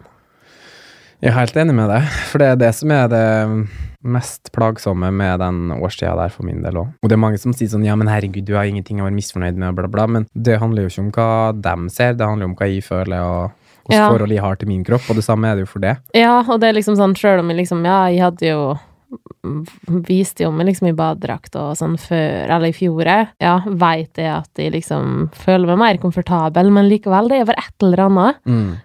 Jeg 1.22 1.32
er 1.32 1.36
helt 1.38 1.56
enig 1.56 1.74
med 1.74 1.88
deg, 1.88 2.08
for 2.30 2.42
det 2.42 2.48
er 2.52 2.58
det 2.60 2.72
som 2.76 2.90
er 2.92 3.06
det 3.08 3.24
mest 4.06 4.50
plagsomme 4.54 5.08
med 5.16 5.40
den 5.40 5.72
årstida 5.80 6.12
der 6.18 6.30
for 6.30 6.46
min 6.46 6.60
del 6.62 6.76
òg. 6.82 6.90
Og 7.02 7.08
det 7.10 7.16
er 7.16 7.22
mange 7.22 7.40
som 7.42 7.54
sier 7.56 7.70
sånn 7.72 7.86
ja, 7.86 7.96
men 7.98 8.10
herregud, 8.10 8.44
du 8.46 8.52
har 8.54 8.68
ingenting 8.68 9.00
å 9.00 9.06
være 9.08 9.16
misfornøyd 9.16 9.56
med, 9.58 9.74
bla, 9.78 9.88
bla, 9.90 10.04
men 10.06 10.26
det 10.36 10.58
handler 10.62 10.84
jo 10.84 10.92
ikke 10.92 11.04
om 11.06 11.12
hva 11.16 11.30
dem 11.64 11.88
ser, 11.92 12.14
det 12.18 12.28
handler 12.28 12.46
jo 12.46 12.50
om 12.52 12.58
hva 12.60 12.68
jeg 12.70 12.84
føler, 12.86 13.24
og 13.24 13.64
hvordan 13.86 13.96
Ja. 13.96 14.08
forhold 14.10 14.34
jeg 14.34 14.42
har 14.42 14.56
til 14.60 14.68
min 14.68 14.84
kropp, 14.84 15.08
og 15.10 15.16
det 15.16 15.24
samme 15.24 15.48
er 15.48 15.54
det 15.56 15.64
jo 15.66 15.72
for 15.72 15.78
det. 15.80 15.96
Ja, 16.14 16.42
og 16.42 16.60
det 16.60 16.68
er 16.68 16.76
liksom 16.76 16.96
sånn, 16.98 17.14
sjøl 17.16 17.40
om 17.40 17.48
jeg 17.50 17.58
liksom 17.64 17.84
Ja, 17.86 18.06
jeg 18.12 18.20
hadde 18.20 18.46
jo 18.52 18.78
Viste 20.06 20.42
jo 20.44 20.50
meg 20.54 20.66
liksom 20.70 20.88
i 20.90 20.94
badedrakt 20.96 21.54
og 21.60 21.76
sånn 21.78 21.94
før, 22.00 22.48
eller 22.56 22.70
i 22.72 22.74
fjor, 22.76 23.06
ja, 23.40 23.52
veit 23.66 24.18
jeg 24.18 24.30
at 24.32 24.50
jeg 24.58 24.72
liksom 24.74 25.28
føler 25.36 25.70
meg 25.70 25.78
mer 25.82 26.00
komfortabel, 26.02 26.70
men 26.74 26.88
likevel, 26.90 27.28
det 27.30 27.40
er 27.42 27.48
bare 27.52 27.62
et 27.66 27.86
eller 27.86 28.02
annet. 28.08 28.40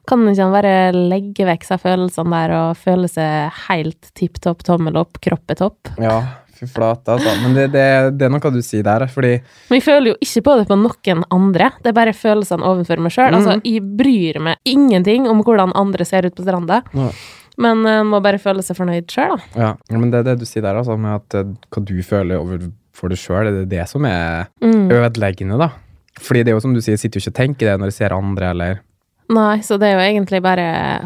Kan 0.10 0.28
ikke 0.30 0.44
han 0.46 0.54
bare 0.54 0.76
legge 0.94 1.48
vekk 1.50 1.66
seg 1.66 1.82
følelsene 1.82 2.36
der 2.38 2.54
og 2.60 2.78
føle 2.78 3.10
seg 3.10 3.58
helt 3.70 4.12
tipp 4.18 4.38
topp, 4.44 4.62
tommel 4.68 5.02
opp, 5.02 5.18
kropp 5.24 5.50
er 5.56 5.60
topp? 5.64 5.92
Ja, 6.02 6.20
fy 6.62 6.68
flate, 6.70 7.16
altså. 7.18 7.34
Men 7.42 7.56
det, 7.58 7.68
det, 7.74 7.86
det 8.20 8.28
er 8.28 8.34
noe 8.36 8.54
du 8.54 8.62
sier 8.62 8.86
der, 8.86 9.08
fordi 9.10 9.34
Men 9.72 9.80
jeg 9.80 9.88
føler 9.88 10.12
jo 10.14 10.18
ikke 10.22 10.44
på 10.46 10.58
det 10.60 10.68
på 10.70 10.78
noen 10.78 11.26
andre. 11.34 11.72
Det 11.82 11.90
er 11.90 11.98
bare 11.98 12.14
følelsene 12.14 12.68
overfor 12.70 13.02
meg 13.02 13.16
sjøl. 13.16 13.34
Altså, 13.34 13.58
Mhm. 13.58 13.66
jeg 13.66 13.82
bryr 13.98 14.42
meg 14.46 14.58
ingenting 14.70 15.26
om 15.32 15.42
hvordan 15.42 15.74
andre 15.76 16.06
ser 16.06 16.30
ut 16.30 16.36
på 16.38 16.46
stranda, 16.46 16.84
Ja. 16.94 17.10
Men 17.62 17.86
uh, 17.88 18.02
må 18.08 18.20
bare 18.26 18.42
føle 18.42 18.64
seg 18.66 18.78
fornøyd 18.80 19.08
sjøl, 19.12 19.38
da. 19.38 19.72
Ja, 19.92 19.98
men 19.98 20.12
det 20.14 20.22
er 20.24 20.30
det 20.32 20.40
du 20.42 20.46
sier 20.50 20.66
der, 20.66 20.82
altså, 20.82 20.98
med 21.00 21.20
at 21.22 21.38
eh, 21.40 21.56
hva 21.72 21.86
du 21.88 21.96
føler 22.06 22.42
overfor 22.42 23.14
deg 23.14 23.22
sjøl, 23.22 23.50
det 23.52 23.66
er 23.68 23.74
det 23.78 23.88
som 23.92 24.06
er 24.10 24.48
Mm. 24.62 24.88
ødeleggende, 24.92 25.58
da. 25.62 25.72
Fordi 26.22 26.44
det 26.44 26.52
er 26.52 26.58
jo 26.58 26.64
som 26.64 26.74
du 26.76 26.82
sier, 26.84 26.98
sitter 27.00 27.20
jo 27.20 27.24
ikke 27.30 27.34
og 27.36 27.40
tenker 27.42 27.70
det 27.72 27.80
når 27.80 27.92
jeg 27.94 28.00
ser 28.02 28.18
andre, 28.18 28.50
eller 28.56 28.80
Nei, 29.32 29.62
så 29.64 29.78
det 29.80 29.88
er 29.88 29.94
jo 29.96 30.02
egentlig 30.04 30.42
bare 30.44 30.64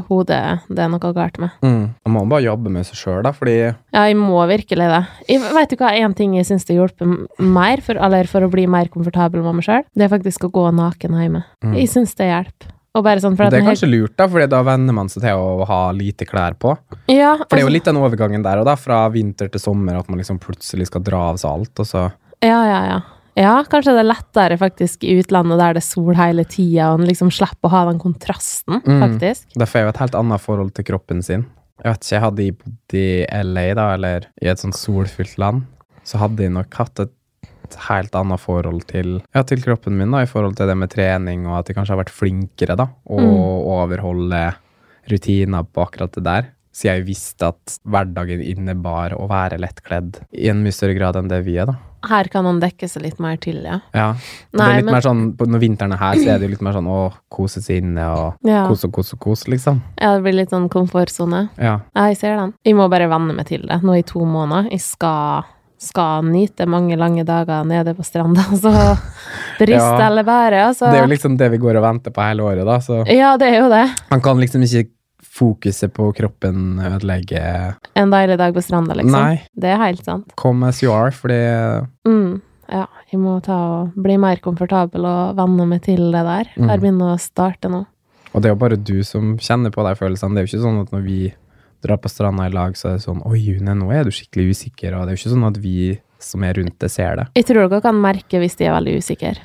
hodet 0.08 0.40
det 0.66 0.82
er 0.82 0.88
noe 0.90 1.12
galt 1.14 1.36
med. 1.38 1.52
Man 1.62 2.14
må 2.16 2.24
bare 2.32 2.42
jobbe 2.48 2.72
med 2.74 2.88
seg 2.88 2.98
sjøl, 2.98 3.20
da, 3.22 3.30
fordi 3.38 3.54
Ja, 3.94 4.06
jeg 4.10 4.16
må 4.18 4.40
virkelig 4.50 4.88
det. 4.90 5.02
Jeg 5.30 5.44
vet 5.54 5.70
du 5.70 5.76
hva, 5.78 5.92
en 5.94 6.16
ting 6.18 6.34
jeg 6.34 6.48
syns 6.50 6.66
det 6.66 6.74
hjelper 6.80 7.12
mer, 7.38 7.84
for, 7.86 8.00
eller 8.02 8.26
for 8.32 8.42
å 8.42 8.50
bli 8.50 8.66
mer 8.66 8.90
komfortabel 8.90 9.46
med 9.46 9.60
meg 9.60 9.68
sjøl, 9.68 9.86
det 9.94 10.08
er 10.08 10.14
faktisk 10.16 10.48
å 10.48 10.52
gå 10.58 10.66
naken 10.74 11.14
hjemme. 11.22 11.44
Mm. 11.62 11.76
Jeg 11.78 11.92
syns 11.94 12.16
det 12.18 12.32
hjelper. 12.32 12.74
Sånn 12.96 13.36
Det 13.36 13.46
er 13.48 13.52
den 13.52 13.66
kanskje 13.68 13.90
lurt, 13.92 14.16
da, 14.16 14.28
for 14.32 14.46
da 14.48 14.62
venner 14.64 14.96
man 14.96 15.10
seg 15.12 15.22
til 15.26 15.36
å 15.36 15.66
ha 15.68 15.92
lite 15.92 16.26
klær 16.26 16.56
på. 16.56 16.78
Ja, 17.12 17.36
For 17.38 17.46
det 17.52 17.60
er 17.60 17.66
jo 17.66 17.68
altså- 17.68 17.74
litt 17.74 17.90
den 17.90 17.98
overgangen 18.00 18.44
der 18.44 18.60
og 18.60 18.66
da, 18.66 18.76
fra 18.76 19.10
vinter 19.10 19.52
til 19.52 19.60
sommer, 19.60 20.00
at 20.00 20.08
man 20.10 20.18
liksom 20.20 20.40
plutselig 20.40 20.88
skal 20.88 21.02
dra 21.02 21.30
av 21.32 21.38
seg 21.38 21.52
alt, 21.52 21.80
og 21.80 21.86
så 21.86 22.12
Ja, 22.42 22.64
ja, 22.66 22.86
ja. 22.88 23.02
Ja, 23.38 23.64
kanskje 23.68 23.92
det 23.92 24.06
er 24.06 24.14
lettere 24.14 24.58
faktisk 24.58 25.04
i 25.04 25.20
utlandet 25.22 25.60
der 25.60 25.74
det 25.74 25.84
er 25.84 25.90
sol 25.90 26.14
hele 26.16 26.46
tida, 26.46 26.94
og 26.94 27.02
en 27.02 27.08
liksom 27.08 27.30
slipper 27.30 27.68
å 27.68 27.70
ha 27.70 27.86
den 27.92 28.00
kontrasten, 28.00 28.82
Mm. 28.86 29.20
Derfor 29.20 29.76
er 29.76 29.84
jo 29.84 29.90
et 29.90 29.98
helt 29.98 30.16
annet 30.16 30.42
forhold 30.42 30.74
til 30.74 30.86
kroppen 30.86 31.22
sin. 31.22 31.46
Jeg 31.84 31.92
vet 31.92 32.00
ikke, 32.00 32.16
jeg 32.16 32.22
hadde 32.22 32.38
jeg 32.46 32.58
bodd 32.58 32.94
i 32.94 33.26
LA, 33.44 33.74
da, 33.76 33.94
eller 33.96 34.26
i 34.42 34.48
et 34.48 34.58
sånt 34.58 34.74
solfylt 34.76 35.38
land, 35.38 35.66
så 36.06 36.18
hadde 36.18 36.38
jeg 36.38 36.52
nok 36.52 36.74
hatt 36.74 37.00
et 37.00 37.12
helt 37.74 38.12
annet 38.14 38.40
forhold 38.40 38.86
til, 38.86 39.22
ja, 39.34 39.42
til 39.44 39.58
kroppen 39.62 39.98
min, 39.98 40.12
da, 40.12 40.18
i 40.22 40.26
forhold 40.30 40.56
til 40.56 40.68
det 40.68 40.78
med 40.78 40.90
trening, 40.90 41.48
og 41.48 41.58
at 41.60 41.68
jeg 41.68 41.76
kanskje 41.76 41.96
har 41.96 42.04
vært 42.04 42.14
flinkere, 42.14 42.76
da, 42.78 42.88
å 43.10 43.20
Mm. 43.20 43.66
overholde 43.82 44.56
rutiner 45.10 45.64
på 45.66 45.82
akkurat 45.88 46.12
det 46.14 46.24
der. 46.24 46.46
Siden 46.76 46.98
jeg 46.98 47.06
visste 47.08 47.48
at 47.48 47.78
hverdagen 47.88 48.42
innebar 48.44 49.14
å 49.16 49.28
være 49.30 49.58
lettkledd 49.58 50.18
i 50.36 50.50
en 50.52 50.62
mye 50.64 50.74
større 50.76 50.94
grad 50.98 51.16
enn 51.16 51.30
det 51.30 51.44
vi 51.46 51.56
er, 51.58 51.66
da. 51.68 51.76
Her 52.06 52.28
kan 52.30 52.44
man 52.44 52.60
dekke 52.60 52.86
seg 52.88 53.02
litt 53.02 53.20
mer 53.20 53.38
til, 53.38 53.64
ja. 53.64 53.80
Ja. 53.96 54.14
det 54.52 54.60
er 54.62 54.76
litt 54.76 54.86
men- 54.86 54.94
mer 54.94 55.02
sånn, 55.02 55.36
Når 55.38 55.60
vinteren 55.60 55.94
er 55.94 55.98
her, 55.98 56.14
så 56.16 56.28
er 56.36 56.38
det 56.38 56.42
jo 56.42 56.48
litt 56.50 56.62
mer 56.62 56.74
sånn 56.74 56.86
å 56.88 57.14
kose 57.32 57.62
seg 57.64 57.78
inne 57.82 58.06
og 58.06 58.36
Ja. 58.44 58.68
kose 58.68 58.86
og 58.86 58.92
kose 58.92 59.14
og 59.14 59.20
kose, 59.22 59.46
liksom. 59.48 59.82
ja, 60.00 60.16
det 60.16 60.24
blir 60.24 60.34
litt 60.34 60.50
sånn 60.50 60.70
komfortsone. 60.70 61.50
Ja. 61.58 61.80
Ja, 61.96 62.08
jeg 62.08 62.18
ser 62.18 62.36
den. 62.36 62.54
Jeg 62.64 62.76
må 62.76 62.90
bare 62.90 63.08
venne 63.10 63.34
meg 63.34 63.46
til 63.48 63.62
det 63.62 63.82
nå 63.82 63.98
i 63.98 64.02
to 64.04 64.20
måneder. 64.20 64.70
Jeg 64.70 64.82
skal, 64.82 65.46
skal 65.78 66.24
nyte 66.26 66.66
mange 66.70 66.96
lange 66.98 67.24
dager 67.28 67.64
nede 67.68 67.94
på 67.98 68.04
stranda, 68.08 68.42
så 68.64 68.72
brist 69.60 69.76
Ja. 69.76 70.08
eller 70.08 70.24
bære, 70.24 70.62
altså. 70.72 70.90
Det 70.92 71.00
er 71.02 71.08
jo 71.08 71.14
liksom 71.14 71.38
det 71.38 71.52
vi 71.52 71.58
går 71.62 71.78
og 71.82 71.84
venter 71.84 72.12
på 72.16 72.22
hele 72.26 72.44
året, 72.44 72.66
da. 72.66 72.78
Så 72.80 73.04
Ja, 73.12 73.36
det 73.38 73.50
er 73.54 73.60
jo 73.64 73.70
det. 73.70 73.86
man 74.12 74.22
kan 74.22 74.38
liksom 74.40 74.64
ikke 74.64 74.90
fokuset 75.36 75.92
på 75.94 76.14
kroppen 76.16 76.80
ødelegge 76.80 77.76
En 78.00 78.10
deilig 78.14 78.38
dag 78.40 78.54
på 78.56 78.62
stranda, 78.64 78.94
liksom. 78.96 79.12
Nei, 79.20 79.42
Det 79.56 79.70
er 79.74 79.78
helt 79.84 80.04
sant. 80.06 80.32
come 80.36 80.68
as 80.68 80.82
you 80.84 80.92
are, 80.94 81.12
fordi 81.12 81.88
Mm. 82.08 82.42
Ja, 82.72 82.88
jeg 83.12 83.20
må 83.22 83.42
ta 83.44 83.54
og 83.82 83.92
bli 84.02 84.16
mer 84.18 84.38
komfortabel 84.38 85.04
og 85.06 85.36
venne 85.38 85.68
meg 85.68 85.84
til 85.84 86.00
det 86.12 86.24
der. 86.26 86.46
Mm. 86.58 86.70
Jeg 86.70 86.80
begynner 86.82 87.14
å 87.14 87.20
starte 87.20 87.70
nå. 87.70 87.86
Og 88.34 88.42
det 88.42 88.50
er 88.50 88.56
jo 88.56 88.60
bare 88.60 88.76
du 88.76 89.04
som 89.04 89.38
kjenner 89.38 89.70
på 89.72 89.84
de 89.86 89.94
følelsene. 89.96 90.34
Det 90.34 90.42
er 90.42 90.48
jo 90.48 90.58
ikke 90.58 90.66
sånn 90.66 90.82
at 90.82 90.92
når 90.92 91.04
vi 91.06 91.34
drar 91.86 92.02
på 92.02 92.10
stranda 92.12 92.48
i 92.50 92.54
lag, 92.54 92.76
så 92.78 92.92
er 92.92 92.98
det 93.00 93.06
sånn 93.06 93.22
Oi, 93.30 93.40
June, 93.40 93.76
nå 93.78 93.92
er 93.94 94.04
du 94.08 94.12
skikkelig 94.16 94.56
usikker. 94.58 94.96
Og 94.98 95.06
det 95.06 95.14
er 95.14 95.18
jo 95.18 95.22
ikke 95.24 95.34
sånn 95.36 95.48
at 95.52 95.62
vi 95.64 95.76
som 96.26 96.44
er 96.48 96.58
rundt 96.58 96.80
det, 96.82 96.90
ser 96.90 97.20
det. 97.20 97.26
Jeg 97.38 97.46
tror 97.50 97.68
dere 97.70 97.84
kan 97.86 97.98
merke 98.02 98.40
hvis 98.42 98.56
de 98.58 98.66
er 98.66 98.74
veldig 98.74 98.96
usikre. 99.04 99.36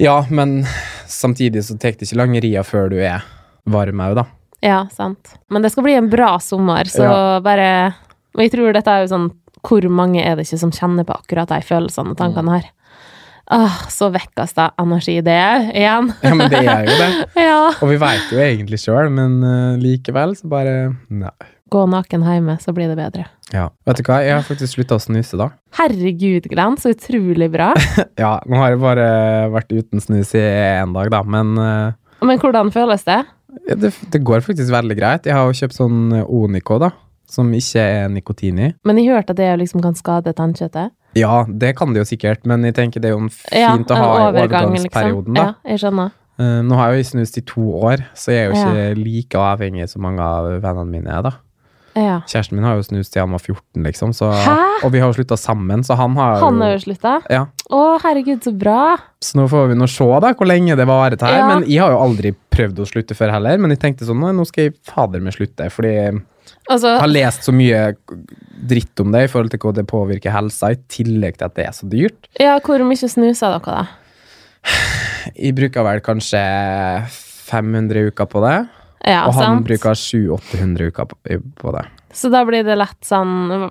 Ja, 0.00 0.16
men 0.32 0.62
samtidig 1.10 1.64
så 1.66 1.76
tar 1.76 1.92
det 1.98 2.06
ikke 2.08 2.18
lange 2.22 2.40
ria 2.44 2.62
før 2.66 2.88
du 2.92 2.96
er 3.02 3.24
varm 3.68 4.00
òg, 4.04 4.16
da. 4.22 4.24
Ja, 4.64 4.78
sant. 4.94 5.34
Men 5.52 5.64
det 5.64 5.74
skal 5.74 5.84
bli 5.84 5.96
en 5.98 6.08
bra 6.12 6.38
sommer, 6.40 6.88
så 6.88 7.04
Ja. 7.04 7.40
bare 7.44 7.94
Og 8.34 8.40
jeg 8.42 8.52
tror 8.54 8.72
dette 8.72 8.88
er 8.90 9.02
jo 9.04 9.10
sånn 9.12 9.26
Hvor 9.62 9.84
mange 9.90 10.22
er 10.24 10.36
det 10.36 10.46
ikke 10.46 10.58
som 10.58 10.72
kjenner 10.72 11.04
på 11.04 11.12
akkurat 11.14 11.48
de 11.48 11.60
følelsene 11.60 12.10
og 12.14 12.16
tankene 12.16 12.56
her? 12.56 12.70
Åh, 13.52 13.76
så 13.92 14.08
vekkes 14.12 14.54
det 14.56 14.70
energi 14.80 15.18
det 15.20 15.32
er, 15.36 15.66
igjen. 15.76 16.06
Ja, 16.24 16.32
men 16.34 16.48
det 16.48 16.62
er 16.64 16.86
jo 16.88 16.96
det. 16.96 17.10
Ja. 17.44 17.58
Og 17.82 17.90
vi 17.90 17.96
veit 18.00 18.30
jo 18.32 18.38
egentlig 18.40 18.78
sjøl, 18.80 19.10
men 19.12 19.42
eh, 19.44 19.76
likevel 19.82 20.32
så 20.36 20.48
bare 20.48 20.94
Nei. 21.12 21.30
Gå 21.72 21.84
naken 21.90 22.22
hjemme, 22.26 22.56
så 22.60 22.72
blir 22.76 22.90
det 22.92 22.96
bedre. 22.98 23.24
Ja. 23.54 23.68
Vet 23.86 24.00
du 24.00 24.04
hva, 24.06 24.18
jeg 24.24 24.34
har 24.36 24.44
faktisk 24.46 24.76
slutta 24.76 24.98
å 24.98 25.02
snuse, 25.02 25.36
da. 25.40 25.48
Herregud, 25.78 26.48
Glenn, 26.50 26.76
så 26.80 26.92
utrolig 26.94 27.48
bra. 27.54 27.72
Ja, 28.20 28.36
nå 28.46 28.58
har 28.60 28.74
jeg 28.74 28.80
bare 28.82 29.06
vært 29.54 29.72
uten 29.74 30.02
snus 30.02 30.34
i 30.36 30.42
én 30.42 30.92
dag, 30.94 31.08
da, 31.14 31.22
men 31.26 31.54
uh... 31.58 31.94
Men 32.24 32.38
hvordan 32.40 32.70
føles 32.72 33.02
det? 33.08 33.22
ja, 33.68 33.74
det, 33.78 33.90
det 34.12 34.20
går 34.26 34.42
faktisk 34.44 34.72
veldig 34.72 34.96
greit. 34.98 35.26
Jeg 35.28 35.34
har 35.36 35.46
jo 35.48 35.56
kjøpt 35.56 35.76
sånn 35.76 36.12
Onico, 36.24 36.78
da, 36.82 36.90
som 37.30 37.50
ikke 37.54 37.82
er 37.82 38.08
nikotin 38.12 38.58
i. 38.60 38.68
Men 38.86 38.98
jeg 39.00 39.12
hørte 39.14 39.34
at 39.34 39.40
det 39.40 39.48
liksom 39.60 39.82
kan 39.84 39.96
skade 39.98 40.32
tannkjøttet. 40.36 40.92
Ja, 41.14 41.44
det 41.46 41.74
kan 41.78 41.94
det 41.94 42.02
jo 42.02 42.08
sikkert, 42.10 42.42
men 42.50 42.64
jeg 42.66 42.74
tenker 42.74 43.02
det 43.02 43.12
er 43.12 43.16
jo 43.16 43.28
fint 43.30 43.54
Ja, 43.54 43.70
å 43.76 43.98
ha 43.98 44.10
i 44.10 44.28
overgang, 44.32 44.72
overgangsperioden, 44.72 45.36
da. 45.38 45.44
Ja, 45.52 45.72
jeg 45.74 45.82
skjønner. 45.84 46.14
Eh, 46.42 46.60
nå 46.66 46.74
har 46.80 46.90
jeg 46.90 47.04
jo 47.04 47.10
snust 47.12 47.38
i 47.38 47.44
to 47.46 47.64
år, 47.78 48.02
så 48.18 48.32
jeg 48.34 48.40
er 48.40 48.48
jo 48.50 48.56
Ja. 48.58 48.66
ikke 48.72 49.04
like 49.04 49.42
avhengig 49.52 49.88
som 49.92 50.02
mange 50.02 50.18
av 50.26 50.48
vennene 50.64 50.90
mine 50.90 51.12
er, 51.14 51.22
da. 51.28 51.36
Ja. 51.94 52.16
Kjæresten 52.26 52.56
min 52.58 52.64
har 52.66 52.74
jo 52.78 52.82
snust 52.86 53.12
til 53.14 53.22
han 53.22 53.30
var 53.34 53.38
14, 53.42 53.82
liksom, 53.86 54.12
så, 54.16 54.32
og 54.82 54.90
vi 54.92 54.98
har 55.02 55.10
jo 55.12 55.16
slutta 55.18 55.36
sammen, 55.38 55.84
så 55.86 55.94
han 55.98 56.16
har 56.18 56.40
Han 56.42 56.60
har 56.60 56.72
jo 56.74 56.80
slutta? 56.88 57.12
Ja. 57.30 57.44
Å, 57.70 57.82
herregud, 58.02 58.42
så 58.42 58.52
bra. 58.58 58.96
Så 59.22 59.38
nå 59.38 59.46
får 59.48 59.68
vi 59.70 59.78
nå 59.78 59.86
se 59.88 60.08
da 60.24 60.32
hvor 60.34 60.46
lenge 60.50 60.76
det 60.76 60.86
varer 60.90 61.16
til 61.20 61.28
her. 61.30 61.38
Ja. 61.38 61.48
Men 61.52 61.68
jeg 61.70 61.80
har 61.84 61.94
jo 61.94 62.00
aldri 62.02 62.34
prøvd 62.54 62.82
å 62.82 62.88
slutte 62.90 63.14
før 63.18 63.30
heller. 63.36 63.58
Men 63.62 63.70
jeg 63.74 63.80
tenkte 63.84 64.06
sånn, 64.08 64.20
nå- 64.20 64.46
skal 64.46 64.68
jeg 64.68 64.74
fader 64.90 65.22
meg 65.24 65.32
slutte. 65.38 65.70
Fordi 65.70 65.92
jeg 65.94 66.22
Altså, 66.68 66.98
har 67.00 67.08
lest 67.08 67.44
så 67.46 67.52
mye 67.56 67.94
dritt 68.68 69.00
om 69.00 69.10
det 69.12 69.22
i 69.24 69.28
forhold 69.32 69.50
til 69.52 69.60
hvordan 69.62 69.80
det 69.84 69.88
påvirker 69.90 70.32
helsa, 70.32 70.70
i 70.72 70.78
tillegg 70.92 71.38
til 71.38 71.46
at 71.46 71.54
det 71.56 71.66
er 71.66 71.72
så 71.76 71.88
dyrt. 71.88 72.28
ja, 72.40 72.58
hvor 72.60 72.82
mye 72.84 73.08
snuser 73.08 73.54
dere, 73.54 73.60
da? 73.64 73.86
Jeg 75.36 75.54
bruker 75.56 75.84
vel 75.84 76.00
kanskje 76.04 76.40
500 77.48 78.08
uker 78.10 78.28
på 78.30 78.42
det. 78.44 78.56
Ja, 79.06 79.26
og 79.28 79.34
han 79.36 79.58
sant? 79.60 79.66
bruker 79.68 79.92
700-800 80.00 80.88
uker 80.88 81.04
på, 81.10 81.38
på 81.60 81.72
det. 81.76 81.84
Så 82.14 82.30
da 82.32 82.44
blir 82.46 82.64
det 82.64 82.76
lett 82.78 83.00
sånn 83.04 83.68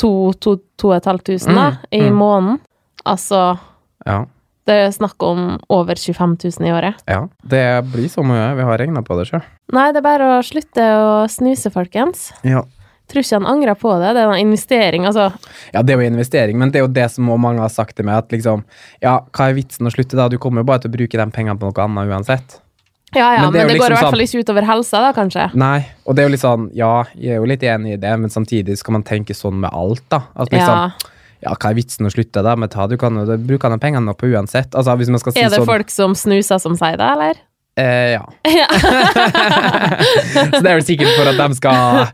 to, 0.00 0.32
to, 0.42 0.56
to 0.80 0.88
og 0.90 0.96
et 0.96 1.04
halvt 1.06 1.26
tusen, 1.28 1.54
da, 1.54 1.66
Mm, 1.76 1.88
i 1.92 2.00
mm. 2.08 2.16
måneden. 2.18 2.60
Altså, 3.06 3.58
Ja. 4.06 4.24
det 4.66 4.74
er 4.74 4.90
snakk 4.94 5.22
om 5.22 5.58
over 5.70 5.94
25 5.94 6.36
000 6.58 6.66
i 6.68 6.72
året. 6.72 6.94
ja. 7.06 7.28
Det 7.46 7.84
blir 7.92 8.08
så 8.08 8.22
mye. 8.26 8.54
Vi 8.56 8.62
har 8.62 8.78
regna 8.78 9.02
på 9.02 9.18
det 9.20 9.28
sjøl. 9.30 9.42
Nei, 9.72 9.92
det 9.92 9.98
er 10.02 10.06
bare 10.08 10.38
å 10.38 10.42
slutte 10.42 10.82
å 10.82 11.28
snuse, 11.30 11.70
folkens. 11.70 12.32
Ja. 12.42 12.62
Tror 13.10 13.20
ikke 13.22 13.38
han 13.42 13.46
angrer 13.46 13.74
på 13.76 13.92
det. 14.00 14.14
Det 14.14 14.22
er 14.22 14.30
en 14.32 14.40
investering, 14.46 15.04
altså. 15.04 15.32
Ja, 15.74 15.82
det 15.82 15.92
er 15.94 16.00
jo 16.00 16.10
investering, 16.10 16.56
men 16.58 16.70
det 16.70 16.80
er 16.80 16.86
jo 16.86 16.92
det 16.92 17.10
som 17.10 17.24
mange 17.26 17.60
har 17.60 17.68
sagt 17.68 17.96
til 17.96 18.06
meg, 18.06 18.16
at 18.24 18.30
liksom 18.30 18.64
Ja, 19.02 19.20
hva 19.30 19.50
er 19.50 19.54
vitsen 19.54 19.86
å 19.86 19.92
slutte 19.92 20.16
da? 20.16 20.28
Du 20.28 20.38
kommer 20.38 20.62
jo 20.62 20.64
bare 20.64 20.80
til 20.80 20.90
å 20.90 20.96
bruke 20.96 21.18
de 21.18 21.30
pengene 21.30 21.58
på 21.58 21.68
noe 21.68 21.84
annet 21.84 22.08
uansett. 22.08 22.60
Ja, 23.14 23.34
ja, 23.34 23.42
Men 23.42 23.52
men 23.52 23.52
det 23.52 23.58
det, 23.58 23.62
er 23.62 23.68
går 23.68 23.72
i 23.72 23.78
liksom 23.78 23.92
hvert 23.92 24.02
sånn- 24.02 24.10
fall 24.16 24.20
ikke 24.26 24.42
utover 24.44 24.64
helsa, 24.68 25.00
da, 25.04 25.12
kanskje. 25.12 25.46
Nei, 25.54 25.86
og 26.06 26.14
det 26.16 26.22
er 26.22 26.28
jo 26.28 26.32
litt 26.32 26.40
sånn 26.44 26.70
Ja, 26.74 27.04
jeg 27.14 27.30
er 27.36 27.40
jo 27.42 27.44
litt 27.50 27.62
enig 27.62 27.92
i 27.94 28.00
det, 28.00 28.12
men 28.20 28.30
samtidig 28.30 28.78
skal 28.78 28.92
man 28.92 29.02
tenke 29.04 29.34
sånn 29.36 29.60
med 29.60 29.70
alt, 29.72 30.02
da. 30.08 30.22
At 30.36 30.48
liksom 30.50 30.78
Ja. 30.78 30.90
Ja, 31.42 31.56
hva 31.58 31.70
er 31.70 31.74
vitsen 31.74 32.06
å 32.06 32.10
slutte, 32.14 32.38
da? 32.46 32.54
Men 32.54 32.68
ta, 32.70 32.86
du 32.86 32.96
kan 32.96 33.16
jo 33.18 33.36
bruke 33.36 33.68
de 33.68 33.78
pengene 33.82 34.14
på 34.14 34.28
uansett. 34.30 34.70
Altså, 34.78 34.94
hvis 34.96 35.08
man 35.10 35.18
skal 35.18 35.32
si 35.32 35.40
Er 35.40 35.48
det 35.50 35.58
sånn 35.58 35.66
folk 35.66 35.90
som 35.90 36.14
snuser 36.14 36.60
som 36.62 36.76
sier 36.78 36.96
det, 36.96 37.08
eller? 37.16 37.34
eh, 37.76 38.12
Ja. 38.12 38.24
Ja. 38.46 38.66
Så 40.52 40.60
det 40.62 40.70
er 40.70 40.76
vel 40.78 40.84
sikkert 40.86 41.12
for 41.16 41.28
at 41.32 41.38
de 41.40 41.54
skal 41.58 42.06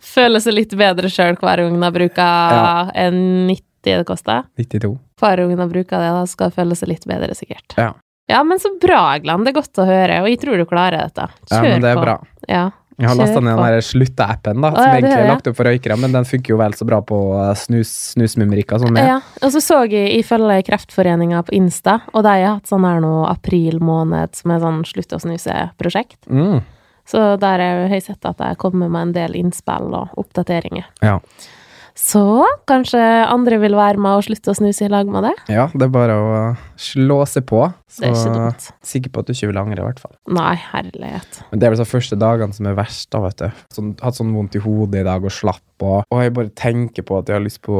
Føle 0.00 0.40
seg 0.42 0.54
litt 0.56 0.72
bedre 0.78 1.10
sjøl 1.12 1.36
hver 1.40 1.62
gang 1.64 1.76
de 1.80 1.90
bruker 1.94 2.16
Ja. 2.56 2.90
en 2.94 3.46
90 3.48 3.60
det 3.82 4.04
koster. 4.06 4.44
92. 4.58 4.98
Hver 5.20 5.36
gang 5.40 5.56
de 5.56 5.66
bruker 5.70 5.98
det, 6.02 6.10
da 6.16 6.24
skal 6.28 6.50
føle 6.52 6.76
seg 6.76 6.88
litt 6.90 7.06
bedre, 7.08 7.32
sikkert. 7.36 7.76
Ja. 7.78 7.92
Ja, 8.30 8.42
men 8.46 8.60
så 8.62 8.72
bra, 8.80 9.04
Glenn. 9.22 9.46
Det 9.46 9.52
er 9.52 9.60
godt 9.60 9.80
å 9.82 9.88
høre, 9.88 10.20
og 10.22 10.30
jeg 10.30 10.38
tror 10.42 10.60
du 10.60 10.66
klarer 10.70 11.08
dette. 11.08 11.26
Ja, 11.50 11.64
men 11.66 11.82
det 11.82 11.90
er 11.90 11.98
på. 11.98 12.06
bra. 12.06 12.20
Ja. 12.48 12.68
Jeg 13.00 13.08
har 13.08 13.16
Kjør 13.16 13.22
lasta 13.22 13.40
ned 13.40 13.60
den 13.64 13.84
Slutta-appen, 13.86 14.58
da, 14.60 14.70
som 14.74 14.82
ja, 14.84 14.96
egentlig 14.98 15.12
er 15.16 15.22
er 15.24 15.30
lagt 15.30 15.46
opp 15.48 15.56
for 15.56 15.68
røykere, 15.70 15.96
men 16.02 16.12
den 16.12 16.26
funker 16.28 16.52
jo 16.52 16.58
vel 16.60 16.74
så 16.76 16.84
bra 16.84 16.98
på 17.08 17.20
eh, 17.32 17.52
snus, 17.56 17.92
snusmumrikker 18.12 18.82
som 18.82 18.92
meg. 18.92 19.08
Ja, 19.08 19.14
og 19.40 19.54
så 19.54 19.62
så 19.64 19.78
jeg 19.88 20.10
i 20.18 20.20
følge 20.26 20.58
Kreftforeninga 20.68 21.40
på 21.48 21.54
Insta, 21.56 22.02
og 22.12 22.26
de 22.28 22.34
har 22.42 22.58
hatt 22.58 22.68
sånn 22.68 22.84
her 22.84 23.00
nå 23.00 23.14
april 23.30 23.80
måned 23.80 24.36
som 24.36 24.52
er 24.52 24.60
sånn 24.66 24.82
slutt 24.88 25.16
å 25.16 25.22
snuse-prosjekt. 25.24 26.18
Mm. 26.28 26.60
Så 27.08 27.24
der 27.40 27.64
har 27.64 27.88
jeg 27.88 28.04
sett 28.04 28.28
at 28.28 28.38
de 28.38 28.52
kommer 28.60 28.92
med 28.92 29.08
en 29.08 29.16
del 29.16 29.38
innspill 29.40 29.88
og 29.96 30.20
oppdateringer. 30.20 30.92
Ja. 31.00 31.16
Så 31.98 32.22
kanskje 32.70 33.00
andre 33.30 33.58
vil 33.62 33.74
være 33.76 33.98
med 34.00 34.18
og 34.20 34.24
slutte 34.26 34.52
å 34.52 34.56
snuse 34.56 34.86
i 34.86 34.90
lag 34.92 35.08
med 35.10 35.24
det? 35.28 35.32
ja, 35.52 35.66
det 35.74 35.86
er 35.88 35.92
bare 35.94 36.14
å 36.16 36.40
slå 36.80 37.20
seg 37.28 37.46
på. 37.50 37.64
Så 37.90 38.00
Det 38.04 38.08
er 38.10 38.14
ikke 38.16 38.34
dumt. 38.36 38.66
sikker 38.86 39.10
på 39.10 39.20
at 39.20 39.26
du 39.26 39.32
ikke 39.34 39.50
vil 39.50 39.58
angre, 39.60 39.80
i 39.82 39.86
hvert 39.88 40.00
fall. 40.02 40.14
Nei, 40.30 40.54
herlighet. 40.70 41.40
Men 41.50 41.60
det 41.60 41.66
er 41.66 41.74
vel 41.74 41.82
de 41.82 41.88
første 41.90 42.18
dagene 42.20 42.54
som 42.56 42.66
er 42.70 42.78
verst, 42.78 43.10
da, 43.10 43.20
vet 43.24 43.36
du. 43.42 43.50
Sånn, 43.74 43.90
hatt 44.00 44.14
sånn 44.20 44.32
vondt 44.36 44.54
i 44.56 44.62
hodet 44.64 45.02
i 45.02 45.08
dag 45.08 45.24
og 45.26 45.34
slapp, 45.34 45.62
og, 45.82 46.04
og 46.10 46.22
jeg 46.22 46.34
bare 46.36 46.54
tenker 46.54 47.02
på 47.06 47.18
at 47.18 47.28
jeg 47.28 47.38
har 47.38 47.44
lyst 47.44 47.62
på 47.66 47.76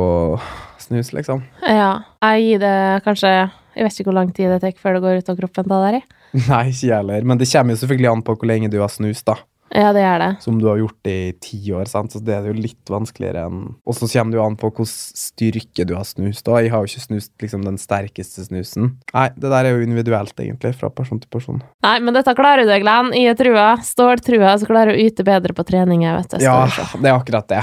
snus, 0.82 1.12
liksom. 1.16 1.44
Ja, 1.66 2.00
jeg 2.24 2.46
gir 2.46 2.62
det 2.64 2.76
kanskje 3.06 3.30
Jeg 3.76 3.84
vet 3.86 4.00
ikke 4.00 4.08
hvor 4.10 4.16
lang 4.18 4.32
tid 4.34 4.50
det 4.50 4.60
tar 4.64 4.72
før 4.82 4.96
det 4.96 5.02
går 5.04 5.20
ut 5.22 5.28
av 5.30 5.36
kroppen. 5.38 5.68
da 5.70 5.76
der 5.86 6.00
i. 6.00 6.02
Nei, 6.50 6.64
ikke 6.72 6.88
jeg 6.88 6.96
heller. 6.96 7.22
Men 7.24 7.38
det 7.38 7.46
kommer 7.52 7.74
jo 7.76 7.80
selvfølgelig 7.84 8.10
an 8.10 8.22
på 8.26 8.34
hvor 8.36 8.48
lenge 8.50 8.68
du 8.70 8.80
har 8.82 8.90
snust, 8.90 9.24
da. 9.30 9.36
Ja, 9.70 9.92
det 9.94 10.02
er 10.02 10.18
det. 10.18 10.28
Som 10.42 10.56
du 10.58 10.64
har 10.66 10.80
gjort 10.80 11.06
i 11.06 11.32
ti 11.38 11.58
år, 11.76 11.86
sant? 11.86 12.10
så 12.10 12.18
det 12.24 12.34
er 12.34 12.48
jo 12.50 12.54
litt 12.56 12.90
vanskeligere 12.90 13.44
enn 13.46 13.60
Og 13.86 13.94
så 13.94 14.08
kommer 14.10 14.34
det 14.34 14.38
jo 14.40 14.44
an 14.44 14.56
på 14.58 14.70
hvilken 14.70 14.88
styrke 14.90 15.86
du 15.86 15.94
har 15.94 16.06
snust, 16.08 16.42
da. 16.48 16.58
Jeg 16.58 16.72
har 16.72 16.82
jo 16.82 16.90
ikke 16.90 17.04
snust 17.04 17.32
liksom 17.44 17.62
den 17.68 17.78
sterkeste 17.78 18.46
snusen. 18.48 18.96
Nei, 19.14 19.28
det 19.36 19.52
der 19.52 19.68
er 19.68 19.76
jo 19.76 19.84
individuelt, 19.86 20.34
egentlig, 20.42 20.74
fra 20.80 20.90
person 20.90 21.20
til 21.22 21.30
person. 21.30 21.62
Nei, 21.86 21.96
men 22.02 22.16
dette 22.18 22.34
klarer 22.34 22.66
du, 22.66 22.74
Glenn. 22.82 23.12
I 23.14 23.28
trua. 23.38 23.68
Står 23.86 24.22
trua, 24.26 24.56
så 24.58 24.66
klarer 24.66 24.90
du 24.92 24.98
å 24.98 25.06
yte 25.06 25.26
bedre 25.26 25.54
på 25.54 25.66
trening. 25.68 26.02
Jeg 26.08 26.18
vet 26.18 26.34
jeg 26.38 26.48
Ja, 26.48 26.58
det 26.98 27.06
er 27.06 27.14
akkurat 27.14 27.48
det. 27.54 27.62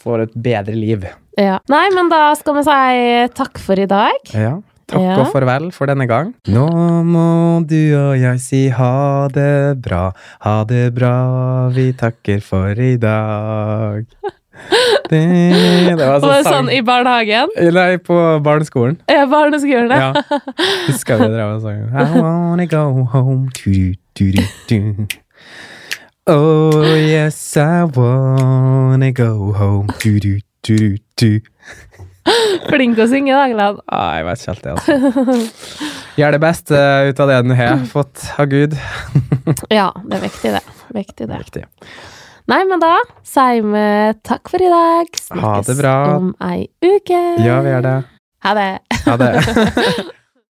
Får 0.00 0.22
et 0.24 0.34
bedre 0.40 0.72
liv. 0.74 1.04
ja. 1.36 1.58
Nei, 1.68 1.84
men 1.94 2.08
da 2.08 2.30
skal 2.38 2.56
vi 2.56 2.64
si 2.64 3.28
takk 3.36 3.60
for 3.60 3.76
i 3.76 3.84
dag. 3.90 4.32
Ja. 4.32 4.56
Takk 4.90 5.00
Ja. 5.04 5.16
og 5.22 5.28
farvel 5.32 5.68
for 5.72 5.86
denne 5.90 6.06
gang. 6.10 6.32
Nå 6.50 6.66
må 7.06 7.26
du 7.68 7.78
og 7.94 8.16
jeg 8.18 8.40
si 8.42 8.62
ha 8.74 9.28
det 9.30 9.80
bra, 9.84 10.10
ha 10.42 10.56
det 10.66 10.88
bra, 10.96 11.68
vi 11.74 11.92
takker 11.92 12.42
for 12.42 12.74
i 12.74 12.96
dag. 13.00 14.04
Det 15.08 15.94
var 15.96 16.18
Var 16.26 16.34
det 16.42 16.44
sånn 16.44 16.68
i 16.74 16.80
barnehagen? 16.84 17.48
Nei, 17.72 17.96
på 18.04 18.16
barneskolen. 18.44 18.98
Ja, 19.08 19.22
barneskolen, 19.30 19.88
ja. 19.94 20.10
Ja. 20.12 20.40
Husker 20.88 21.22
vi 21.22 21.30
drev 21.32 21.54
og 21.54 21.62
sang 21.64 21.86
I 21.88 22.20
wanna 22.20 22.66
go 22.68 23.06
home 23.14 23.48
to, 23.62 23.94
du, 24.18 24.32
du. 24.68 25.06
Oh 26.26 26.84
yes, 26.98 27.56
I 27.56 27.84
wanna 27.96 29.10
go 29.12 29.52
home 29.56 29.88
du, 30.02 30.18
du, 30.20 30.40
du, 30.66 30.98
du, 31.16 31.40
du. 32.26 32.94
til 32.94 33.02
å 33.04 33.08
synge, 33.10 33.32
da, 33.34 33.46
Glenn. 33.50 33.80
Ah, 33.88 34.12
jeg 34.18 34.26
vet 34.28 34.42
ikke 34.42 34.52
helt 34.52 34.64
det, 34.64 34.74
altså. 34.76 35.36
Gjør 36.20 36.36
det 36.36 36.40
beste 36.42 36.80
ut 37.08 37.20
av 37.24 37.32
det 37.32 37.40
du 37.46 37.54
har 37.56 37.84
fått 37.90 38.24
av 38.38 38.50
Gud. 38.52 38.76
Ja, 39.78 39.88
det 40.04 40.20
er 40.20 40.24
viktig, 40.28 40.52
det. 40.54 40.62
Viktig, 40.94 41.26
det. 41.30 41.40
Viktig. 41.42 41.64
Nei, 42.50 42.60
men 42.66 42.82
da 42.82 42.96
sier 43.26 43.66
vi 43.66 43.84
takk 44.26 44.50
for 44.50 44.62
i 44.62 44.70
dag. 44.70 45.20
Ha 45.40 45.56
det 45.66 45.76
bra. 45.78 45.96
om 46.18 46.32
ei 46.44 46.64
uke. 46.82 47.20
Ja, 47.42 47.60
vi 47.64 47.74
gjør 47.74 47.84
det. 47.86 47.98
Ha 48.46 48.54
det. 48.58 48.70
Ha 49.06 49.16
det. 49.20 49.34